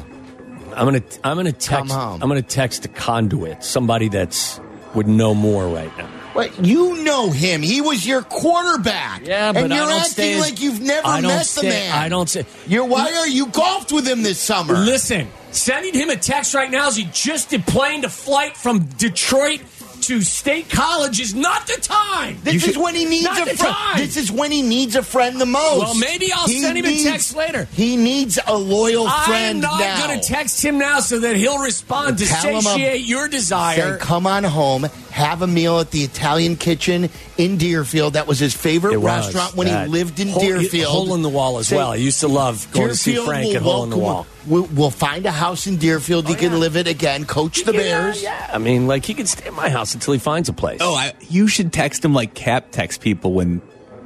I'm 0.76 0.86
gonna 0.86 1.03
I'm 1.24 1.38
gonna 1.38 1.51
text 1.51 1.91
home. 1.93 2.21
I'm 2.24 2.28
gonna 2.30 2.41
text 2.41 2.86
a 2.86 2.88
conduit, 2.88 3.63
somebody 3.63 4.09
that's 4.09 4.59
would 4.95 5.07
know 5.07 5.34
more 5.36 5.67
right 5.67 5.95
now. 5.97 6.07
What 6.34 6.65
you 6.65 7.03
know 7.03 7.30
him? 7.30 7.61
He 7.61 7.80
was 7.82 8.07
your 8.07 8.24
quarterback. 8.24 9.24
Yeah, 9.24 9.51
but 9.51 9.65
and 9.65 9.74
you're 9.74 9.84
don't 9.86 9.91
acting 9.99 10.11
stay 10.13 10.34
as- 10.34 10.41
like 10.41 10.59
you've 10.61 10.82
never 10.82 11.05
I 11.07 11.21
don't 11.21 11.30
met 11.30 11.45
stay- 11.45 11.61
the 11.61 11.67
man. 11.67 11.91
I 11.91 12.09
don't 12.09 12.28
say. 12.28 12.45
You're 12.65 12.86
why 12.86 13.13
are 13.13 13.28
you 13.28 13.47
golfed 13.47 13.91
with 13.91 14.07
him 14.07 14.24
this 14.24 14.39
summer? 14.39 14.74
Listen, 14.74 15.28
sending 15.51 15.93
him 15.93 16.09
a 16.09 16.15
text 16.15 16.55
right 16.55 16.71
now 16.71 16.88
as 16.88 16.95
he 16.95 17.03
just 17.13 17.51
deplaned 17.51 18.03
a 18.05 18.09
flight 18.09 18.57
from 18.57 18.80
Detroit 18.97 19.59
to 20.08 20.22
State 20.22 20.70
College 20.70 21.20
is 21.20 21.34
not 21.34 21.68
the 21.68 21.80
time. 21.82 22.38
This 22.43 22.68
is 22.68 22.78
when 22.78 22.95
he 22.95 23.06
needs 23.06 23.26
a 23.28 23.45
friend. 23.56 23.76
This 23.97 24.18
is 24.18 24.32
when 24.32 24.51
he 24.51 24.62
needs 24.62 24.95
a 24.95 25.04
friend 25.04 25.39
the 25.39 25.45
most. 25.45 25.80
Well, 25.80 25.95
maybe 25.95 26.32
I'll 26.34 26.47
He 26.47 26.60
send 26.60 26.78
him 26.78 26.86
a 26.86 27.04
text 27.04 27.36
later. 27.36 27.66
He 27.74 27.95
needs 27.97 28.39
a 28.45 28.58
loyal 28.58 29.10
friend. 29.10 29.66
I'm 29.66 29.80
not 29.80 30.08
going 30.08 30.20
to 30.20 30.28
text 30.28 30.64
him 30.64 30.78
now 30.78 30.99
so 30.99 31.20
that 31.20 31.36
he'll 31.36 31.60
respond 31.60 32.18
to 32.20 32.26
Tell 32.26 32.62
satiate 32.62 33.06
your 33.06 33.28
desire. 33.28 33.97
Say, 33.97 34.06
come 34.06 34.28
on 34.28 34.43
home, 34.43 34.88
have 35.14 35.43
a 35.43 35.47
meal 35.47 35.80
at 35.80 35.91
the 35.91 36.01
Italian 36.01 36.55
kitchen 36.55 37.07
in 37.38 37.57
Deerfield. 37.57 38.14
That 38.14 38.26
was 38.26 38.39
his 38.39 38.55
favorite 38.55 38.97
was, 38.97 39.28
restaurant 39.28 39.55
when 39.55 39.68
that. 39.68 39.86
he 39.86 39.91
lived 39.91 40.20
in 40.20 40.30
Hole- 40.30 40.41
Deerfield. 40.41 40.91
Hole 40.91 41.14
in 41.14 41.22
the 41.22 41.30
wall 41.30 41.59
as 41.59 41.68
Say, 41.68 41.78
well. 41.78 41.91
I 41.91 41.97
used 41.97 42.20
to 42.22 42.28
love 42.28 42.68
going 42.72 42.89
to 42.89 42.95
see 42.95 43.11
Deerfield 43.11 43.28
Frank 43.28 43.55
at 43.55 43.61
Hole 43.61 43.84
in 43.84 43.91
the 43.91 43.97
welcome- 43.97 44.16
Wall. 44.16 44.28
We'll, 44.47 44.64
we'll 44.74 44.89
find 44.89 45.26
a 45.28 45.32
house 45.32 45.68
in 45.68 45.78
Deerfield. 45.78 46.28
he 46.28 46.34
oh, 46.34 46.38
can 46.38 46.59
live 46.59 46.76
it 46.76 46.88
again. 46.88 47.26
Coach 47.26 47.64
the 47.64 47.74
Bears. 47.74 48.22
Yeah, 48.24 48.49
I 48.51 48.57
mean, 48.57 48.88
like 48.88 49.05
he 49.05 49.14
can 49.14 49.28
stay 49.28 49.45
at 49.45 49.53
my 49.53 49.70
house 49.70 49.93
until 49.93 50.14
he 50.14 50.20
finds 50.20 50.49
a 50.49 50.53
place. 50.53 50.80
Oh, 50.82 50.95
I, 50.95 51.14
you 51.30 51.47
should 51.47 51.72
text 51.72 52.03
him 52.03 52.14
like 52.14 52.34
Cap 52.34 52.72
texts 52.72 53.01
people 53.01 53.34
when 53.34 53.61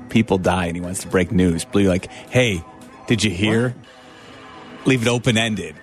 people 0.09 0.37
die 0.37 0.65
and 0.65 0.75
he 0.75 0.81
wants 0.81 1.01
to 1.03 1.07
break 1.07 1.31
news. 1.31 1.63
Be 1.63 1.87
like, 1.87 2.11
hey, 2.29 2.63
did 3.07 3.23
you 3.23 3.31
hear? 3.31 3.75
Leave 4.85 5.01
it 5.01 5.07
open 5.07 5.37
ended. 5.37 5.75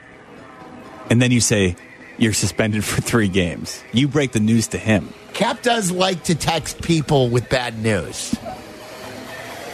And 1.10 1.20
then 1.20 1.30
you 1.30 1.40
say, 1.40 1.76
you're 2.18 2.32
suspended 2.32 2.84
for 2.84 3.00
three 3.00 3.28
games. 3.28 3.82
You 3.92 4.08
break 4.08 4.32
the 4.32 4.40
news 4.40 4.68
to 4.68 4.78
him. 4.78 5.08
Cap 5.32 5.62
does 5.62 5.90
like 5.90 6.24
to 6.24 6.34
text 6.34 6.82
people 6.82 7.28
with 7.28 7.48
bad 7.48 7.78
news. 7.82 8.34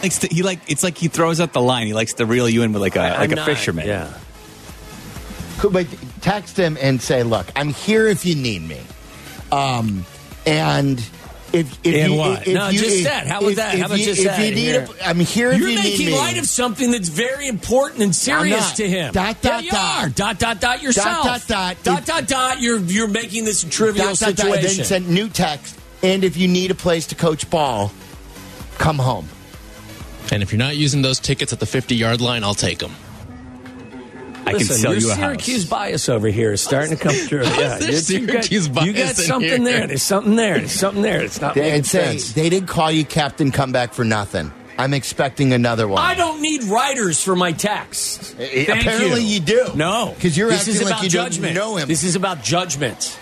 Likes 0.01 0.19
to, 0.19 0.27
he 0.27 0.41
like 0.41 0.59
it's 0.67 0.83
like 0.83 0.97
he 0.97 1.07
throws 1.07 1.39
out 1.39 1.53
the 1.53 1.61
line. 1.61 1.85
He 1.85 1.93
likes 1.93 2.13
to 2.15 2.25
reel 2.25 2.49
you 2.49 2.63
in 2.63 2.73
with 2.73 2.81
like 2.81 2.95
a 2.95 3.01
I'm 3.01 3.19
like 3.19 3.31
a 3.31 3.35
not- 3.35 3.45
fisherman. 3.45 3.87
Yeah. 3.87 4.11
Cool, 5.59 5.69
But 5.69 5.85
text 6.21 6.57
him 6.57 6.75
and 6.81 6.99
say, 6.99 7.21
"Look, 7.21 7.45
I'm 7.55 7.69
here 7.69 8.07
if 8.07 8.25
you 8.25 8.33
need 8.33 8.63
me." 8.67 8.79
Um, 9.51 10.05
and 10.47 10.99
if 11.53 11.79
if 11.85 11.95
And 11.95 12.13
you, 12.13 12.17
what? 12.17 12.47
if 12.47 12.53
no, 12.53 12.69
you, 12.69 12.79
just 12.79 12.97
if, 12.97 13.03
that. 13.05 13.27
How 13.27 13.39
about 13.39 13.49
if- 13.51 13.55
that? 13.57 13.73
If 13.75 13.79
How 13.81 13.85
about 13.87 13.99
you, 13.99 14.05
just 14.05 14.19
if 14.21 14.27
that? 14.27 14.39
you 14.39 14.55
need, 14.55 14.57
Here. 14.57 14.87
a, 15.01 15.07
I'm 15.07 15.19
here. 15.19 15.51
You're 15.53 15.67
if 15.69 15.75
you 15.75 15.81
making 15.83 16.05
need 16.07 16.11
me. 16.13 16.17
light 16.17 16.37
of 16.37 16.45
something 16.45 16.91
that's 16.91 17.09
very 17.09 17.47
important 17.47 18.01
and 18.03 18.15
serious 18.15 18.71
to 18.73 18.87
him. 18.89 19.13
Dot, 19.13 19.37
yeah, 19.43 19.49
dot, 19.51 19.63
you 19.63 19.71
dot. 19.71 20.03
are. 20.03 20.09
Dot 20.09 20.39
dot 20.39 20.59
dot 20.61 20.81
yourself. 20.81 21.25
dot, 21.25 21.43
dot. 21.47 21.77
dot 21.83 21.99
If- 21.99 22.05
dot 22.05 22.27
dot. 22.27 22.61
You're 22.61 22.79
you're 22.79 23.07
making 23.07 23.45
this 23.45 23.63
a 23.63 23.69
trivial 23.69 24.07
Dot, 24.07 24.19
dot, 24.19 24.35
dot, 24.35 24.45
situation. 24.47 24.77
then 24.77 24.85
send 24.85 25.09
new 25.09 25.27
text. 25.29 25.77
And 26.03 26.23
if 26.23 26.35
you 26.37 26.47
need 26.47 26.71
a 26.71 26.75
place 26.75 27.07
to 27.07 27.15
coach 27.15 27.49
ball, 27.49 27.91
come 28.77 28.97
home. 28.97 29.27
And 30.31 30.41
if 30.41 30.51
you're 30.51 30.59
not 30.59 30.75
using 30.77 31.01
those 31.01 31.19
tickets 31.19 31.51
at 31.53 31.59
the 31.59 31.65
50 31.65 31.95
yard 31.95 32.21
line, 32.21 32.43
I'll 32.43 32.53
take 32.53 32.79
them. 32.79 32.95
I 34.55 34.59
can 34.59 34.67
Listen, 34.67 34.75
sell 34.77 34.91
your 34.93 35.01
you 35.01 35.11
a 35.11 35.15
Syracuse 35.15 35.61
house. 35.63 35.69
bias 35.69 36.09
over 36.09 36.27
here 36.27 36.51
is 36.51 36.61
starting 36.61 36.95
to 36.95 37.01
come 37.01 37.13
through. 37.27 37.43
Yeah, 37.43 37.77
There's 37.79 38.09
you 38.09 38.25
got, 38.27 38.43
Syracuse 38.45 38.67
you 38.85 38.93
got 38.93 39.15
something 39.15 39.49
here. 39.49 39.59
there. 39.79 39.87
There's 39.87 40.03
something 40.03 40.35
there. 40.35 40.57
There's 40.59 40.71
something 40.71 41.01
there. 41.03 41.21
It's 41.21 41.41
not 41.41 41.55
They, 41.55 41.61
making 41.61 41.75
and 41.75 41.85
say, 41.85 42.17
sense. 42.17 42.33
they 42.33 42.49
didn't 42.49 42.67
call 42.67 42.91
you 42.91 43.05
Captain 43.05 43.51
Comeback 43.51 43.93
for 43.93 44.03
nothing. 44.05 44.51
I'm 44.77 44.93
expecting 44.93 45.53
another 45.53 45.87
one. 45.87 46.01
I 46.01 46.15
don't 46.15 46.41
need 46.41 46.63
writers 46.63 47.21
for 47.23 47.35
my 47.35 47.51
text. 47.51 48.35
Eh, 48.39 48.65
Thank 48.65 48.81
apparently 48.81 49.21
you 49.23 49.39
do. 49.39 49.67
No, 49.75 50.13
because 50.15 50.35
you're 50.37 50.49
this 50.49 50.61
acting 50.61 50.73
is 50.75 50.81
like 50.83 50.91
about 50.93 51.03
you 51.03 51.09
don't 51.09 51.53
know 51.53 51.75
him. 51.75 51.87
This 51.87 52.03
is 52.03 52.15
about 52.15 52.41
judgment. 52.43 53.19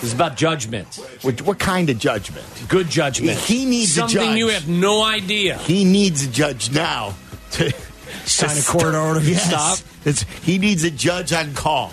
This 0.00 0.04
is 0.04 0.14
about 0.14 0.36
judgment. 0.36 0.96
What, 1.22 1.40
what 1.42 1.58
kind 1.58 1.88
of 1.90 1.98
judgment? 1.98 2.44
Good 2.68 2.90
judgment. 2.90 3.38
He 3.38 3.64
needs 3.64 3.92
a 3.92 4.00
something 4.00 4.18
judge. 4.18 4.38
you 4.38 4.48
have 4.48 4.68
no 4.68 5.02
idea. 5.02 5.58
He 5.58 5.84
needs 5.84 6.24
a 6.26 6.28
judge 6.30 6.70
now 6.72 7.14
to 7.52 7.72
Sign 8.24 8.50
to 8.56 8.60
a 8.60 8.64
court 8.64 8.94
order 8.94 9.20
to 9.20 9.26
Yes. 9.30 9.46
stop. 9.48 9.78
It's, 10.06 10.22
he 10.42 10.56
needs 10.58 10.84
a 10.84 10.90
judge 10.90 11.32
on 11.34 11.52
call. 11.52 11.92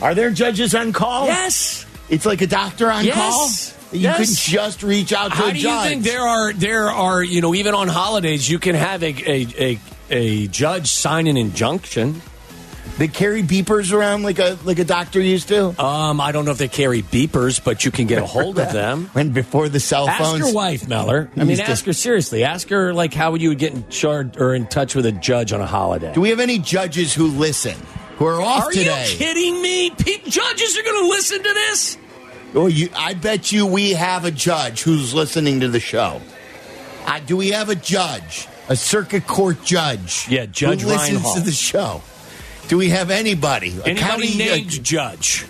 Are 0.00 0.14
there 0.14 0.30
judges 0.30 0.74
on 0.74 0.92
call? 0.92 1.26
Yes. 1.26 1.84
It's 2.08 2.24
like 2.24 2.40
a 2.40 2.46
doctor 2.46 2.90
on 2.90 3.04
Yes. 3.04 3.16
call. 3.16 3.50
You 3.92 4.00
Yes. 4.00 4.16
can 4.16 4.52
just 4.54 4.82
reach 4.82 5.12
out 5.12 5.28
to 5.32 5.36
How 5.36 5.48
a 5.48 5.52
do 5.52 5.58
you 5.58 5.80
think 5.82 6.04
there 6.04 6.22
are 6.22 6.52
there 6.52 6.90
are 6.90 7.22
you 7.22 7.40
know 7.40 7.54
even 7.54 7.74
on 7.74 7.88
holidays 7.88 8.48
you 8.48 8.58
can 8.58 8.74
have 8.74 9.02
a 9.02 9.06
a, 9.30 9.46
a, 9.58 9.80
a 10.10 10.46
judge 10.48 10.88
sign 10.88 11.26
an 11.26 11.36
injunction? 11.38 12.20
They 12.98 13.06
carry 13.08 13.42
beepers 13.44 13.92
around 13.92 14.24
like 14.24 14.38
a 14.40 14.58
like 14.64 14.78
a 14.80 14.84
doctor 14.84 15.20
used 15.20 15.48
to. 15.48 15.80
Um, 15.82 16.20
I 16.20 16.32
don't 16.32 16.44
know 16.44 16.50
if 16.50 16.58
they 16.58 16.66
carry 16.68 17.02
beepers, 17.02 17.62
but 17.62 17.84
you 17.84 17.90
can 17.92 18.08
get 18.08 18.20
a 18.20 18.26
hold 18.26 18.58
of 18.58 18.72
them. 18.72 19.06
When 19.12 19.30
before 19.30 19.68
the 19.68 19.78
cell 19.78 20.06
phones? 20.06 20.20
Ask 20.20 20.30
phones. 20.30 20.38
your 20.46 20.52
wife, 20.54 20.88
Meller. 20.88 21.30
I 21.36 21.40
mean, 21.40 21.50
Used 21.50 21.64
to- 21.64 21.70
ask 21.70 21.84
her 21.84 21.92
seriously. 21.92 22.42
Ask 22.42 22.68
her 22.70 22.92
like 22.92 23.14
how 23.14 23.28
you 23.28 23.32
would 23.32 23.42
you 23.42 23.54
get 23.54 23.72
in 23.72 23.88
charge 23.88 24.36
or 24.36 24.52
in 24.54 24.66
touch 24.66 24.96
with 24.96 25.06
a 25.06 25.12
judge 25.12 25.52
on 25.52 25.60
a 25.60 25.66
holiday? 25.66 26.12
Do 26.12 26.20
we 26.20 26.30
have 26.30 26.40
any 26.40 26.58
judges 26.58 27.14
who 27.14 27.28
listen? 27.28 27.76
Who 28.16 28.26
are 28.26 28.40
off 28.42 28.68
today? 28.72 28.88
Are 28.88 29.04
today? 29.06 29.12
you 29.12 29.16
kidding 29.18 29.62
me? 29.62 29.90
Pe- 29.90 30.28
judges 30.28 30.76
are 30.76 30.82
going 30.82 31.02
to 31.04 31.08
listen 31.08 31.38
to 31.38 31.54
this. 31.54 31.96
Oh, 32.56 32.66
you, 32.66 32.88
I 32.96 33.14
bet 33.14 33.52
you 33.52 33.64
we 33.66 33.92
have 33.92 34.24
a 34.24 34.32
judge 34.32 34.82
who's 34.82 35.14
listening 35.14 35.60
to 35.60 35.68
the 35.68 35.78
show. 35.78 36.20
Uh, 37.06 37.20
do 37.20 37.36
we 37.36 37.50
have 37.50 37.68
a 37.68 37.74
judge, 37.76 38.48
a 38.68 38.74
circuit 38.74 39.26
court 39.28 39.62
judge? 39.64 40.26
Yeah, 40.28 40.46
Judge 40.46 40.82
who 40.82 40.88
listens 40.88 41.10
Reinhold. 41.18 41.36
to 41.36 41.42
the 41.44 41.52
show. 41.52 42.02
Do 42.68 42.76
we 42.76 42.90
have 42.90 43.10
anybody? 43.10 43.70
A 43.78 43.88
Anybody 43.88 43.96
county- 43.96 44.36
named 44.38 44.84
judge? 44.84 45.46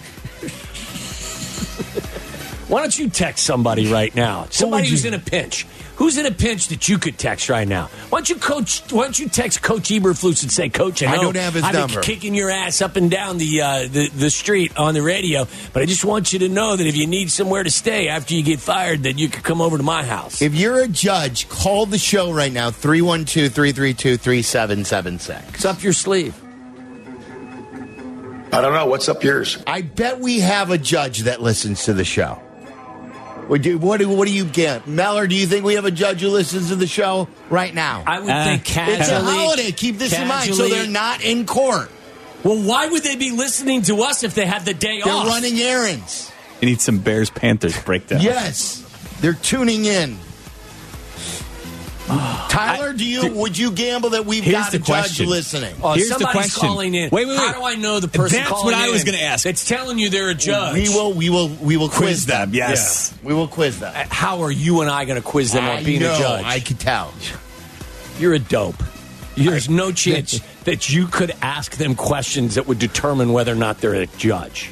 Why 2.69 2.81
don't 2.83 2.99
you 2.99 3.09
text 3.09 3.45
somebody 3.47 3.91
right 3.91 4.15
now? 4.15 4.47
Somebody 4.51 4.89
who's 4.89 5.05
in 5.07 5.15
a 5.15 5.19
pinch. 5.19 5.67
Who's 5.97 6.17
in 6.19 6.27
a 6.27 6.31
pinch 6.31 6.69
that 6.69 6.87
you 6.89 6.99
could 6.99 7.19
text 7.19 7.49
right 7.49 7.67
now? 7.67 7.87
Why 8.11 8.19
don't 8.19 8.29
you 8.29 8.37
coach? 8.37 8.83
Why 8.93 9.03
don't 9.05 9.19
you 9.19 9.29
text 9.29 9.63
Coach 9.63 9.89
Eberflus 9.89 10.43
and 10.45 10.53
say, 10.53 10.69
Coach, 10.69 11.03
I, 11.03 11.13
I 11.15 11.17
don't 11.17 11.35
have 11.35 11.55
his 11.55 11.65
I've 11.65 11.73
been 11.73 11.81
number." 11.81 12.03
kicking 12.03 12.35
your 12.37 12.51
ass 12.51 12.81
up 12.83 12.95
and 12.95 13.11
down 13.11 13.39
the, 13.39 13.63
uh, 13.63 13.89
the 13.89 14.09
the 14.15 14.31
street 14.31 14.77
on 14.79 14.95
the 14.95 15.03
radio, 15.03 15.49
but 15.73 15.83
I 15.83 15.87
just 15.87 16.05
want 16.05 16.33
you 16.33 16.39
to 16.41 16.49
know 16.49 16.77
that 16.77 16.87
if 16.87 16.95
you 16.97 17.09
need 17.09 17.33
somewhere 17.33 17.65
to 17.65 17.71
stay 17.71 18.07
after 18.09 18.35
you 18.35 18.45
get 18.45 18.61
fired, 18.61 19.03
that 19.05 19.19
you 19.19 19.29
could 19.29 19.43
come 19.43 19.61
over 19.61 19.77
to 19.77 19.83
my 19.83 20.05
house. 20.05 20.41
If 20.41 20.55
you're 20.55 20.79
a 20.79 20.89
judge, 20.89 21.49
call 21.49 21.85
the 21.87 21.99
show 21.99 22.31
right 22.33 22.53
now 22.53 22.71
312 22.71 23.53
332 23.53 24.19
3776. 24.19 25.55
It's 25.55 25.65
up 25.65 25.83
your 25.83 25.93
sleeve. 25.95 26.35
I 28.53 28.61
don't 28.63 28.73
know. 28.73 28.87
What's 28.87 29.09
up 29.09 29.23
yours? 29.23 29.59
I 29.67 29.83
bet 29.83 30.21
we 30.21 30.41
have 30.41 30.71
a 30.71 30.79
judge 30.79 31.21
that 31.21 31.43
listens 31.43 31.85
to 31.85 31.93
the 31.93 32.05
show. 32.05 32.41
Would 33.49 33.65
you, 33.65 33.79
what, 33.79 33.99
do, 33.99 34.09
what 34.09 34.27
do 34.29 34.35
you 34.35 34.45
get? 34.45 34.87
Meller, 34.87 35.27
do 35.27 35.35
you 35.35 35.47
think 35.47 35.65
we 35.65 35.75
have 35.75 35.85
a 35.87 35.91
judge 35.91 36.21
who 36.21 36.29
listens 36.29 36.69
to 36.69 36.77
the 36.77 36.87
show 36.87 37.29
right 37.49 37.73
now? 37.75 38.05
I 38.07 38.21
would 38.21 38.29
Uh, 38.31 38.45
think 38.45 38.65
casually. 38.65 38.99
it's 39.01 39.09
a 39.11 39.21
holiday. 39.21 39.73
Keep 39.73 39.99
this 39.99 40.13
in 40.13 40.29
mind. 40.29 40.55
So 40.55 40.69
they're 40.69 40.87
not 40.87 41.23
in 41.25 41.47
court. 41.47 41.91
Well, 42.45 42.63
why 42.63 42.89
would 42.89 43.03
they 43.03 43.17
be 43.17 43.31
listening 43.33 43.83
to 43.83 44.03
us 44.03 44.23
if 44.23 44.35
they 44.35 44.47
have 44.47 44.65
the 44.65 44.75
day 44.75 45.01
off? 45.01 45.07
They're 45.07 45.33
running 45.33 45.59
errands. 45.59 46.31
You 46.61 46.69
need 46.69 46.81
some 46.81 46.99
Bears 46.99 47.31
Panthers 47.31 47.79
breakdown. 47.83 48.21
Yes, 48.21 48.83
they're 49.21 49.33
tuning 49.35 49.85
in. 49.87 50.19
Tyler, 52.09 52.95
do 52.95 53.05
you 53.05 53.33
would 53.35 53.59
you 53.59 53.71
gamble 53.71 54.11
that 54.11 54.25
we've 54.25 54.43
Here's 54.43 54.57
got 54.57 54.71
the 54.73 54.77
a 54.79 54.81
judge 54.81 54.87
question. 54.87 55.27
listening? 55.29 55.75
Oh, 55.83 55.93
Here's 55.93 56.09
the 56.09 56.15
somebody's 56.15 56.53
question. 56.55 56.69
calling 56.69 56.95
in. 56.95 57.11
Wait, 57.11 57.27
wait, 57.27 57.29
wait. 57.29 57.37
How 57.39 57.47
wait. 57.47 57.55
do 57.55 57.65
I 57.65 57.75
know 57.77 58.01
the 58.01 58.09
person 58.09 58.39
That's 58.39 58.49
calling 58.49 58.65
what 58.67 58.75
I 58.75 58.89
was 58.91 59.03
in 59.03 59.07
gonna 59.13 59.19
ask. 59.25 59.45
It's 59.45 59.67
telling 59.69 59.99
you 59.99 60.09
they're 60.09 60.31
a 60.31 60.35
judge. 60.35 60.75
We 60.75 60.89
will, 60.89 61.13
we 61.13 61.29
will, 61.29 61.49
we 61.49 61.77
will 61.77 61.89
quiz, 61.89 61.99
Quiz 61.99 62.27
them, 62.27 62.51
them. 62.51 62.55
yes. 62.55 63.15
We 63.23 63.35
will 63.35 63.49
quiz 63.49 63.79
them. 63.81 63.93
Uh, 63.95 64.05
How 64.09 64.41
are 64.43 64.51
you 64.51 64.81
and 64.81 64.91
I 64.91 65.05
going 65.05 65.21
to 65.21 65.27
quiz 65.27 65.53
them 65.53 65.65
I 65.65 65.77
on 65.79 65.85
being 65.85 66.01
know, 66.01 66.15
a 66.15 66.19
judge? 66.19 66.45
I 66.47 66.61
could 66.61 66.81
tell. 66.81 67.13
You're 68.19 68.35
a 68.35 68.39
dope. 68.39 68.83
There's 69.37 69.69
no 69.69 69.93
chance 69.93 70.41
that 70.65 70.89
you 70.91 71.07
could 71.07 71.33
ask 71.43 71.77
them 71.77 71.95
questions 71.95 72.55
that 72.57 72.67
would 72.67 72.79
determine 72.79 73.33
whether 73.33 73.53
or 73.53 73.57
not 73.57 73.81
they're 73.81 73.95
a 73.95 74.07
judge. 74.07 74.71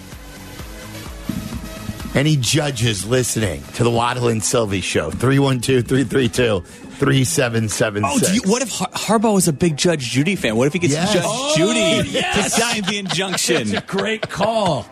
Any 2.15 2.37
judges 2.37 3.05
listening 3.05 3.63
to 3.75 3.85
the 3.85 3.91
Waddle 3.91 4.29
and 4.29 4.43
Silvy 4.43 4.81
show? 4.81 5.11
312 5.11 5.87
332 5.87 6.65
3776. 6.99 8.05
Oh, 8.05 8.19
do 8.27 8.35
you, 8.35 8.43
what 8.51 8.63
if 8.63 8.71
Har- 8.71 8.89
Harbaugh 9.19 9.35
was 9.35 9.49
a 9.49 9.53
big 9.53 9.77
Judge 9.77 10.11
Judy 10.11 10.37
fan? 10.37 10.57
What 10.57 10.67
if 10.67 10.73
he 10.73 10.79
gets 10.79 10.95
Yes. 10.95 11.13
Judge 11.13 11.23
Oh, 11.27 11.55
Judy 11.57 12.11
yes. 12.11 12.45
to 12.55 12.61
sign 12.61 12.83
the 12.83 12.99
injunction? 12.99 13.69
That's 13.69 13.85
a 13.85 13.87
great 13.87 14.29
call. 14.29 14.87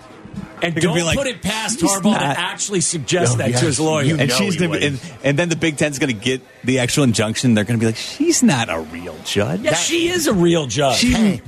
And 0.62 0.74
don't 0.76 0.94
be 0.94 1.02
like, 1.02 1.18
put 1.18 1.26
it 1.26 1.42
past 1.42 1.80
"He's 1.80 1.90
Harbaugh 1.90 2.18
to 2.18 2.24
actually 2.24 2.80
suggest 2.80 3.34
Oh, 3.34 3.36
that 3.38 3.50
yes. 3.50 3.60
to 3.60 3.66
his 3.66 3.78
lawyer. 3.80 4.04
You 4.04 4.16
and 4.16 4.30
know 4.30 4.36
she's 4.36 4.56
gonna 4.56 4.78
and, 4.78 5.00
and 5.22 5.38
then 5.38 5.48
the 5.50 5.56
Big 5.56 5.76
Ten's 5.76 5.98
gonna 5.98 6.12
get 6.14 6.40
the 6.64 6.78
actual 6.78 7.04
injunction. 7.04 7.52
They're 7.54 7.64
gonna 7.64 7.78
be 7.78 7.86
like, 7.86 7.96
she's 7.96 8.42
not 8.42 8.70
a 8.70 8.80
real 8.80 9.14
judge. 9.24 9.60
yeah, 9.60 9.74
she 9.74 10.08
is 10.08 10.26
a 10.26 10.32
real 10.32 10.66
judge. 10.66 11.02
Hey, 11.02 11.42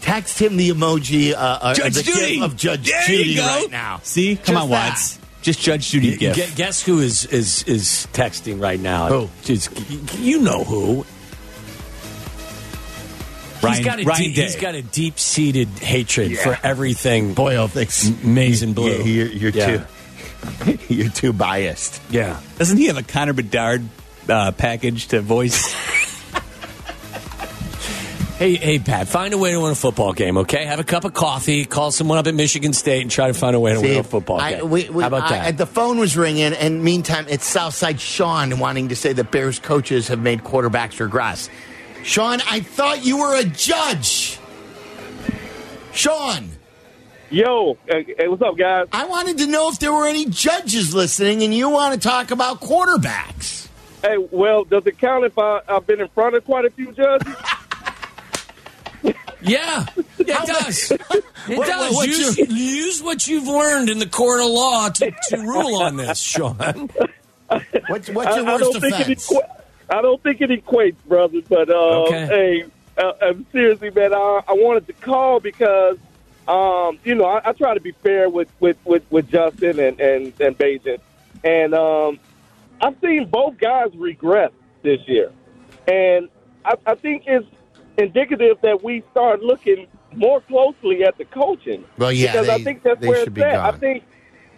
text 0.00 0.40
him 0.40 0.56
the 0.56 0.70
emoji 0.70 1.32
uh, 1.32 1.36
uh, 1.36 1.74
Judge 1.74 1.94
the 1.94 2.02
Judy 2.02 2.42
of 2.42 2.56
Judge 2.56 2.88
there 2.88 3.02
Judy 3.06 3.38
right 3.38 3.70
now. 3.70 4.00
See, 4.02 4.34
come 4.36 4.54
Just 4.56 4.64
on, 4.64 4.70
that. 4.70 4.88
Watts. 4.90 5.18
Just 5.46 5.60
Judge 5.60 5.90
Judy 5.90 6.16
gift. 6.16 6.36
Gu- 6.36 6.56
Guess 6.56 6.82
who 6.82 6.98
is 6.98 7.24
is 7.26 7.62
is 7.68 8.08
texting 8.12 8.60
right 8.60 8.80
now? 8.80 9.06
Who? 9.06 9.30
Just- 9.44 9.70
you 10.18 10.40
know 10.40 10.64
who. 10.64 11.06
Ryan, 13.62 13.76
he's 13.76 13.84
got 13.86 14.00
a 14.00 14.04
Ryan 14.04 14.22
deep, 14.22 14.34
Day. 14.34 14.42
he's 14.42 14.56
got 14.56 14.74
a 14.74 14.82
deep 14.82 15.18
seated 15.20 15.68
hatred 15.68 16.32
Yeah. 16.32 16.42
for 16.42 16.58
everything. 16.66 17.34
Boyle 17.34 17.68
thinks 17.68 18.10
maize 18.24 18.62
and 18.62 18.74
blue. 18.74 18.90
Yeah, 18.98 19.04
you're, 19.04 19.28
you're 19.28 19.50
Yeah. 19.52 19.84
too 20.64 20.78
you're 20.88 21.10
too 21.10 21.32
biased. 21.32 22.00
Yeah. 22.10 22.40
Doesn't 22.58 22.76
he 22.76 22.86
have 22.86 22.98
a 22.98 23.02
Connor 23.04 23.32
Bedard 23.32 23.82
uh, 24.28 24.50
package 24.50 25.06
to 25.08 25.20
voice? 25.20 25.74
Hey, 28.38 28.56
hey, 28.56 28.78
Pat, 28.78 29.08
find 29.08 29.32
a 29.32 29.38
way 29.38 29.52
to 29.52 29.60
win 29.60 29.72
a 29.72 29.74
football 29.74 30.12
game, 30.12 30.36
okay? 30.38 30.66
Have 30.66 30.78
a 30.78 30.84
cup 30.84 31.06
of 31.06 31.14
coffee, 31.14 31.64
call 31.64 31.90
someone 31.90 32.18
up 32.18 32.26
at 32.26 32.34
Michigan 32.34 32.74
State, 32.74 33.00
and 33.00 33.10
try 33.10 33.28
to 33.28 33.34
find 33.34 33.56
a 33.56 33.60
way 33.60 33.72
to 33.72 33.80
win 33.80 33.96
a 33.98 34.04
football 34.04 34.38
I- 34.38 34.56
game. 34.56 34.68
we- 34.68 34.90
we- 34.90 35.02
How 35.02 35.08
about 35.08 35.22
I- 35.32 35.38
that? 35.38 35.56
the 35.56 35.64
phone 35.64 35.96
was 35.96 36.18
ringing, 36.18 36.52
and 36.52 36.84
meantime, 36.84 37.24
it's 37.30 37.46
Southside 37.46 37.98
Sean 37.98 38.58
wanting 38.58 38.88
to 38.90 38.96
say 38.96 39.14
that 39.14 39.30
Bears 39.30 39.58
coaches 39.58 40.08
have 40.08 40.18
made 40.18 40.44
quarterbacks 40.44 41.00
regress. 41.00 41.48
Sean, 42.02 42.42
I 42.50 42.60
thought 42.60 43.06
you 43.06 43.16
were 43.16 43.34
a 43.36 43.44
judge. 43.44 44.38
Sean, 45.94 46.50
Yo, 47.30 47.76
hey, 47.88 48.04
hey, 48.18 48.28
what's 48.28 48.42
up, 48.42 48.56
guys? 48.56 48.86
I 48.92 49.04
wanted 49.06 49.38
to 49.38 49.46
know 49.48 49.68
if 49.70 49.78
there 49.80 49.92
were 49.92 50.06
any 50.06 50.26
judges 50.26 50.94
listening, 50.94 51.42
and 51.42 51.52
you 51.54 51.68
want 51.70 51.94
to 52.00 52.08
talk 52.08 52.30
about 52.30 52.60
quarterbacks. 52.60 53.66
Hey, 54.02 54.16
well, 54.30 54.62
does 54.64 54.86
it 54.86 54.98
count 54.98 55.24
if 55.24 55.36
I, 55.38 55.60
I've 55.68 55.86
been 55.86 56.00
in 56.02 56.08
front 56.08 56.36
of 56.36 56.44
quite 56.44 56.66
a 56.66 56.70
few 56.70 56.92
judges? 56.92 57.32
yeah, 59.46 59.86
yeah, 60.18 60.42
it 60.42 60.46
does. 60.46 60.92
It 61.48 61.58
What- 61.58 61.66
does. 61.68 61.94
what's 61.94 62.08
use, 62.08 62.38
your- 62.38 62.46
use 62.48 63.02
what 63.02 63.28
you've 63.28 63.46
learned 63.46 63.88
in 63.88 64.00
the 64.00 64.08
court 64.08 64.40
of 64.40 64.48
law 64.48 64.88
to, 64.88 65.12
to 65.28 65.36
rule 65.38 65.76
on 65.76 65.96
this, 65.96 66.18
Sean. 66.18 66.56
What's, 67.88 68.08
what's 68.10 68.36
your 68.36 68.44
I, 68.46 68.50
I 68.50 68.56
worst 68.56 68.72
don't 68.72 68.80
think 68.80 68.94
it 68.94 69.00
offense? 69.02 69.30
equa- 69.30 69.60
I 69.88 70.02
don't 70.02 70.20
think 70.20 70.40
it 70.40 70.50
equates, 70.50 70.96
brother. 71.06 71.40
But 71.48 71.70
uh, 71.70 72.02
Okay. 72.06 72.26
hey, 72.26 72.64
uh, 72.98 73.12
uh, 73.20 73.34
seriously, 73.52 73.90
man, 73.90 74.12
I, 74.12 74.40
I 74.48 74.52
wanted 74.54 74.88
to 74.88 74.92
call 74.94 75.38
because 75.38 75.96
um, 76.48 76.98
you 77.04 77.14
know 77.14 77.26
I, 77.26 77.50
I 77.50 77.52
try 77.52 77.74
to 77.74 77.80
be 77.80 77.92
fair 77.92 78.28
with 78.28 78.48
with, 78.58 78.76
with, 78.84 79.04
with 79.10 79.28
Justin 79.30 79.78
and 79.78 80.00
and 80.00 80.32
and 80.40 80.58
Bagent, 80.58 80.98
and 81.44 81.72
um, 81.74 82.18
I've 82.80 82.96
seen 83.00 83.26
both 83.28 83.58
guys 83.58 83.90
regress 83.94 84.50
this 84.82 84.98
year, 85.06 85.30
and 85.86 86.28
I, 86.64 86.74
I 86.84 86.94
think 86.96 87.22
it's 87.28 87.46
indicative 87.98 88.58
that 88.62 88.82
we 88.82 89.02
start 89.10 89.42
looking 89.42 89.86
more 90.14 90.40
closely 90.42 91.04
at 91.04 91.16
the 91.18 91.24
coaching. 91.26 91.84
Well, 91.98 92.12
yeah, 92.12 92.32
because 92.32 92.48
I 92.48 92.62
think 92.62 92.82
that's 92.82 93.00
where 93.00 93.22
it's 93.22 93.30
be 93.32 93.42
at. 93.42 93.58
I 93.58 93.72
think, 93.72 94.04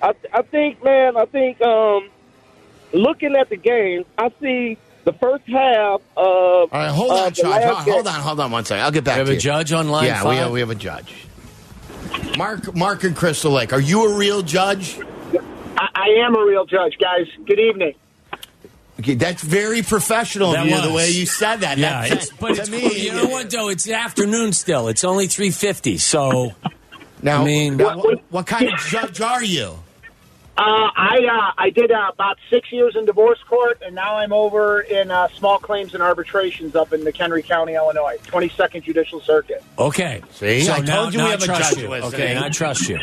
I, 0.03 0.15
I 0.33 0.43
think, 0.43 0.83
man, 0.85 1.17
I 1.17 1.25
think, 1.25 1.61
um, 1.63 2.09
looking 2.93 3.35
at 3.37 3.49
the 3.49 3.57
game, 3.57 4.05
I 4.17 4.31
see 4.41 4.79
the 5.05 5.13
first 5.15 5.45
half 5.47 6.01
of. 6.17 6.25
All 6.27 6.69
right, 6.73 6.89
hold 6.91 7.11
uh, 7.11 7.15
on, 7.15 7.29
the 7.31 7.35
Sean. 7.35 7.51
last 7.51 7.65
Hold, 7.65 7.85
game- 7.85 7.95
hold 7.95 8.07
on, 8.07 8.21
hold 8.21 8.41
on 8.41 8.51
one 8.51 8.65
second. 8.65 8.85
I'll 8.85 8.91
get 8.91 9.05
back 9.05 9.17
We 9.17 9.19
have 9.21 9.27
to 9.29 9.33
a 9.33 9.35
you. 9.35 9.41
judge 9.41 9.73
on 9.73 9.89
line 9.89 10.07
Yeah, 10.07 10.29
we 10.29 10.37
have, 10.37 10.51
we 10.53 10.61
have 10.61 10.71
a 10.71 10.75
judge. 10.75 11.15
Mark, 12.37 12.75
Mark 12.75 13.05
and 13.05 13.17
Crystal 13.17 13.51
Lake. 13.51 13.73
Are 13.73 13.81
you 13.81 14.13
a 14.13 14.17
real 14.17 14.43
judge? 14.43 14.99
I, 15.77 15.89
I 15.95 16.07
am 16.25 16.37
a 16.37 16.45
real 16.45 16.65
judge, 16.67 16.97
guys. 16.99 17.27
Good 17.47 17.59
evening. 17.59 17.95
Okay, 19.01 19.15
that's 19.15 19.43
very 19.43 19.83
professional 19.83 20.53
That 20.53 20.67
of 20.67 20.69
you, 20.69 20.81
the 20.83 20.93
way 20.93 21.11
you 21.11 21.25
said 21.25 21.59
that. 21.59 21.79
Yeah, 21.79 22.05
it's, 22.05 22.31
but 22.31 22.57
to 22.57 22.63
it's 22.63 22.71
me. 22.71 23.01
You 23.01 23.13
know 23.13 23.27
what, 23.27 23.49
though? 23.51 23.69
It's 23.69 23.89
afternoon 23.89 24.53
still. 24.53 24.89
It's 24.89 25.05
only 25.05 25.29
350, 25.29 25.99
so... 25.99 26.53
Now, 27.23 27.43
I 27.43 27.45
mean... 27.45 27.77
now, 27.77 27.97
what, 27.97 28.23
what 28.31 28.47
kind 28.47 28.73
of 28.73 28.79
judge 28.81 29.21
are 29.21 29.43
you? 29.45 29.75
Uh, 30.59 30.91
I 30.97 31.19
uh, 31.31 31.53
I 31.57 31.71
did 31.71 31.93
uh, 31.93 32.11
about 32.13 32.37
six 32.51 32.73
years 32.73 32.97
in 32.97 33.05
divorce 33.05 33.39
court, 33.49 33.81
and 33.81 33.95
now 33.95 34.17
I'm 34.17 34.33
over 34.33 34.81
in 34.81 35.09
uh, 35.09 35.29
small 35.29 35.61
claims 35.61 35.95
and 35.95 36.03
arbitrations 36.03 36.75
up 36.75 36.93
in 36.93 37.03
McHenry 37.03 37.45
County, 37.45 37.75
Illinois, 37.75 38.17
22nd 38.25 38.83
Judicial 38.83 39.21
Circuit. 39.21 39.63
Okay. 39.79 40.21
See? 40.33 40.63
So 40.63 40.73
I 40.73 40.81
now, 40.81 41.03
told 41.03 41.15
you 41.15 41.21
we 41.21 41.27
I 41.27 41.31
have 41.31 41.43
a 41.45 41.47
judge 41.47 41.77
you. 41.79 41.89
listening. 41.89 42.15
Okay, 42.15 42.35
and 42.35 42.45
I 42.45 42.49
trust 42.49 42.89
you. 42.89 42.99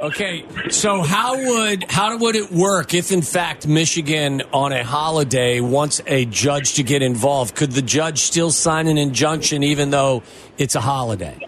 Okay, 0.00 0.46
so 0.70 1.02
how 1.02 1.36
would 1.36 1.90
how 1.90 2.16
would 2.16 2.36
it 2.36 2.52
work 2.52 2.94
if, 2.94 3.10
in 3.10 3.22
fact, 3.22 3.66
Michigan 3.66 4.42
on 4.52 4.72
a 4.72 4.84
holiday 4.84 5.60
wants 5.60 6.00
a 6.06 6.26
judge 6.26 6.74
to 6.74 6.84
get 6.84 7.02
involved? 7.02 7.56
Could 7.56 7.72
the 7.72 7.82
judge 7.82 8.20
still 8.20 8.52
sign 8.52 8.86
an 8.86 8.98
injunction 8.98 9.64
even 9.64 9.90
though 9.90 10.22
it's 10.56 10.76
a 10.76 10.80
holiday? 10.80 11.38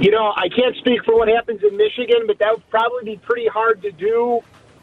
You 0.00 0.12
know, 0.12 0.32
I 0.36 0.48
can't 0.48 0.76
speak 0.76 1.04
for 1.04 1.16
what 1.16 1.26
happens 1.26 1.60
in 1.64 1.76
Michigan, 1.76 2.28
but 2.28 2.38
that 2.38 2.52
would 2.52 2.70
probably 2.70 3.04
be 3.04 3.16
pretty 3.16 3.48
hard 3.48 3.82
to 3.82 3.90
do 3.90 4.40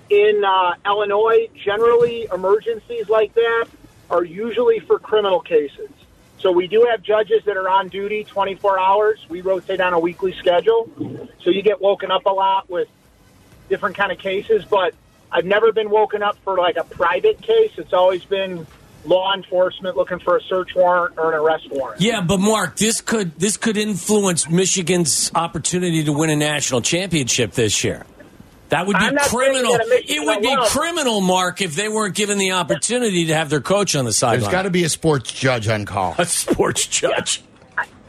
in 0.09 0.43
uh, 0.43 0.73
Illinois. 0.85 1.47
Generally, 1.55 2.27
emergencies 2.33 3.07
like 3.07 3.33
that 3.35 3.67
are 4.09 4.25
usually 4.25 4.79
for 4.79 4.99
criminal 4.99 5.39
cases. 5.39 5.89
So 6.39 6.51
we 6.51 6.67
do 6.67 6.85
have 6.91 7.01
judges 7.01 7.45
that 7.45 7.55
are 7.55 7.69
on 7.69 7.87
duty 7.87 8.25
24 8.25 8.77
hours. 8.77 9.25
We 9.29 9.39
rotate 9.39 9.79
on 9.79 9.93
a 9.93 9.99
weekly 9.99 10.33
schedule. 10.33 10.91
So 11.41 11.49
you 11.49 11.61
get 11.61 11.79
woken 11.79 12.11
up 12.11 12.25
a 12.25 12.33
lot 12.33 12.69
with 12.69 12.89
different 13.69 13.95
kind 13.95 14.11
of 14.11 14.17
cases, 14.17 14.65
but 14.65 14.93
I've 15.31 15.45
never 15.45 15.71
been 15.71 15.89
woken 15.89 16.23
up 16.23 16.37
for 16.43 16.57
like 16.57 16.75
a 16.75 16.83
private 16.83 17.41
case. 17.41 17.71
It's 17.77 17.93
always 17.93 18.25
been 18.25 18.67
law 19.05 19.33
enforcement 19.35 19.95
looking 19.95 20.19
for 20.19 20.37
a 20.37 20.41
search 20.43 20.69
warrant 20.75 21.17
or 21.17 21.33
an 21.33 21.39
arrest 21.39 21.67
warrant. 21.71 22.01
Yeah, 22.01 22.21
but 22.21 22.39
Mark, 22.39 22.75
this 22.77 23.01
could 23.01 23.37
this 23.39 23.57
could 23.57 23.77
influence 23.77 24.49
Michigan's 24.49 25.31
opportunity 25.35 26.03
to 26.03 26.11
win 26.13 26.29
a 26.29 26.35
national 26.35 26.81
championship 26.81 27.51
this 27.51 27.83
year. 27.83 28.05
That 28.69 28.87
would 28.87 28.97
be 28.97 29.03
I'm 29.05 29.13
not 29.15 29.25
saying 29.25 29.53
criminal. 29.53 29.77
It 29.79 30.25
would 30.25 30.41
be 30.41 30.55
criminal, 30.69 31.21
Mark, 31.21 31.61
if 31.61 31.75
they 31.75 31.87
weren't 31.87 32.15
given 32.15 32.39
the 32.39 32.51
opportunity 32.53 33.25
to 33.27 33.35
have 33.35 33.49
their 33.49 33.61
coach 33.61 33.95
on 33.95 34.05
the 34.05 34.11
sideline. 34.11 34.39
There's 34.41 34.51
got 34.51 34.63
to 34.63 34.71
be 34.71 34.83
a 34.83 34.89
sports 34.89 35.31
judge 35.31 35.67
on 35.67 35.85
call. 35.85 36.15
A 36.17 36.25
sports 36.25 36.87
judge. 36.87 37.43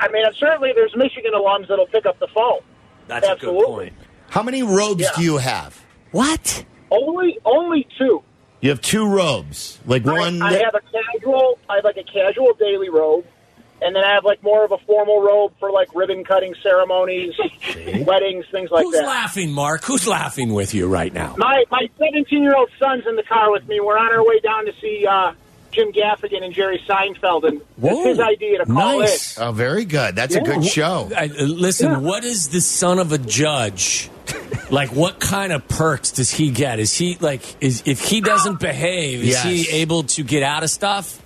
I 0.01 0.09
mean, 0.09 0.25
certainly 0.39 0.73
there's 0.75 0.95
Michigan 0.97 1.33
alums 1.35 1.69
that'll 1.69 1.87
pick 1.87 2.07
up 2.07 2.19
the 2.19 2.29
phone. 2.29 2.61
That's 3.07 3.27
Absolutely. 3.27 3.59
a 3.59 3.67
good 3.67 3.67
point. 3.69 3.93
How 4.31 4.43
many 4.43 4.63
robes 4.63 5.03
Yeah. 5.03 5.11
do 5.17 5.23
you 5.23 5.37
have? 5.39 5.79
What? 6.11 6.65
Only, 6.91 7.39
only 7.45 7.87
two. 7.99 8.23
You 8.67 8.71
have 8.71 8.81
two 8.81 9.09
robes, 9.09 9.79
like 9.87 10.05
one. 10.05 10.43
I, 10.43 10.49
I 10.49 10.53
have 10.65 10.75
a 10.75 10.81
casual. 10.81 11.57
I 11.71 11.77
have 11.77 11.85
like 11.85 11.99
a 11.99 12.03
casual 12.03 12.53
daily 12.55 12.89
robe, 12.89 13.25
and 13.81 13.95
then 13.95 14.03
I 14.03 14.15
have 14.15 14.25
like 14.25 14.43
more 14.43 14.65
of 14.65 14.73
a 14.73 14.79
formal 14.79 15.23
robe 15.23 15.53
for 15.61 15.71
like 15.71 15.95
ribbon 15.95 16.25
cutting 16.25 16.53
ceremonies, 16.65 17.35
weddings, 18.05 18.45
things 18.51 18.73
like 18.73 18.83
Who's 18.83 18.95
that. 18.95 19.03
Who's 19.03 19.07
laughing, 19.07 19.53
Mark? 19.53 19.85
Who's 19.85 20.09
laughing 20.09 20.53
with 20.53 20.75
you 20.75 20.89
right 20.89 21.13
now? 21.13 21.37
My 21.39 21.63
my 21.71 21.89
17 21.97 22.43
year 22.43 22.57
old 22.57 22.69
son's 22.77 23.07
in 23.07 23.15
the 23.15 23.23
car 23.23 23.53
with 23.53 23.69
me. 23.69 23.79
We're 23.79 23.99
on 23.99 24.13
our 24.13 24.27
way 24.27 24.41
down 24.41 24.67
to 24.67 24.73
see 24.81 25.07
uh, 25.07 25.35
Jim 25.77 25.93
Gaffigan 25.93 26.43
and 26.43 26.53
Jerry 26.55 26.83
Seinfeld, 26.89 27.45
and 27.47 27.61
Whoa. 27.77 27.91
it's 27.99 28.07
his 28.07 28.21
idea 28.21 28.59
to 28.59 28.65
call 28.67 29.01
Nice. 29.01 29.39
Oh, 29.39 29.53
very 29.53 29.85
good. 29.85 30.17
That's 30.17 30.35
a 30.35 30.41
good 30.41 30.65
show. 30.65 31.11
I, 31.17 31.27
uh, 31.27 31.45
listen, 31.45 32.03
what 32.03 32.25
is 32.25 32.49
the 32.49 32.61
son 32.63 32.99
of 32.99 33.13
a 33.13 33.19
judge? 33.19 34.11
like, 34.71 34.91
what 34.91 35.21
kind 35.21 35.53
of 35.53 35.69
perks 35.69 36.11
does 36.13 36.31
he 36.33 36.51
get? 36.51 36.81
Is 36.81 36.95
he 36.97 37.17
like, 37.21 37.43
is 37.63 37.83
if 37.87 38.01
he 38.01 38.21
doesn't 38.21 38.59
behave, 38.59 39.21
is 39.23 39.29
Yes. 39.29 39.45
he 39.45 39.69
able 39.83 40.03
to 40.05 40.25
get 40.25 40.43
out 40.43 40.63
of 40.65 40.71
stuff? 40.71 41.23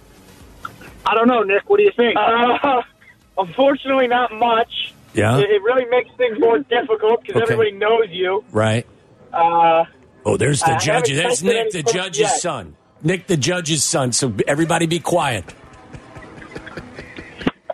I 1.07 1.15
don't 1.15 1.29
know, 1.29 1.43
Nick. 1.43 1.71
What 1.71 1.79
do 1.79 1.85
you 1.85 1.93
think? 1.97 2.17
Uh, 2.19 2.83
unfortunately, 3.39 4.09
not 4.09 4.33
much. 4.35 4.93
Yeah. 5.15 5.39
It, 5.39 5.49
it 5.51 5.63
really 5.63 5.87
makes 5.87 6.11
things 6.17 6.39
more 6.39 6.59
difficult 6.59 7.23
because 7.23 7.43
Okay. 7.43 7.53
everybody 7.55 7.73
knows 7.73 8.09
you. 8.11 8.45
Right. 8.51 8.87
Uh, 9.33 9.85
Oh, 10.27 10.37
there's 10.37 10.61
the 10.61 10.73
I 10.73 10.79
judge. 10.79 11.09
There's 11.09 11.43
Nick, 11.43 11.71
the 11.71 11.83
judge's 11.83 12.19
yet. 12.21 12.41
son. 12.41 12.77
Nick, 13.03 13.27
the 13.27 13.37
judge's 13.37 13.83
son. 13.85 14.13
So 14.13 14.33
everybody, 14.47 14.87
be 14.87 15.01
quiet. 15.01 15.45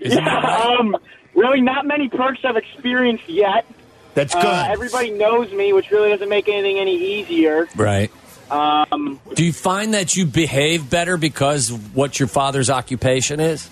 Isn't 0.01 0.24
that 0.24 0.43
right? 0.45 0.77
um, 0.79 0.97
really, 1.35 1.61
not 1.61 1.87
many 1.87 2.09
perks 2.09 2.41
I've 2.45 2.57
experienced 2.57 3.29
yet. 3.29 3.66
That's 4.14 4.35
Uh, 4.35 4.41
good. 4.41 4.70
everybody 4.72 5.11
knows 5.11 5.51
me, 5.53 5.72
which 5.72 5.91
really 5.91 6.11
doesn't 6.11 6.29
make 6.29 6.49
anything 6.49 6.79
any 6.79 6.97
easier. 6.97 7.66
Right. 7.77 8.11
Um, 8.51 9.18
Do 9.35 9.45
you 9.45 9.53
find 9.53 9.95
that 9.95 10.14
you 10.16 10.24
behave 10.24 10.89
better 10.89 11.16
because 11.16 11.70
of 11.70 11.97
what 11.97 12.18
your 12.20 12.29
father's 12.29 12.70
occupation 12.70 13.41
is? 13.41 13.68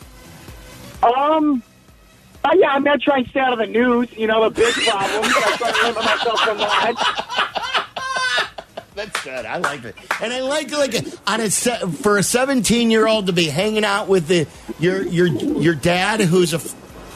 um, 1.03 1.63
uh, 2.45 2.51
yeah, 2.57 2.71
I'm 2.71 2.83
not 2.83 3.01
trying 3.01 3.25
to 3.25 3.31
stay 3.31 3.41
out 3.41 3.53
of 3.53 3.59
the 3.59 3.67
news. 3.67 4.09
You 4.17 4.27
know, 4.27 4.49
the 4.49 4.55
big 4.55 4.75
problem. 4.75 5.23
I 5.25 5.57
try 5.57 5.71
to 5.73 5.87
limit 5.87 6.05
myself 6.05 6.41
from 6.41 6.59
that. 6.59 7.24
That's 8.95 9.25
good. 9.25 9.45
I 9.45 9.57
like 9.59 9.85
it, 9.85 9.97
and 10.23 10.33
I 10.33 10.41
like 10.43 10.71
like 10.71 10.95
on 11.27 11.41
a 11.41 11.51
se- 11.51 11.81
for 12.03 12.17
a 12.19 12.23
17 12.23 12.91
year 12.93 13.07
old 13.09 13.27
to 13.27 13.33
be 13.33 13.47
hanging 13.47 13.85
out 13.85 14.07
with 14.09 14.29
the 14.29 14.47
your 14.79 15.03
your 15.03 15.27
your 15.27 15.75
dad 15.75 16.21
who's 16.21 16.55
a 16.55 16.61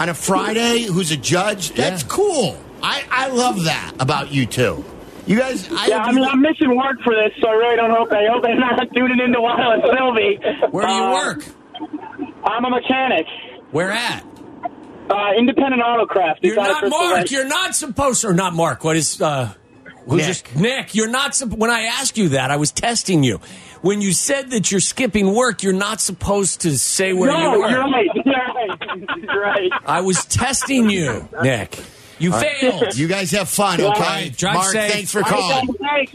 on 0.02 0.08
a 0.08 0.14
Friday 0.14 0.82
who's 0.82 1.12
a 1.12 1.16
judge. 1.16 1.70
That's 1.70 2.02
cool. 2.02 2.60
I 2.82 3.04
I 3.10 3.28
love 3.28 3.64
that 3.64 3.92
about 4.00 4.32
you 4.32 4.46
two. 4.46 4.84
You 5.26 5.38
guys, 5.38 5.70
I, 5.70 5.86
Yeah, 5.88 5.98
I 5.98 6.10
mean, 6.12 6.24
I'm 6.24 6.40
missing 6.40 6.74
work 6.76 7.00
for 7.04 7.14
this, 7.14 7.32
so 7.40 7.48
I 7.48 7.52
really 7.52 7.76
don't 7.76 7.90
hope. 7.90 8.10
I 8.12 8.26
hope 8.32 8.42
they're 8.42 8.58
not 8.58 8.80
tuning 8.96 9.20
into 9.20 9.40
Waddle 9.40 9.72
and 9.72 9.82
Silvy. 9.84 10.38
Where 10.72 10.86
do 10.86 10.92
you 10.92 11.02
Uh, 11.02 11.12
work? 11.12 11.44
I'm 12.44 12.64
a 12.64 12.70
mechanic. 12.70 13.26
Where 13.70 13.90
at? 13.92 14.24
Uh, 15.10 15.32
independent 15.38 15.82
Autocraft. 15.82 16.36
You're 16.42 16.54
It's 16.54 16.62
out 16.62 16.82
of 16.84 16.90
not 16.90 16.90
Mark. 16.90 17.14
Lake. 17.18 17.30
You're 17.30 17.46
not 17.46 17.74
supposed 17.76 18.22
to. 18.22 18.28
or 18.28 18.34
not 18.34 18.54
Mark. 18.54 18.84
What 18.84 18.96
is 18.96 19.20
uh 19.20 19.52
who's 20.09 20.18
Nick. 20.18 20.26
just 20.26 20.56
Nick, 20.56 20.94
you're 20.94 21.09
not 21.11 21.38
when 21.38 21.70
I 21.70 21.82
asked 21.82 22.16
you 22.18 22.30
that, 22.30 22.50
I 22.50 22.56
was 22.56 22.70
testing 22.72 23.22
you. 23.22 23.40
When 23.80 24.00
you 24.00 24.12
said 24.12 24.50
that 24.50 24.72
you're 24.72 24.80
skipping 24.80 25.34
work, 25.34 25.62
you're 25.62 25.72
not 25.72 26.00
supposed 26.00 26.62
to 26.62 26.76
say 26.76 27.12
where 27.12 27.30
no, 27.30 27.54
you 27.54 27.61
work. 27.61 27.70
you're 27.70 27.80
right. 27.80 28.06
You're 28.24 28.34
right. 28.34 29.18
You're 29.22 29.40
right. 29.42 29.70
I 29.86 30.00
was 30.00 30.24
testing 30.24 30.90
you, 30.90 31.28
Nick. 31.42 31.78
You 32.18 32.32
All 32.32 32.40
right. 32.40 32.56
failed. 32.56 32.96
You 32.96 33.06
guys 33.06 33.30
have 33.30 33.48
fun, 33.48 33.80
okay? 33.80 34.00
right, 34.00 34.36
drive 34.36 34.54
Mark, 34.54 34.72
safe. 34.72 34.92
thanks 34.92 35.12
for 35.12 35.18
All 35.18 35.30
right, 35.30 35.30
calling. 35.30 35.66
guys, 35.80 36.09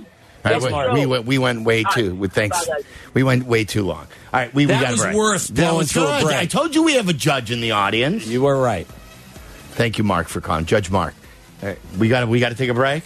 thanks. 0.43 0.65
All 0.65 0.71
right, 0.71 0.93
we, 0.93 0.99
we 1.01 1.05
went 1.05 1.25
we 1.25 1.37
went 1.37 1.63
way 1.63 1.85
too. 1.93 2.13
With 2.15 2.33
thanks, 2.33 2.67
we 3.13 3.23
went 3.23 3.45
way 3.45 3.63
too 3.63 3.83
long. 3.83 4.07
All 4.33 4.39
right, 4.41 4.53
we, 4.53 4.65
we 4.65 4.73
got 4.73 4.91
was 4.91 4.99
a 4.99 5.03
break. 5.03 5.15
worth 5.15 5.53
blowing 5.53 5.77
was 5.77 5.91
through 5.93 6.07
a 6.07 6.21
break. 6.21 6.35
I 6.35 6.45
told 6.45 6.75
you 6.75 6.83
we 6.83 6.95
have 6.95 7.07
a 7.07 7.13
judge 7.13 7.51
in 7.51 7.61
the 7.61 7.71
audience. 7.71 8.27
You 8.27 8.41
were 8.41 8.59
right. 8.59 8.85
Thank 9.75 9.97
you, 9.97 10.03
Mark, 10.03 10.27
for 10.27 10.41
calling. 10.41 10.65
Judge 10.65 10.91
Mark. 10.91 11.13
Right, 11.61 11.79
we 11.97 12.09
got 12.09 12.27
we 12.27 12.41
got 12.41 12.49
to 12.49 12.55
take 12.55 12.69
a 12.69 12.73
break. 12.73 13.03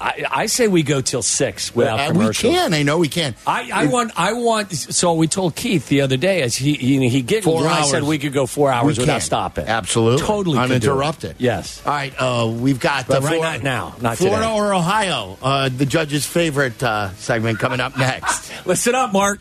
I, 0.00 0.24
I 0.30 0.46
say 0.46 0.68
we 0.68 0.82
go 0.82 1.00
till 1.00 1.22
six 1.22 1.74
without 1.74 1.98
Uh, 1.98 2.12
we 2.18 2.32
can. 2.32 2.72
I 2.74 2.82
know 2.82 2.98
we 2.98 3.08
can. 3.08 3.34
I, 3.46 3.70
I 3.72 3.86
want. 3.86 4.12
I 4.16 4.32
want. 4.34 4.72
So 4.72 5.14
we 5.14 5.26
told 5.28 5.54
Keith 5.56 5.88
the 5.88 6.00
other 6.02 6.16
day 6.16 6.42
as 6.42 6.54
he 6.56 6.74
he, 6.74 7.08
he 7.08 7.22
giggled 7.22 7.44
Four 7.54 7.62
when 7.64 7.72
I 7.72 7.80
hours. 7.80 7.90
said 7.90 8.02
we 8.04 8.18
could 8.18 8.32
go 8.32 8.46
four 8.46 8.70
hours 8.70 8.96
We 8.96 9.02
without 9.02 9.14
can. 9.14 9.20
stopping. 9.20 9.66
Absolutely, 9.66 10.24
totally 10.26 10.58
it. 10.58 10.62
uninterrupted. 10.62 11.36
Yes. 11.38 11.82
All 11.84 11.92
right, 11.92 12.14
uh, 12.18 12.48
we've 12.48 12.80
got 12.80 13.10
uh, 13.10 13.20
right 13.20 13.40
not 13.40 13.62
now, 13.62 13.94
not 14.00 14.18
Florida 14.18 14.42
today. 14.46 14.52
or 14.54 14.74
Ohio. 14.74 15.36
Uh, 15.42 15.68
the 15.68 15.86
judge's 15.86 16.24
favorite 16.26 16.82
uh, 16.82 17.10
segment 17.16 17.58
coming 17.58 17.80
up 17.80 17.96
next. 17.98 18.52
Listen 18.66 18.94
up, 18.94 19.12
Mark. 19.12 19.36